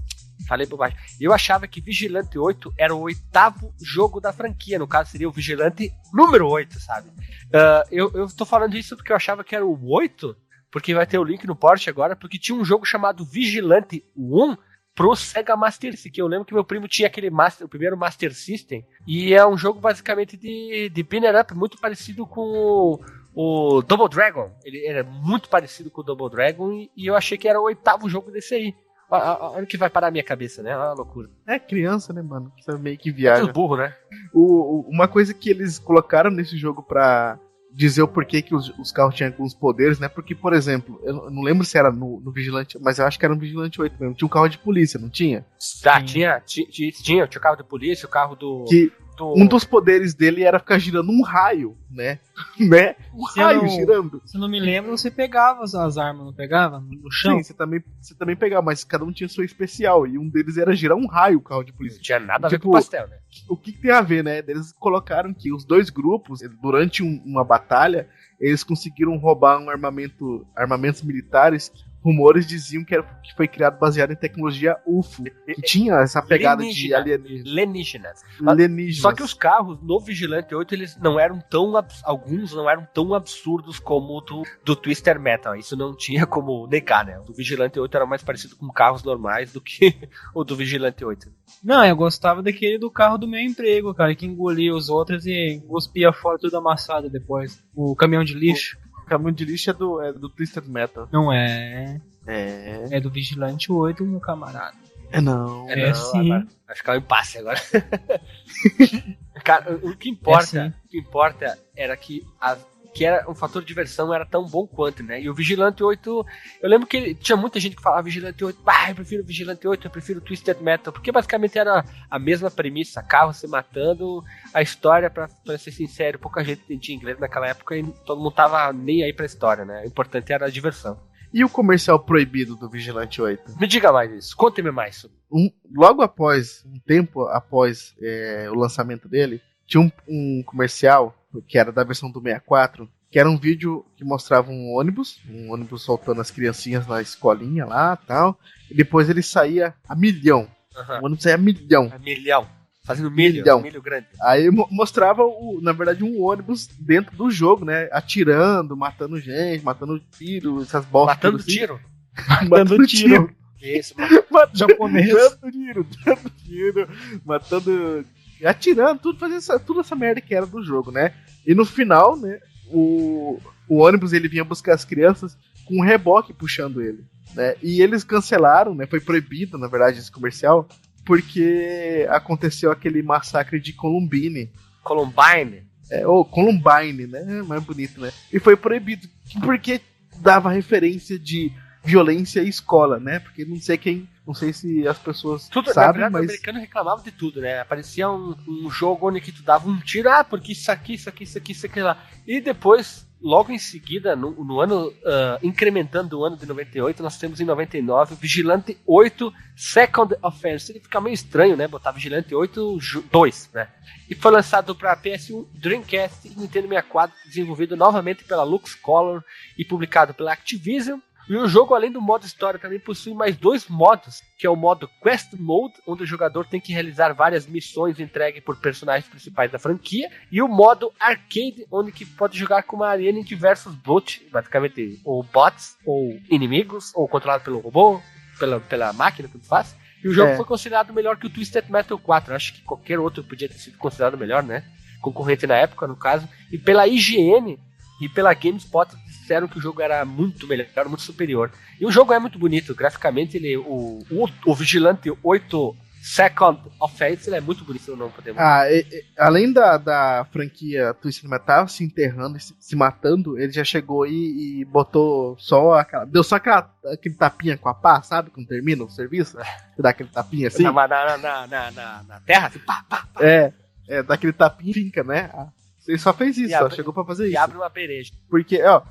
Falei 0.47 0.65
baixo. 0.65 0.95
Eu 1.19 1.33
achava 1.33 1.67
que 1.67 1.79
Vigilante 1.81 2.37
8 2.39 2.73
era 2.77 2.95
o 2.95 3.01
oitavo 3.01 3.73
jogo 3.81 4.19
da 4.19 4.33
franquia. 4.33 4.79
No 4.79 4.87
caso, 4.87 5.11
seria 5.11 5.27
o 5.29 5.31
Vigilante 5.31 5.93
número 6.13 6.47
8, 6.47 6.79
sabe? 6.79 7.09
Ah, 7.53 7.83
eu, 7.91 8.11
eu 8.13 8.27
tô 8.27 8.45
falando 8.45 8.75
isso 8.75 8.95
porque 8.95 9.11
eu 9.11 9.15
achava 9.15 9.43
que 9.43 9.55
era 9.55 9.65
o 9.65 9.77
8, 9.91 10.35
porque 10.71 10.93
vai 10.95 11.05
ter 11.05 11.19
o 11.19 11.23
link 11.23 11.45
no 11.45 11.55
Porsche 11.55 11.89
agora, 11.89 12.15
porque 12.15 12.39
tinha 12.39 12.57
um 12.57 12.65
jogo 12.65 12.85
chamado 12.85 13.25
Vigilante 13.25 14.03
1 14.15 14.57
pro 14.95 15.15
Sega 15.15 15.55
Master 15.55 15.91
System, 15.93 16.11
que 16.11 16.21
eu 16.21 16.27
lembro 16.27 16.45
que 16.45 16.53
meu 16.53 16.63
primo 16.63 16.87
tinha 16.87 17.07
aquele 17.07 17.29
Master, 17.29 17.65
o 17.65 17.69
primeiro 17.69 17.97
Master 17.97 18.33
System, 18.35 18.85
e 19.07 19.33
é 19.33 19.45
um 19.45 19.57
jogo 19.57 19.79
basicamente 19.79 20.35
de, 20.37 20.89
de 20.89 21.03
Binner 21.03 21.39
Up, 21.39 21.53
muito 21.55 21.77
parecido 21.79 22.25
com 22.27 22.99
o, 23.33 23.77
o 23.77 23.81
Double 23.81 24.09
Dragon. 24.09 24.51
Ele 24.63 24.85
era 24.85 25.03
muito 25.03 25.49
parecido 25.49 25.89
com 25.89 26.01
o 26.01 26.03
Double 26.03 26.29
Dragon, 26.29 26.71
e, 26.73 26.91
e 26.95 27.07
eu 27.07 27.15
achei 27.15 27.37
que 27.37 27.47
era 27.47 27.59
o 27.59 27.63
oitavo 27.63 28.09
jogo 28.09 28.31
desse 28.31 28.53
aí. 28.53 28.75
Olha 29.09 29.63
o 29.63 29.67
que 29.67 29.75
vai 29.75 29.89
parar 29.89 30.07
a 30.07 30.11
minha 30.11 30.23
cabeça, 30.23 30.63
né? 30.63 30.73
Olha 30.73 30.91
a 30.91 30.93
loucura. 30.93 31.29
É 31.45 31.59
criança, 31.59 32.13
né, 32.13 32.21
mano? 32.21 32.49
Você 32.61 32.77
meio 32.77 32.97
que 32.97 33.09
É 33.09 33.13
viaja. 33.13 33.41
tudo 33.41 33.51
burro, 33.53 33.75
né? 33.75 33.93
O, 34.33 34.41
o- 34.41 34.89
uma 34.89 35.05
coisa 35.05 35.33
que 35.33 35.49
eles 35.49 35.77
colocaram 35.77 36.31
nesse 36.31 36.57
jogo 36.57 36.81
pra 36.81 37.37
dizer 37.73 38.01
o 38.01 38.07
porquê 38.07 38.41
que 38.41 38.53
os, 38.53 38.69
os 38.77 38.91
carros 38.91 39.15
tinham 39.15 39.31
alguns 39.31 39.53
poderes, 39.53 39.99
né? 39.99 40.07
Porque, 40.07 40.35
por 40.35 40.53
exemplo, 40.53 40.99
eu 41.03 41.29
não- 41.31 41.41
lembro 41.41 41.65
se 41.65 41.77
era 41.77 41.91
no, 41.91 42.19
no 42.19 42.31
Vigilante, 42.31 42.77
mas 42.81 42.99
eu 42.99 43.05
acho 43.05 43.17
que 43.17 43.25
era 43.25 43.33
no 43.33 43.39
Vigilante 43.39 43.81
8 43.81 43.95
mesmo. 43.99 44.15
Tinha 44.15 44.25
um 44.25 44.29
carro 44.29 44.47
de 44.47 44.57
polícia, 44.57 44.99
não 44.99 45.09
tinha? 45.09 45.45
Ah, 45.85 46.01
tinha, 46.03 46.39
tinha, 46.45 46.67
tinha, 46.67 46.91
tinha 46.91 47.23
o 47.25 47.41
carro 47.41 47.55
da 47.57 47.63
polícia, 47.63 48.05
o 48.05 48.09
carro 48.09 48.35
do. 48.35 48.65
Que 48.67 48.91
do- 49.17 49.33
Um 49.37 49.45
dos 49.45 49.63
poderes 49.63 50.13
dele 50.13 50.43
era 50.43 50.59
ficar 50.59 50.77
girando 50.79 51.11
um 51.11 51.21
raio, 51.21 51.77
né? 51.89 52.19
né? 52.59 52.95
Um 53.13 53.25
Se 53.27 53.39
raio 53.39 53.61
não- 53.61 53.67
girando. 53.69 54.21
Se 54.25 54.37
não 54.37 54.47
me 54.49 54.59
lembro, 54.59 54.91
você 54.97 55.11
pegava 55.11 55.63
as, 55.63 55.75
as 55.75 55.97
armas, 55.97 56.25
não 56.25 56.33
pegava? 56.33 56.79
No 56.79 57.11
chão? 57.11 57.37
Sim, 57.37 57.43
você 57.43 57.53
também, 57.53 57.83
você 57.99 58.15
também 58.15 58.35
pegava, 58.35 58.61
mas 58.63 58.83
cada 58.83 59.03
um 59.05 59.11
tinha 59.11 59.27
sua 59.29 59.45
especial. 59.45 60.07
E 60.07 60.17
um 60.17 60.29
deles 60.29 60.57
era 60.57 60.73
girar 60.75 60.97
um 60.97 61.07
raio 61.07 61.37
o 61.39 61.41
carro 61.41 61.63
de 61.63 61.71
Não 61.71 61.77
polícia. 61.77 62.01
tinha 62.01 62.19
nada 62.19 62.47
a 62.47 62.49
ver 62.49 62.57
Tipo, 62.57 62.69
com 62.69 62.73
pastel, 62.73 63.07
né? 63.07 63.17
O 63.49 63.55
que, 63.57 63.71
que 63.71 63.81
tem 63.81 63.91
a 63.91 64.01
ver, 64.01 64.23
né? 64.23 64.39
Eles 64.47 64.71
colocaram 64.73 65.33
que 65.33 65.53
os 65.53 65.63
dois 65.65 65.89
grupos, 65.89 66.39
durante 66.61 67.03
um- 67.03 67.21
uma 67.25 67.43
batalha, 67.43 68.07
eles 68.39 68.63
conseguiram 68.63 69.17
roubar 69.17 69.59
um 69.59 69.69
armamento, 69.69 70.45
armamentos 70.55 71.01
militares. 71.03 71.71
Rumores 72.03 72.47
diziam 72.47 72.83
que, 72.83 72.95
era, 72.95 73.03
que 73.03 73.33
foi 73.35 73.47
criado 73.47 73.77
baseado 73.79 74.11
em 74.11 74.15
tecnologia 74.15 74.77
UFO, 74.85 75.23
que 75.23 75.61
tinha 75.61 75.95
essa 75.95 76.21
pegada 76.21 76.63
de 76.63 76.93
Alienígena. 76.93 76.97
alienígena. 76.97 77.49
Alienígenas. 77.51 78.23
alienígenas. 78.45 79.01
Só 79.01 79.13
que 79.13 79.21
os 79.21 79.33
carros 79.33 79.79
no 79.83 79.99
Vigilante 79.99 80.53
8, 80.55 80.73
eles 80.73 80.97
não 80.97 81.19
eram 81.19 81.39
tão. 81.39 81.73
Alguns 82.03 82.53
não 82.53 82.69
eram 82.69 82.87
tão 82.91 83.13
absurdos 83.13 83.79
como 83.79 84.17
o 84.17 84.21
do, 84.21 84.43
do 84.65 84.75
Twister 84.75 85.19
Metal. 85.19 85.55
Isso 85.55 85.77
não 85.77 85.95
tinha 85.95 86.25
como 86.25 86.67
negar, 86.67 87.05
né? 87.05 87.19
O 87.19 87.23
do 87.23 87.33
Vigilante 87.33 87.79
8 87.79 87.95
era 87.95 88.05
mais 88.05 88.23
parecido 88.23 88.55
com 88.55 88.71
carros 88.71 89.03
normais 89.03 89.53
do 89.53 89.61
que 89.61 89.95
o 90.33 90.43
do 90.43 90.55
Vigilante 90.55 91.05
8. 91.05 91.31
Não, 91.63 91.85
eu 91.85 91.95
gostava 91.95 92.41
daquele 92.41 92.79
do 92.79 92.89
carro 92.89 93.17
do 93.17 93.27
meu 93.27 93.39
emprego, 93.39 93.93
cara, 93.93 94.15
que 94.15 94.25
engolia 94.25 94.73
os 94.73 94.89
outros 94.89 95.25
e 95.25 95.61
cuspia 95.67 96.11
fora 96.11 96.39
tudo 96.39 96.57
amassado 96.57 97.09
depois. 97.09 97.63
O 97.75 97.95
caminhão 97.95 98.23
de 98.23 98.33
lixo. 98.33 98.77
O 98.90 98.90
caminhão 99.11 99.33
de 99.33 99.43
lixo 99.43 99.69
é 99.69 99.73
do, 99.73 100.01
é 100.01 100.13
do 100.13 100.29
Twisted 100.29 100.65
Metal. 100.67 101.07
Não 101.11 101.31
é. 101.31 101.99
É. 102.25 102.87
É 102.91 102.99
do 102.99 103.09
Vigilante 103.09 103.71
8, 103.71 104.05
meu 104.05 104.19
camarada. 104.21 104.77
É 105.11 105.19
não. 105.19 105.69
É 105.69 105.87
não, 105.87 105.93
sim. 105.93 106.29
agora 106.29 106.47
Vai 106.65 106.75
ficar 106.75 106.93
um 106.93 106.97
impasse 106.97 107.37
agora. 107.39 107.59
Cara, 109.43 109.75
o 109.83 109.89
o 109.89 109.97
que 109.97 110.09
importa, 110.09 110.67
É 110.67 110.67
o 110.85 110.87
que 110.87 110.99
importa 110.99 111.59
era 111.75 111.97
que 111.97 112.25
a 112.39 112.57
que 112.93 113.05
era 113.05 113.29
um 113.29 113.33
fator 113.35 113.61
de 113.61 113.67
diversão 113.67 114.13
era 114.13 114.25
tão 114.25 114.45
bom 114.45 114.67
quanto, 114.67 115.01
né? 115.01 115.21
E 115.21 115.29
o 115.29 115.33
Vigilante 115.33 115.83
8, 115.83 116.25
eu 116.61 116.69
lembro 116.69 116.85
que 116.87 117.15
tinha 117.15 117.35
muita 117.37 117.59
gente 117.59 117.75
que 117.75 117.81
falava 117.81 118.03
Vigilante 118.03 118.43
8, 118.43 118.61
bah, 118.63 118.89
eu 118.89 118.95
prefiro 118.95 119.23
Vigilante 119.23 119.67
8, 119.67 119.87
eu 119.87 119.91
prefiro 119.91 120.19
Twisted 120.21 120.57
Metal, 120.61 120.91
porque 120.91 121.11
basicamente 121.11 121.57
era 121.57 121.85
a 122.09 122.19
mesma 122.19 122.51
premissa, 122.51 123.01
carro 123.01 123.33
se 123.33 123.47
matando, 123.47 124.23
a 124.53 124.61
história, 124.61 125.09
pra, 125.09 125.27
pra 125.45 125.57
ser 125.57 125.71
sincero, 125.71 126.19
pouca 126.19 126.43
gente 126.43 126.61
entendia 126.63 126.95
inglês 126.95 127.17
naquela 127.19 127.47
época 127.47 127.77
e 127.77 127.83
todo 128.05 128.19
mundo 128.21 128.31
tava 128.33 128.71
nem 128.73 129.03
aí 129.03 129.13
pra 129.13 129.25
história, 129.25 129.63
né? 129.63 129.83
O 129.83 129.87
importante 129.87 130.31
era 130.33 130.47
a 130.47 130.49
diversão. 130.49 130.99
E 131.33 131.45
o 131.45 131.49
comercial 131.49 131.97
proibido 131.97 132.57
do 132.57 132.69
Vigilante 132.69 133.21
8? 133.21 133.57
Me 133.57 133.65
diga 133.67 133.89
mais 133.93 134.11
isso, 134.11 134.35
conte-me 134.35 134.69
mais 134.69 135.05
Um- 135.31 135.49
logo 135.73 136.01
após, 136.01 136.65
um 136.65 136.77
tempo 136.85 137.21
após 137.29 137.95
é, 138.01 138.49
o 138.51 138.55
lançamento 138.55 139.07
dele, 139.07 139.41
tinha 139.65 139.79
um, 139.81 139.89
um 140.09 140.43
comercial, 140.45 141.15
que 141.47 141.57
era 141.57 141.71
da 141.71 141.83
versão 141.83 142.11
do 142.11 142.21
64, 142.21 142.89
que 143.09 143.19
era 143.19 143.29
um 143.29 143.37
vídeo 143.37 143.85
que 143.95 144.03
mostrava 144.03 144.49
um 144.51 144.73
ônibus, 144.73 145.19
um 145.29 145.51
ônibus 145.51 145.83
soltando 145.83 146.21
as 146.21 146.31
criancinhas 146.31 146.87
na 146.87 147.01
escolinha 147.01 147.65
lá 147.65 147.95
tal. 147.95 148.39
E 148.69 148.75
depois 148.75 149.09
ele 149.09 149.21
saía 149.21 149.73
a 149.87 149.95
milhão. 149.95 150.47
Aham. 150.75 151.01
O 151.01 151.05
ônibus 151.05 151.23
saía 151.23 151.35
a 151.35 151.39
milhão. 151.39 151.91
É 151.93 151.99
milhão. 151.99 152.47
Fazendo 152.83 153.11
milho, 153.11 153.35
Milhão. 153.35 153.61
milho 153.61 153.81
grande. 153.81 154.07
Aí 154.23 154.49
mo- 154.49 154.67
mostrava, 154.71 155.21
o, 155.23 155.59
na 155.61 155.71
verdade, 155.71 156.03
um 156.03 156.19
ônibus 156.23 156.65
dentro 156.79 157.15
do 157.15 157.29
jogo, 157.29 157.63
né? 157.63 157.87
Atirando, 157.91 158.75
matando 158.75 159.19
gente, 159.19 159.63
matando 159.63 159.99
tiro, 160.17 160.63
essas 160.63 160.83
bostas. 160.83 161.15
Matando 161.17 161.37
assim. 161.37 161.51
tiro. 161.51 161.79
Matando 162.49 162.87
tiro. 162.87 163.29
Isso, 163.61 163.93
mano. 163.99 164.23
Matando 164.31 164.57
Japonês. 164.57 165.13
Dando 165.13 165.51
tiro, 165.51 165.87
dando 166.03 166.29
tiro, 166.43 166.89
matando. 167.23 168.05
Atirando, 168.45 168.99
tudo, 168.99 169.19
fazendo 169.19 169.37
essa, 169.37 169.59
tudo 169.59 169.79
essa 169.81 169.95
merda 169.95 170.21
que 170.21 170.33
era 170.33 170.45
do 170.45 170.63
jogo, 170.63 170.91
né? 170.91 171.13
E 171.45 171.53
no 171.53 171.65
final, 171.65 172.17
né, 172.17 172.39
o, 172.67 173.39
o 173.67 173.77
ônibus 173.77 174.13
ele 174.13 174.27
vinha 174.27 174.43
buscar 174.43 174.73
as 174.73 174.85
crianças 174.85 175.37
com 175.65 175.77
um 175.77 175.83
reboque 175.83 176.33
puxando 176.33 176.81
ele. 176.81 177.03
Né? 177.35 177.55
E 177.61 177.81
eles 177.81 178.03
cancelaram, 178.03 178.75
né? 178.75 178.85
Foi 178.85 178.99
proibido, 178.99 179.57
na 179.57 179.67
verdade, 179.67 179.99
esse 179.99 180.11
comercial, 180.11 180.67
porque 181.05 182.05
aconteceu 182.09 182.71
aquele 182.71 183.01
massacre 183.01 183.59
de 183.59 183.73
Columbine. 183.73 184.51
Columbine. 184.83 185.63
É, 185.89 186.07
ou 186.07 186.23
Columbine, 186.23 187.07
né? 187.07 187.41
Mais 187.43 187.63
bonito, 187.63 187.99
né? 187.99 188.11
E 188.31 188.39
foi 188.39 188.55
proibido. 188.55 189.07
Porque 189.43 189.81
dava 190.19 190.51
referência 190.51 191.17
de 191.17 191.51
violência 191.83 192.41
à 192.41 192.45
escola, 192.45 192.99
né? 192.99 193.19
Porque 193.19 193.45
não 193.45 193.59
sei 193.59 193.77
quem. 193.77 194.07
Não 194.25 194.33
sei 194.35 194.53
se 194.53 194.87
as 194.87 194.99
pessoas 194.99 195.49
Tudo, 195.49 195.73
sabem, 195.73 195.93
verdade, 196.01 196.11
o 196.11 196.19
mas. 196.19 196.29
americano 196.29 196.59
reclamava 196.59 197.01
de 197.01 197.11
tudo, 197.11 197.41
né? 197.41 197.59
Aparecia 197.59 198.09
um, 198.09 198.35
um 198.47 198.69
jogo 198.69 199.09
onde 199.09 199.19
que 199.19 199.31
tu 199.31 199.41
dava 199.41 199.67
um 199.67 199.79
tiro, 199.79 200.09
ah, 200.09 200.23
porque 200.23 200.51
isso 200.51 200.71
aqui, 200.71 200.93
isso 200.93 201.09
aqui, 201.09 201.23
isso 201.23 201.37
aqui, 201.37 201.51
isso 201.53 201.65
aqui 201.65 201.81
lá. 201.81 201.97
E 202.27 202.39
depois, 202.39 203.07
logo 203.19 203.51
em 203.51 203.57
seguida, 203.57 204.15
no, 204.15 204.29
no 204.43 204.61
ano, 204.61 204.93
ah, 205.03 205.39
incrementando 205.41 206.19
o 206.19 206.23
ano 206.23 206.37
de 206.37 206.45
98, 206.45 207.01
nós 207.01 207.17
temos 207.17 207.41
em 207.41 207.45
99 207.45 208.13
o 208.13 208.17
Vigilante 208.17 208.77
8 208.85 209.33
Second 209.55 210.15
Offense. 210.21 210.71
Ele 210.71 210.79
fica 210.79 211.01
meio 211.01 211.15
estranho, 211.15 211.57
né? 211.57 211.67
Botar 211.67 211.91
Vigilante 211.91 212.35
8 212.35 212.79
ju- 212.79 213.03
2, 213.11 213.49
né? 213.53 213.69
E 214.07 214.13
foi 214.13 214.29
lançado 214.31 214.75
para 214.75 214.95
PS1, 214.95 215.47
Dreamcast 215.53 216.27
e 216.27 216.39
Nintendo 216.39 216.67
64, 216.67 217.15
desenvolvido 217.25 217.75
novamente 217.75 218.23
pela 218.23 218.43
Lux 218.43 218.75
Color 218.75 219.23
e 219.57 219.65
publicado 219.65 220.13
pela 220.13 220.31
Activision. 220.31 220.99
E 221.29 221.35
o 221.37 221.47
jogo, 221.47 221.73
além 221.73 221.91
do 221.91 222.01
modo 222.01 222.25
história, 222.25 222.59
também 222.59 222.79
possui 222.79 223.13
mais 223.13 223.37
dois 223.37 223.67
modos, 223.67 224.21
que 224.37 224.45
é 224.45 224.49
o 224.49 224.55
modo 224.55 224.89
Quest 225.01 225.33
Mode, 225.39 225.75
onde 225.87 226.03
o 226.03 226.05
jogador 226.05 226.45
tem 226.45 226.59
que 226.59 226.73
realizar 226.73 227.13
várias 227.13 227.45
missões 227.47 227.99
entregues 227.99 228.43
por 228.43 228.57
personagens 228.57 229.07
principais 229.09 229.51
da 229.51 229.59
franquia, 229.59 230.09
e 230.31 230.41
o 230.41 230.47
modo 230.47 230.91
Arcade, 230.99 231.65
onde 231.71 231.91
que 231.91 232.05
pode 232.05 232.37
jogar 232.37 232.63
com 232.63 232.75
uma 232.75 232.87
arena 232.87 233.19
em 233.19 233.23
diversos 233.23 233.73
bots, 233.75 234.21
basicamente, 234.31 234.99
ou 235.05 235.23
bots, 235.23 235.77
ou 235.85 236.19
inimigos, 236.29 236.91
ou 236.95 237.07
controlado 237.07 237.43
pelo 237.43 237.59
robô, 237.59 238.01
pela, 238.39 238.59
pela 238.59 238.91
máquina, 238.91 239.29
tudo 239.31 239.45
faz. 239.45 239.75
E 240.03 240.07
o 240.09 240.13
jogo 240.13 240.31
É. 240.31 240.35
foi 240.35 240.45
considerado 240.45 240.91
melhor 240.91 241.15
que 241.17 241.27
o 241.27 241.29
Twisted 241.29 241.69
Metal 241.69 241.97
4. 241.97 242.33
Acho 242.33 242.53
que 242.53 242.61
qualquer 242.63 242.97
outro 242.99 243.23
podia 243.23 243.47
ter 243.47 243.53
sido 243.59 243.77
considerado 243.77 244.17
melhor, 244.17 244.41
né? 244.41 244.63
Concorrente 244.99 245.45
na 245.45 245.55
época, 245.55 245.85
no 245.87 245.95
caso. 245.95 246.27
E 246.51 246.57
pela 246.57 246.87
IGN 246.87 247.59
e 248.01 248.09
pela 248.09 248.33
GameSpot 248.33 248.89
disseram 249.05 249.47
que 249.47 249.57
o 249.57 249.61
jogo 249.61 249.81
era 249.81 250.03
muito 250.03 250.47
melhor, 250.47 250.67
muito 250.87 251.03
superior. 251.03 251.51
E 251.79 251.85
o 251.85 251.91
jogo 251.91 252.11
é 252.13 252.19
muito 252.19 252.37
bonito, 252.39 252.73
graficamente 252.75 253.37
ele 253.37 253.55
o, 253.57 253.99
o, 254.11 254.27
o 254.45 254.55
Vigilante 254.55 255.11
8 255.23 255.75
Second 256.03 256.59
Offense 256.79 257.29
ele 257.29 257.35
é 257.37 257.41
muito 257.41 257.63
bonito, 257.63 257.95
não 257.95 258.09
podemos. 258.09 258.41
Ah, 258.41 258.63
e- 258.71 258.79
e- 258.91 259.05
além 259.15 259.53
da, 259.53 259.77
da 259.77 260.25
franquia 260.31 260.95
Twisted 260.95 261.29
Metal 261.29 261.67
se 261.67 261.83
enterrando 261.83 262.37
e 262.37 262.41
se, 262.41 262.55
se 262.59 262.75
matando, 262.75 263.37
ele 263.37 263.51
já 263.51 263.63
chegou 263.63 264.07
e, 264.07 264.61
e 264.61 264.65
botou 264.65 265.37
só 265.37 265.73
aquela. 265.75 266.03
Deu 266.05 266.23
só 266.23 266.37
aquela, 266.37 266.73
aquele 266.91 267.13
tapinha 267.13 267.55
com 267.55 267.69
a 267.69 267.73
pá, 267.75 268.01
sabe? 268.01 268.31
Quando 268.31 268.47
termina 268.47 268.83
o 268.83 268.89
serviço? 268.89 269.37
Dá 269.77 269.89
aquele 269.91 270.09
tapinha 270.09 270.47
assim. 270.47 270.63
na, 270.63 270.71
na, 270.73 270.87
na, 270.87 271.17
na, 271.47 271.71
na, 271.71 272.03
na 272.07 272.19
terra, 272.21 272.47
assim, 272.47 272.59
pá, 272.59 272.83
pá, 272.89 273.07
É, 273.19 273.53
é, 273.87 274.01
dá 274.01 274.15
aquele 274.15 274.33
tapinha 274.33 274.71
e 274.71 274.73
finca, 274.73 275.03
né? 275.03 275.29
Ah, 275.31 275.49
Ele 275.87 275.97
só 275.97 276.13
fez 276.13 276.37
isso, 276.37 276.47
E 276.53 276.57
só 276.57 276.65
abre- 276.65 276.75
chegou 276.75 276.93
pra 276.93 277.03
fazer 277.05 277.25
e 277.25 277.29
isso. 277.29 277.39
abre 277.39 277.57
uma 277.57 277.69
pereja. 277.69 278.11
Porque, 278.29 278.61
ó, 278.63 278.81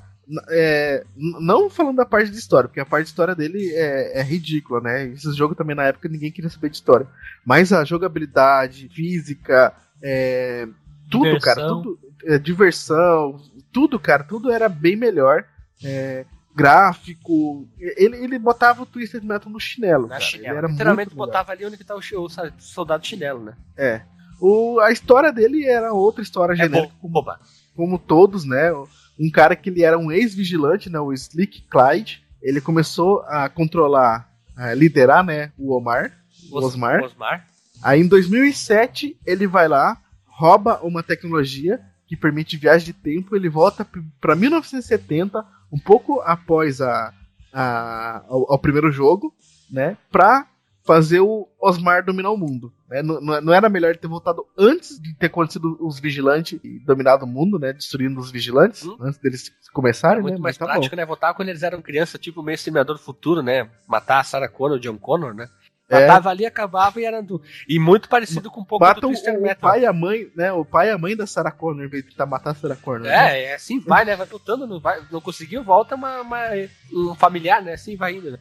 é, 0.49 1.03
não 1.15 1.69
falando 1.69 1.97
da 1.97 2.05
parte 2.05 2.29
de 2.31 2.37
história, 2.37 2.67
porque 2.67 2.79
a 2.79 2.85
parte 2.85 3.05
de 3.05 3.09
história 3.09 3.35
dele 3.35 3.71
é, 3.73 4.19
é 4.19 4.23
ridícula, 4.23 4.81
né? 4.81 5.05
Esse 5.07 5.31
jogo 5.33 5.55
também 5.55 5.75
na 5.75 5.83
época 5.83 6.07
ninguém 6.09 6.31
queria 6.31 6.49
saber 6.49 6.69
de 6.69 6.75
história. 6.75 7.07
Mas 7.45 7.71
a 7.73 7.83
jogabilidade, 7.83 8.89
física, 8.89 9.73
é, 10.01 10.67
tudo, 11.09 11.23
Diversão. 11.25 11.55
cara, 11.55 11.67
tudo, 11.67 11.99
é, 12.25 12.37
diversão, 12.37 13.41
tudo, 13.71 13.99
cara, 13.99 14.23
tudo 14.23 14.51
era 14.51 14.69
bem 14.69 14.95
melhor. 14.95 15.43
É, 15.83 16.25
gráfico, 16.53 17.67
ele, 17.79 18.17
ele 18.17 18.37
botava 18.39 18.83
o 18.83 18.85
Twisted 18.85 19.23
Metal 19.23 19.51
no 19.51 19.59
chinelo. 19.59 20.03
Na 20.03 20.09
cara. 20.15 20.21
chinela. 20.21 20.49
Ele 20.49 20.57
era 20.57 20.67
Literalmente 20.67 21.15
botava 21.15 21.51
ali 21.51 21.65
onde 21.65 21.77
que 21.77 21.83
tá 21.83 21.95
o, 21.95 21.99
o 21.99 22.29
soldado 22.59 23.05
chinelo, 23.05 23.43
né? 23.43 23.53
É. 23.77 24.01
O, 24.41 24.79
a 24.79 24.91
história 24.91 25.31
dele 25.31 25.65
era 25.65 25.93
outra 25.93 26.21
história 26.23 26.53
É 26.53 26.55
genérica, 26.55 26.91
boba. 27.01 27.39
como 27.75 27.99
todos, 27.99 28.43
né? 28.43 28.71
Um 29.19 29.29
cara 29.31 29.55
que 29.55 29.69
ele 29.69 29.83
era 29.83 29.97
um 29.99 30.11
ex-vigilante, 30.11 30.89
né? 30.89 30.99
O 30.99 31.13
Slick 31.13 31.61
Clyde. 31.69 32.23
Ele 32.41 32.59
começou 32.59 33.21
a 33.27 33.47
controlar, 33.47 34.27
a 34.57 34.73
liderar, 34.73 35.23
né? 35.23 35.51
O 35.59 35.75
Omar, 35.77 36.11
o 36.51 36.57
Os- 36.57 36.65
Osmar. 36.65 37.03
Osmar. 37.03 37.45
Aí 37.83 38.01
em 38.01 38.07
2007 38.07 39.15
ele 39.25 39.45
vai 39.45 39.67
lá, 39.67 39.95
rouba 40.25 40.79
uma 40.81 41.03
tecnologia 41.03 41.79
que 42.07 42.17
permite 42.17 42.57
viagem 42.57 42.87
de 42.87 42.93
tempo. 42.93 43.35
Ele 43.35 43.47
volta 43.47 43.85
para 44.19 44.35
1970, 44.35 45.45
um 45.71 45.77
pouco 45.77 46.19
após 46.21 46.81
a, 46.81 47.13
a- 47.53 48.23
ao, 48.27 48.51
ao 48.53 48.59
primeiro 48.59 48.91
jogo, 48.91 49.33
né? 49.69 49.95
Pra 50.11 50.47
fazer 50.93 51.21
o 51.21 51.47
Osmar 51.59 52.03
dominar 52.03 52.31
o 52.31 52.37
mundo. 52.37 52.73
Né? 52.89 53.01
Não, 53.01 53.21
não- 53.41 53.53
era 53.53 53.69
melhor 53.69 53.95
ter 53.95 54.07
voltado 54.09 54.45
antes 54.57 54.99
de 55.01 55.13
ter 55.15 55.27
acontecido 55.27 55.77
os 55.79 55.99
vigilantes 55.99 56.59
e 56.63 56.79
dominado 56.79 57.23
o 57.23 57.27
mundo, 57.27 57.57
né? 57.57 57.71
Destruindo 57.71 58.19
os 58.19 58.29
vigilantes, 58.29 58.83
Hum. 58.85 58.97
antes 58.99 59.17
deles 59.19 59.51
começarem, 59.71 60.19
É 60.19 60.21
muito 60.21 60.35
né? 60.35 60.41
mais 60.41 60.57
Mas 60.57 60.67
tá 60.67 60.73
prático, 60.73 60.95
né? 60.97 61.05
Votar 61.05 61.33
quando 61.33 61.47
eles 61.47 61.63
eram 61.63 61.81
criança, 61.81 62.17
tipo 62.17 62.43
meio 62.43 62.55
Exterminador 62.55 62.97
do 62.97 63.01
Futuro, 63.01 63.41
né? 63.41 63.69
Matar 63.87 64.19
a 64.19 64.23
Sarah 64.25 64.49
Connor, 64.49 64.77
o 64.77 64.79
John 64.81 64.97
Connor, 64.97 65.33
né? 65.33 65.47
É. 65.89 66.01
Matava 66.07 66.29
ali, 66.29 66.45
acabava 66.45 66.99
e 67.01 67.05
era 67.05 67.21
do. 67.21 67.41
E 67.67 67.77
muito 67.79 68.07
parecido 68.09 68.49
com 68.51 68.61
um 68.61 68.65
pouco 68.65 68.83
Matam 68.85 69.01
do 69.01 69.07
o, 69.07 69.09
Twister 69.11 69.37
o 69.37 69.41
Metal. 69.41 69.69
pai 69.71 69.81
e 69.81 69.85
a 69.85 69.91
mãe, 69.93 70.29
né? 70.35 70.51
O 70.53 70.63
pai 70.65 70.87
e 70.87 70.91
a 70.91 70.97
mãe 70.97 71.15
da 71.17 71.25
Sarah 71.27 71.51
Connor, 71.51 71.83
em 71.85 71.89
vez 71.89 72.03
de 72.03 72.11
tentar 72.11 72.25
matar 72.25 72.51
a 72.51 72.55
Sarah 72.55 72.75
Connor. 72.77 73.01
né? 73.01 73.09
É, 73.39 73.43
é 73.51 73.55
assim 73.55 73.79
vai, 73.79 74.03
né? 74.05 74.15
Vai 74.15 74.27
lutando, 74.31 74.65
não, 74.67 74.79
vai, 74.79 75.01
não 75.11 75.19
conseguiu, 75.21 75.63
volta 75.63 75.95
uma, 75.95 76.21
uma- 76.21 76.49
um 76.93 77.13
familiar, 77.15 77.61
né? 77.61 77.73
Assim 77.73 77.95
vai 77.97 78.15
indo, 78.15 78.31
né? 78.31 78.39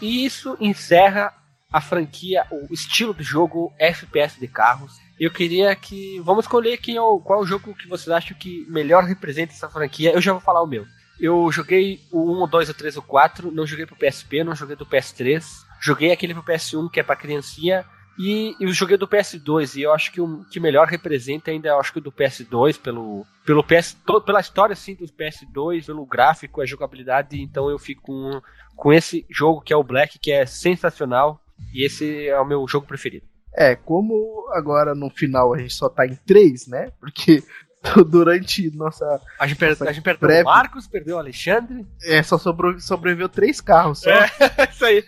E 0.00 0.24
isso 0.24 0.56
encerra 0.60 1.32
a 1.72 1.80
franquia, 1.80 2.46
o 2.50 2.72
estilo 2.72 3.12
do 3.12 3.22
jogo 3.22 3.72
FPS 3.78 4.38
de 4.38 4.46
carros. 4.46 4.92
Eu 5.18 5.30
queria 5.30 5.74
que. 5.74 6.20
Vamos 6.20 6.44
escolher 6.44 6.76
quem 6.78 6.96
é 6.96 7.00
o, 7.00 7.18
qual 7.20 7.40
é 7.40 7.42
o 7.42 7.46
jogo 7.46 7.74
que 7.74 7.88
vocês 7.88 8.08
acham 8.08 8.36
que 8.36 8.64
melhor 8.68 9.04
representa 9.04 9.52
essa 9.52 9.68
franquia. 9.68 10.12
Eu 10.12 10.20
já 10.20 10.32
vou 10.32 10.40
falar 10.40 10.62
o 10.62 10.66
meu. 10.66 10.84
Eu 11.20 11.50
joguei 11.52 12.00
o 12.10 12.32
1, 12.38 12.42
o 12.42 12.46
2, 12.46 12.68
o 12.68 12.74
3, 12.74 12.96
o 12.96 13.02
4, 13.02 13.50
não 13.52 13.66
joguei 13.66 13.86
pro 13.86 13.96
PSP, 13.96 14.42
não 14.42 14.54
joguei 14.54 14.76
do 14.76 14.86
PS3. 14.86 15.44
Joguei 15.80 16.12
aquele 16.12 16.34
pro 16.34 16.42
PS1 16.42 16.90
que 16.90 16.98
é 16.98 17.02
pra 17.02 17.16
criancinha. 17.16 17.84
E 18.18 18.54
eu 18.60 18.72
joguei 18.72 18.96
do 18.96 19.08
PS2 19.08 19.76
e 19.76 19.82
eu 19.82 19.92
acho 19.92 20.12
que 20.12 20.20
o 20.20 20.44
que 20.50 20.60
melhor 20.60 20.86
representa 20.86 21.50
ainda 21.50 21.68
eu 21.68 21.80
acho 21.80 21.92
que 21.92 21.98
o 21.98 22.02
do 22.02 22.12
PS2 22.12 22.80
pelo 22.80 23.26
pelo 23.44 23.64
PS 23.64 23.94
to- 24.06 24.20
pela 24.20 24.40
história 24.40 24.72
assim 24.72 24.94
do 24.94 25.04
PS2, 25.06 25.86
pelo 25.86 26.06
gráfico, 26.06 26.60
a 26.60 26.66
jogabilidade, 26.66 27.40
então 27.42 27.68
eu 27.68 27.78
fico 27.78 28.02
com, 28.02 28.40
com 28.76 28.92
esse 28.92 29.26
jogo 29.28 29.60
que 29.60 29.72
é 29.72 29.76
o 29.76 29.82
Black, 29.82 30.18
que 30.18 30.30
é 30.30 30.46
sensacional 30.46 31.40
e 31.72 31.84
esse 31.84 32.28
é 32.28 32.38
o 32.40 32.44
meu 32.44 32.66
jogo 32.68 32.86
preferido. 32.86 33.26
É, 33.56 33.76
como 33.76 34.48
agora 34.52 34.94
no 34.94 35.08
final 35.10 35.54
a 35.54 35.58
gente 35.58 35.74
só 35.74 35.88
tá 35.88 36.06
em 36.06 36.14
três, 36.26 36.66
né? 36.66 36.92
Porque 37.00 37.42
durante 38.08 38.70
nossa. 38.76 39.20
A 39.38 39.46
gente, 39.46 39.58
per- 39.58 39.70
Nossa, 39.70 39.84
a 39.88 39.92
gente 39.92 40.02
perdeu 40.02 40.26
breve. 40.28 40.42
o 40.42 40.46
Marcos, 40.46 40.86
perdeu 40.86 41.16
o 41.16 41.18
Alexandre. 41.18 41.86
É, 42.02 42.22
só 42.22 42.38
sobrou, 42.38 42.78
sobreviveu 42.80 43.28
três 43.28 43.60
carros 43.60 44.00
só. 44.00 44.10
É. 44.10 44.30
isso 44.70 44.84
aí. 44.84 45.04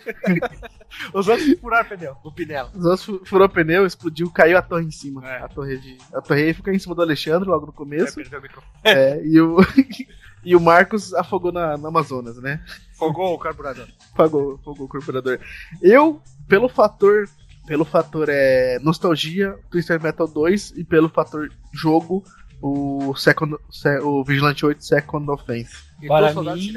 Os 1.12 1.26
outros 1.28 1.58
furaram 1.60 1.88
pneu, 1.88 2.16
o 2.24 2.30
Pinela. 2.32 2.70
Os 2.74 2.84
outros 2.84 3.04
fu- 3.04 3.20
furou 3.24 3.48
pneu, 3.48 3.84
explodiu, 3.84 4.30
caiu 4.30 4.56
a 4.56 4.62
torre 4.62 4.84
em 4.84 4.90
cima. 4.90 5.26
É. 5.28 5.38
A 5.42 5.48
torre 5.48 5.76
de. 5.78 5.98
A 6.14 6.20
torre 6.20 6.54
ficou 6.54 6.72
em 6.72 6.78
cima 6.78 6.94
do 6.94 7.02
Alexandre 7.02 7.48
logo 7.48 7.66
no 7.66 7.72
começo. 7.72 8.14
Perdeu 8.14 8.38
o 8.38 8.42
microfone. 8.42 8.72
É, 8.84 9.20
e, 9.24 9.40
o, 9.40 9.56
e 10.44 10.54
o 10.56 10.60
Marcos 10.60 11.12
afogou 11.12 11.50
na, 11.52 11.76
na 11.76 11.88
Amazonas, 11.88 12.36
né? 12.40 12.62
Fogou 12.96 13.34
o 13.34 13.38
carburador. 13.38 13.86
Pagou, 14.16 14.54
afogou 14.54 14.86
o 14.86 14.88
corporador. 14.88 15.38
Eu, 15.82 16.20
pelo 16.48 16.68
fator. 16.68 17.28
Pelo 17.66 17.84
fator 17.84 18.28
é, 18.30 18.78
nostalgia, 18.78 19.58
Twister 19.68 20.00
Metal 20.00 20.28
2 20.28 20.74
e 20.76 20.84
pelo 20.84 21.08
fator 21.08 21.50
jogo, 21.72 22.22
o, 22.60 23.14
second, 23.16 23.56
se- 23.70 23.98
o 24.00 24.24
Vigilante 24.24 24.64
8 24.64 24.84
Second 24.84 25.30
Offense. 25.30 25.74
Para 26.06 26.32
mim-? 26.54 26.72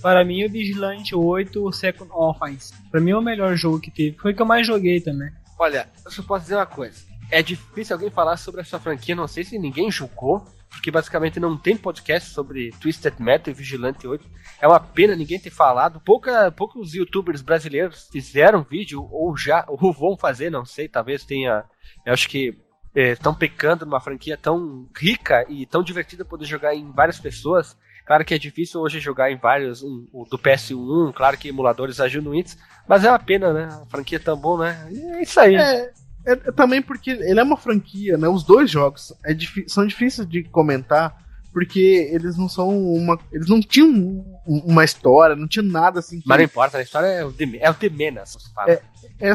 Para 0.00 0.24
mim, 0.24 0.44
o 0.44 0.50
Vigilante 0.50 1.14
8 1.14 1.72
Second 1.72 2.10
Offense. 2.12 2.72
Pra 2.90 3.00
mim, 3.00 3.10
é 3.10 3.16
o 3.16 3.22
melhor 3.22 3.54
jogo 3.56 3.80
que 3.80 3.90
teve. 3.90 4.16
Foi 4.18 4.32
o 4.32 4.34
que 4.36 4.42
eu 4.42 4.46
mais 4.46 4.66
joguei 4.66 5.00
também. 5.00 5.30
Olha, 5.58 5.88
eu 6.04 6.10
só 6.10 6.22
posso 6.22 6.44
dizer 6.44 6.54
uma 6.56 6.66
coisa. 6.66 7.02
É 7.30 7.42
difícil 7.42 7.94
alguém 7.96 8.10
falar 8.10 8.36
sobre 8.36 8.60
essa 8.60 8.78
franquia, 8.78 9.14
não 9.14 9.26
sei 9.26 9.42
se 9.44 9.58
ninguém 9.58 9.90
julgou, 9.90 10.46
porque 10.70 10.90
basicamente 10.90 11.40
não 11.40 11.56
tem 11.58 11.76
podcast 11.76 12.30
sobre 12.30 12.70
Twisted 12.80 13.14
Metal 13.18 13.50
e 13.52 13.56
Vigilante 13.56 14.06
8. 14.06 14.24
É 14.60 14.68
uma 14.68 14.78
pena 14.80 15.16
ninguém 15.16 15.38
ter 15.38 15.50
falado. 15.50 16.00
Pouca, 16.00 16.50
poucos 16.52 16.94
youtubers 16.94 17.42
brasileiros 17.42 18.08
fizeram 18.10 18.62
vídeo, 18.62 19.06
ou 19.10 19.36
já, 19.36 19.64
ou 19.68 19.92
vão 19.92 20.16
fazer, 20.16 20.48
não 20.48 20.64
sei, 20.64 20.88
talvez 20.88 21.24
tenha. 21.24 21.64
Eu 22.06 22.12
acho 22.12 22.28
que 22.28 22.56
estão 22.94 23.34
pecando 23.34 23.84
numa 23.86 24.00
franquia 24.00 24.36
tão 24.36 24.86
rica 24.96 25.44
e 25.48 25.66
tão 25.66 25.82
divertida 25.82 26.24
poder 26.24 26.44
jogar 26.46 26.74
em 26.74 26.90
várias 26.90 27.18
pessoas. 27.18 27.76
Claro 28.06 28.24
que 28.24 28.32
é 28.34 28.38
difícil 28.38 28.80
hoje 28.80 29.00
jogar 29.00 29.30
em 29.30 29.36
vários, 29.36 29.82
um, 29.82 30.06
do 30.30 30.38
PS1, 30.38 31.12
claro 31.14 31.36
que 31.36 31.48
emuladores 31.48 32.00
ajudam 32.00 32.34
isso, 32.34 32.56
mas 32.88 33.04
é 33.04 33.10
uma 33.10 33.18
pena, 33.18 33.52
né? 33.52 33.64
A 33.70 33.86
franquia 33.86 34.16
é 34.16 34.20
tão 34.20 34.36
bom, 34.36 34.56
né? 34.56 34.88
E 34.90 34.98
é 34.98 35.22
isso 35.22 35.38
aí. 35.38 35.56
É, 35.56 35.92
é, 36.26 36.32
é 36.32 36.36
também 36.52 36.80
porque 36.80 37.10
ele 37.10 37.38
é 37.38 37.42
uma 37.42 37.56
franquia, 37.58 38.16
né? 38.16 38.26
Os 38.26 38.42
dois 38.42 38.70
jogos 38.70 39.12
é 39.26 39.36
são 39.66 39.86
difíceis 39.86 40.26
de 40.26 40.42
comentar 40.44 41.22
porque 41.52 42.08
eles 42.12 42.36
não 42.36 42.48
são 42.48 42.68
uma. 42.68 43.18
Eles 43.32 43.48
não 43.48 43.60
tinham 43.60 43.88
um- 43.90 44.62
uma 44.64 44.84
história, 44.84 45.34
não 45.36 45.48
tinha 45.48 45.62
nada 45.62 45.98
assim. 45.98 46.20
que- 46.20 46.28
Mas 46.28 46.38
não 46.38 46.44
importa, 46.44 46.78
a 46.78 46.82
história 46.82 47.06
é 47.06 47.24
o 47.24 47.32
de, 47.32 47.58
é 47.58 47.70
o 47.70 47.76
menos, 47.92 48.32
você 48.32 48.50
fala. 48.54 48.70
É 48.70 48.82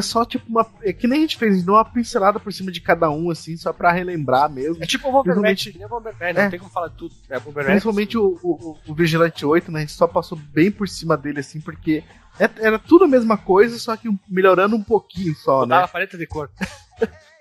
só 0.00 0.24
tipo 0.24 0.44
uma. 0.48 0.66
É 0.82 0.92
que 0.92 1.06
nem 1.06 1.18
a 1.18 1.22
gente 1.22 1.36
fez, 1.36 1.52
a 1.52 1.56
gente 1.56 1.64
deu 1.66 1.74
uma 1.74 1.84
pincelada 1.84 2.40
por 2.40 2.52
cima 2.52 2.72
de 2.72 2.80
cada 2.80 3.10
um, 3.10 3.30
assim, 3.30 3.56
só 3.56 3.72
pra 3.72 3.92
relembrar 3.92 4.50
mesmo. 4.50 4.82
É 4.82 4.86
tipo 4.86 5.08
o 5.08 5.12
Bomberman, 5.12 5.54
o 5.54 5.88
Bomberman, 5.88 6.32
não 6.32 6.40
É. 6.42 6.48
tem 6.48 6.58
como 6.58 6.70
falar 6.70 6.88
tudo. 6.90 7.14
É 7.28 7.38
Bomberman. 7.38 7.72
Principalmente 7.72 8.16
o, 8.16 8.38
o, 8.42 8.78
o 8.86 8.94
Vigilante 8.94 9.44
8, 9.44 9.70
né? 9.70 9.78
A 9.78 9.82
gente 9.82 9.92
só 9.92 10.06
passou 10.06 10.38
bem 10.38 10.70
por 10.70 10.88
cima 10.88 11.16
dele, 11.16 11.40
assim, 11.40 11.60
porque 11.60 12.02
é- 12.40 12.48
era 12.60 12.78
tudo 12.78 13.04
a 13.04 13.08
mesma 13.08 13.36
coisa, 13.36 13.78
só 13.78 13.96
que 13.96 14.08
melhorando 14.28 14.74
um 14.74 14.82
pouquinho 14.82 15.34
só, 15.34 15.66
né? 15.66 15.76
a 15.76 15.88
paleta 15.88 16.16
de 16.16 16.26
cor. 16.26 16.50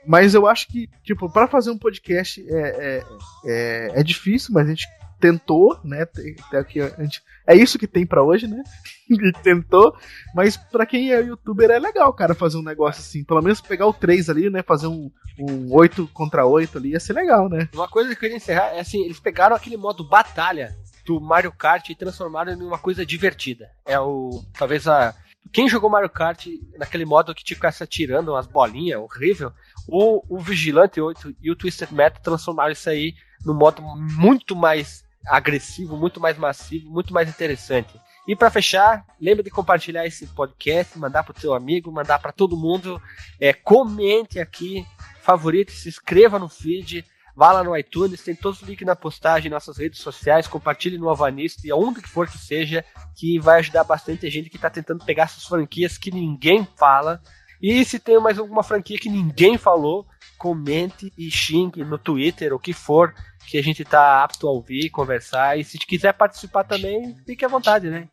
Mas 0.06 0.34
eu 0.34 0.46
acho 0.46 0.68
que, 0.68 0.90
tipo, 1.02 1.30
pra 1.30 1.48
fazer 1.48 1.72
um 1.72 1.78
podcast 1.78 2.44
é, 2.50 2.54
é, 2.60 3.04
é, 3.46 4.00
é 4.02 4.04
difícil, 4.04 4.54
mas 4.54 4.68
a 4.68 4.70
gente 4.70 4.86
tentou, 5.24 5.80
né? 5.86 6.06
Tem- 6.06 6.36
tem 6.52 6.60
aqui, 6.60 6.82
a 6.82 6.90
gente, 7.02 7.24
é 7.48 7.56
isso 7.56 7.80
que 7.80 7.88
tem 7.88 8.06
pra 8.06 8.22
hoje, 8.22 8.46
né? 8.46 8.62
Gente 9.10 9.32
tentou, 9.42 9.96
mas 10.36 10.58
pra 10.58 10.86
quem 10.86 11.14
é 11.14 11.22
youtuber 11.22 11.72
é 11.72 11.80
legal, 11.80 12.12
cara, 12.12 12.36
fazer 12.36 12.58
um 12.58 12.62
negócio 12.64 13.00
assim. 13.00 13.24
Pelo 13.24 13.42
menos 13.42 13.62
pegar 13.62 13.88
o 13.88 13.94
3 13.94 14.30
ali, 14.30 14.50
né? 14.50 14.62
Fazer 14.62 14.88
um, 14.88 15.10
um 15.40 15.74
8 15.74 16.10
contra 16.14 16.46
8 16.46 16.78
ali, 16.78 16.90
ia 16.90 17.00
ser 17.00 17.14
legal, 17.14 17.48
né? 17.48 17.70
Uma 17.74 17.88
coisa 17.88 18.10
que 18.10 18.16
eu 18.16 18.20
queria 18.20 18.36
encerrar 18.36 18.76
é 18.76 18.82
assim, 18.82 19.02
eles 19.06 19.20
pegaram 19.20 19.56
aquele 19.56 19.78
modo 19.78 20.04
batalha 20.04 20.76
do 21.06 21.22
Mario 21.22 21.54
Kart 21.54 21.90
e 21.90 21.96
transformaram 21.96 22.52
em 22.52 22.62
uma 22.62 22.78
coisa 22.78 23.06
divertida. 23.06 23.70
É 23.86 23.98
o. 23.98 24.44
Talvez 24.58 24.88
a. 24.90 25.16
Quem 25.54 25.70
jogou 25.70 25.90
Mario 25.90 26.10
Kart 26.10 26.48
naquele 26.78 27.06
modo 27.06 27.34
que 27.34 27.44
te 27.44 27.56
ficasse 27.56 27.82
atirando 27.82 28.32
umas 28.32 28.48
bolinhas, 28.48 29.00
horrível, 29.00 29.54
o, 29.88 30.22
o 30.28 30.40
Vigilante 30.40 31.00
8 31.00 31.36
e 31.42 31.50
o 31.52 31.56
Twisted 31.56 31.92
Metal 31.92 32.22
transformaram 32.22 32.72
isso 32.72 32.90
aí 32.90 33.14
num 33.46 33.54
modo 33.54 33.82
muito 33.82 34.56
mais 34.56 35.04
agressivo, 35.26 35.98
muito 35.98 36.20
mais 36.20 36.38
massivo, 36.38 36.90
muito 36.90 37.14
mais 37.14 37.30
interessante. 37.30 38.00
E 38.28 38.36
pra 38.36 38.50
fechar, 38.50 39.06
lembra 39.20 39.44
de 39.44 39.50
compartilhar 39.50 40.06
esse 40.06 40.28
podcast, 40.28 40.98
mandar 40.98 41.24
pro 41.24 41.34
teu 41.34 41.54
amigo, 41.54 41.92
mandar 41.92 42.20
pra 42.20 42.32
todo 42.32 42.56
mundo, 42.56 43.02
é, 43.40 43.52
comente 43.52 44.40
aqui, 44.40 44.86
favorite, 45.22 45.72
se 45.72 45.90
inscreva 45.90 46.40
no 46.40 46.48
feed, 46.48 47.06
vá 47.36 47.52
lá 47.52 47.64
no 47.64 47.76
iTunes, 47.76 48.24
tem 48.24 48.36
todos 48.36 48.62
os 48.62 48.68
links 48.68 48.86
na 48.86 48.96
postagem, 48.96 49.52
nossas 49.52 49.78
redes 49.78 50.00
sociais, 50.00 50.48
compartilhe 50.48 50.98
no 50.98 51.10
Avanista 51.10 51.68
e 51.68 51.72
aonde 51.72 52.02
que 52.02 52.10
for 52.10 52.28
que 52.28 52.38
seja, 52.38 52.86
que 53.16 53.40
vai 53.40 53.60
ajudar 53.60 53.84
bastante 53.84 54.26
a 54.26 54.32
gente 54.32 54.50
que 54.50 54.58
tá 54.58 54.70
tentando 54.70 55.04
pegar 55.04 55.24
essas 55.24 55.44
franquias 55.44 55.98
que 55.98 56.12
ninguém 56.12 56.68
fala. 56.78 57.22
E 57.62 57.84
se 57.86 58.00
tem 58.00 58.20
mais 58.20 58.38
alguma 58.38 58.64
franquia 58.64 58.98
que 58.98 59.10
ninguém 59.10 59.58
falou, 59.58 60.06
comente 60.44 61.14
e 61.18 61.32
xingue 61.32 61.86
no 61.86 61.98
Twitter, 61.98 62.54
o 62.54 62.60
que 62.60 62.74
for, 62.74 63.16
que 63.48 63.58
a 63.58 63.64
gente 63.64 63.86
tá 63.86 64.22
apto 64.22 64.46
a 64.46 64.52
ouvir, 64.52 64.90
conversar. 64.90 65.58
E 65.58 65.64
se 65.64 65.78
quiser 65.78 66.12
participar 66.12 66.66
também, 66.66 67.16
fique 67.26 67.46
à 67.46 67.48
vontade, 67.48 67.90
né? 67.90 68.10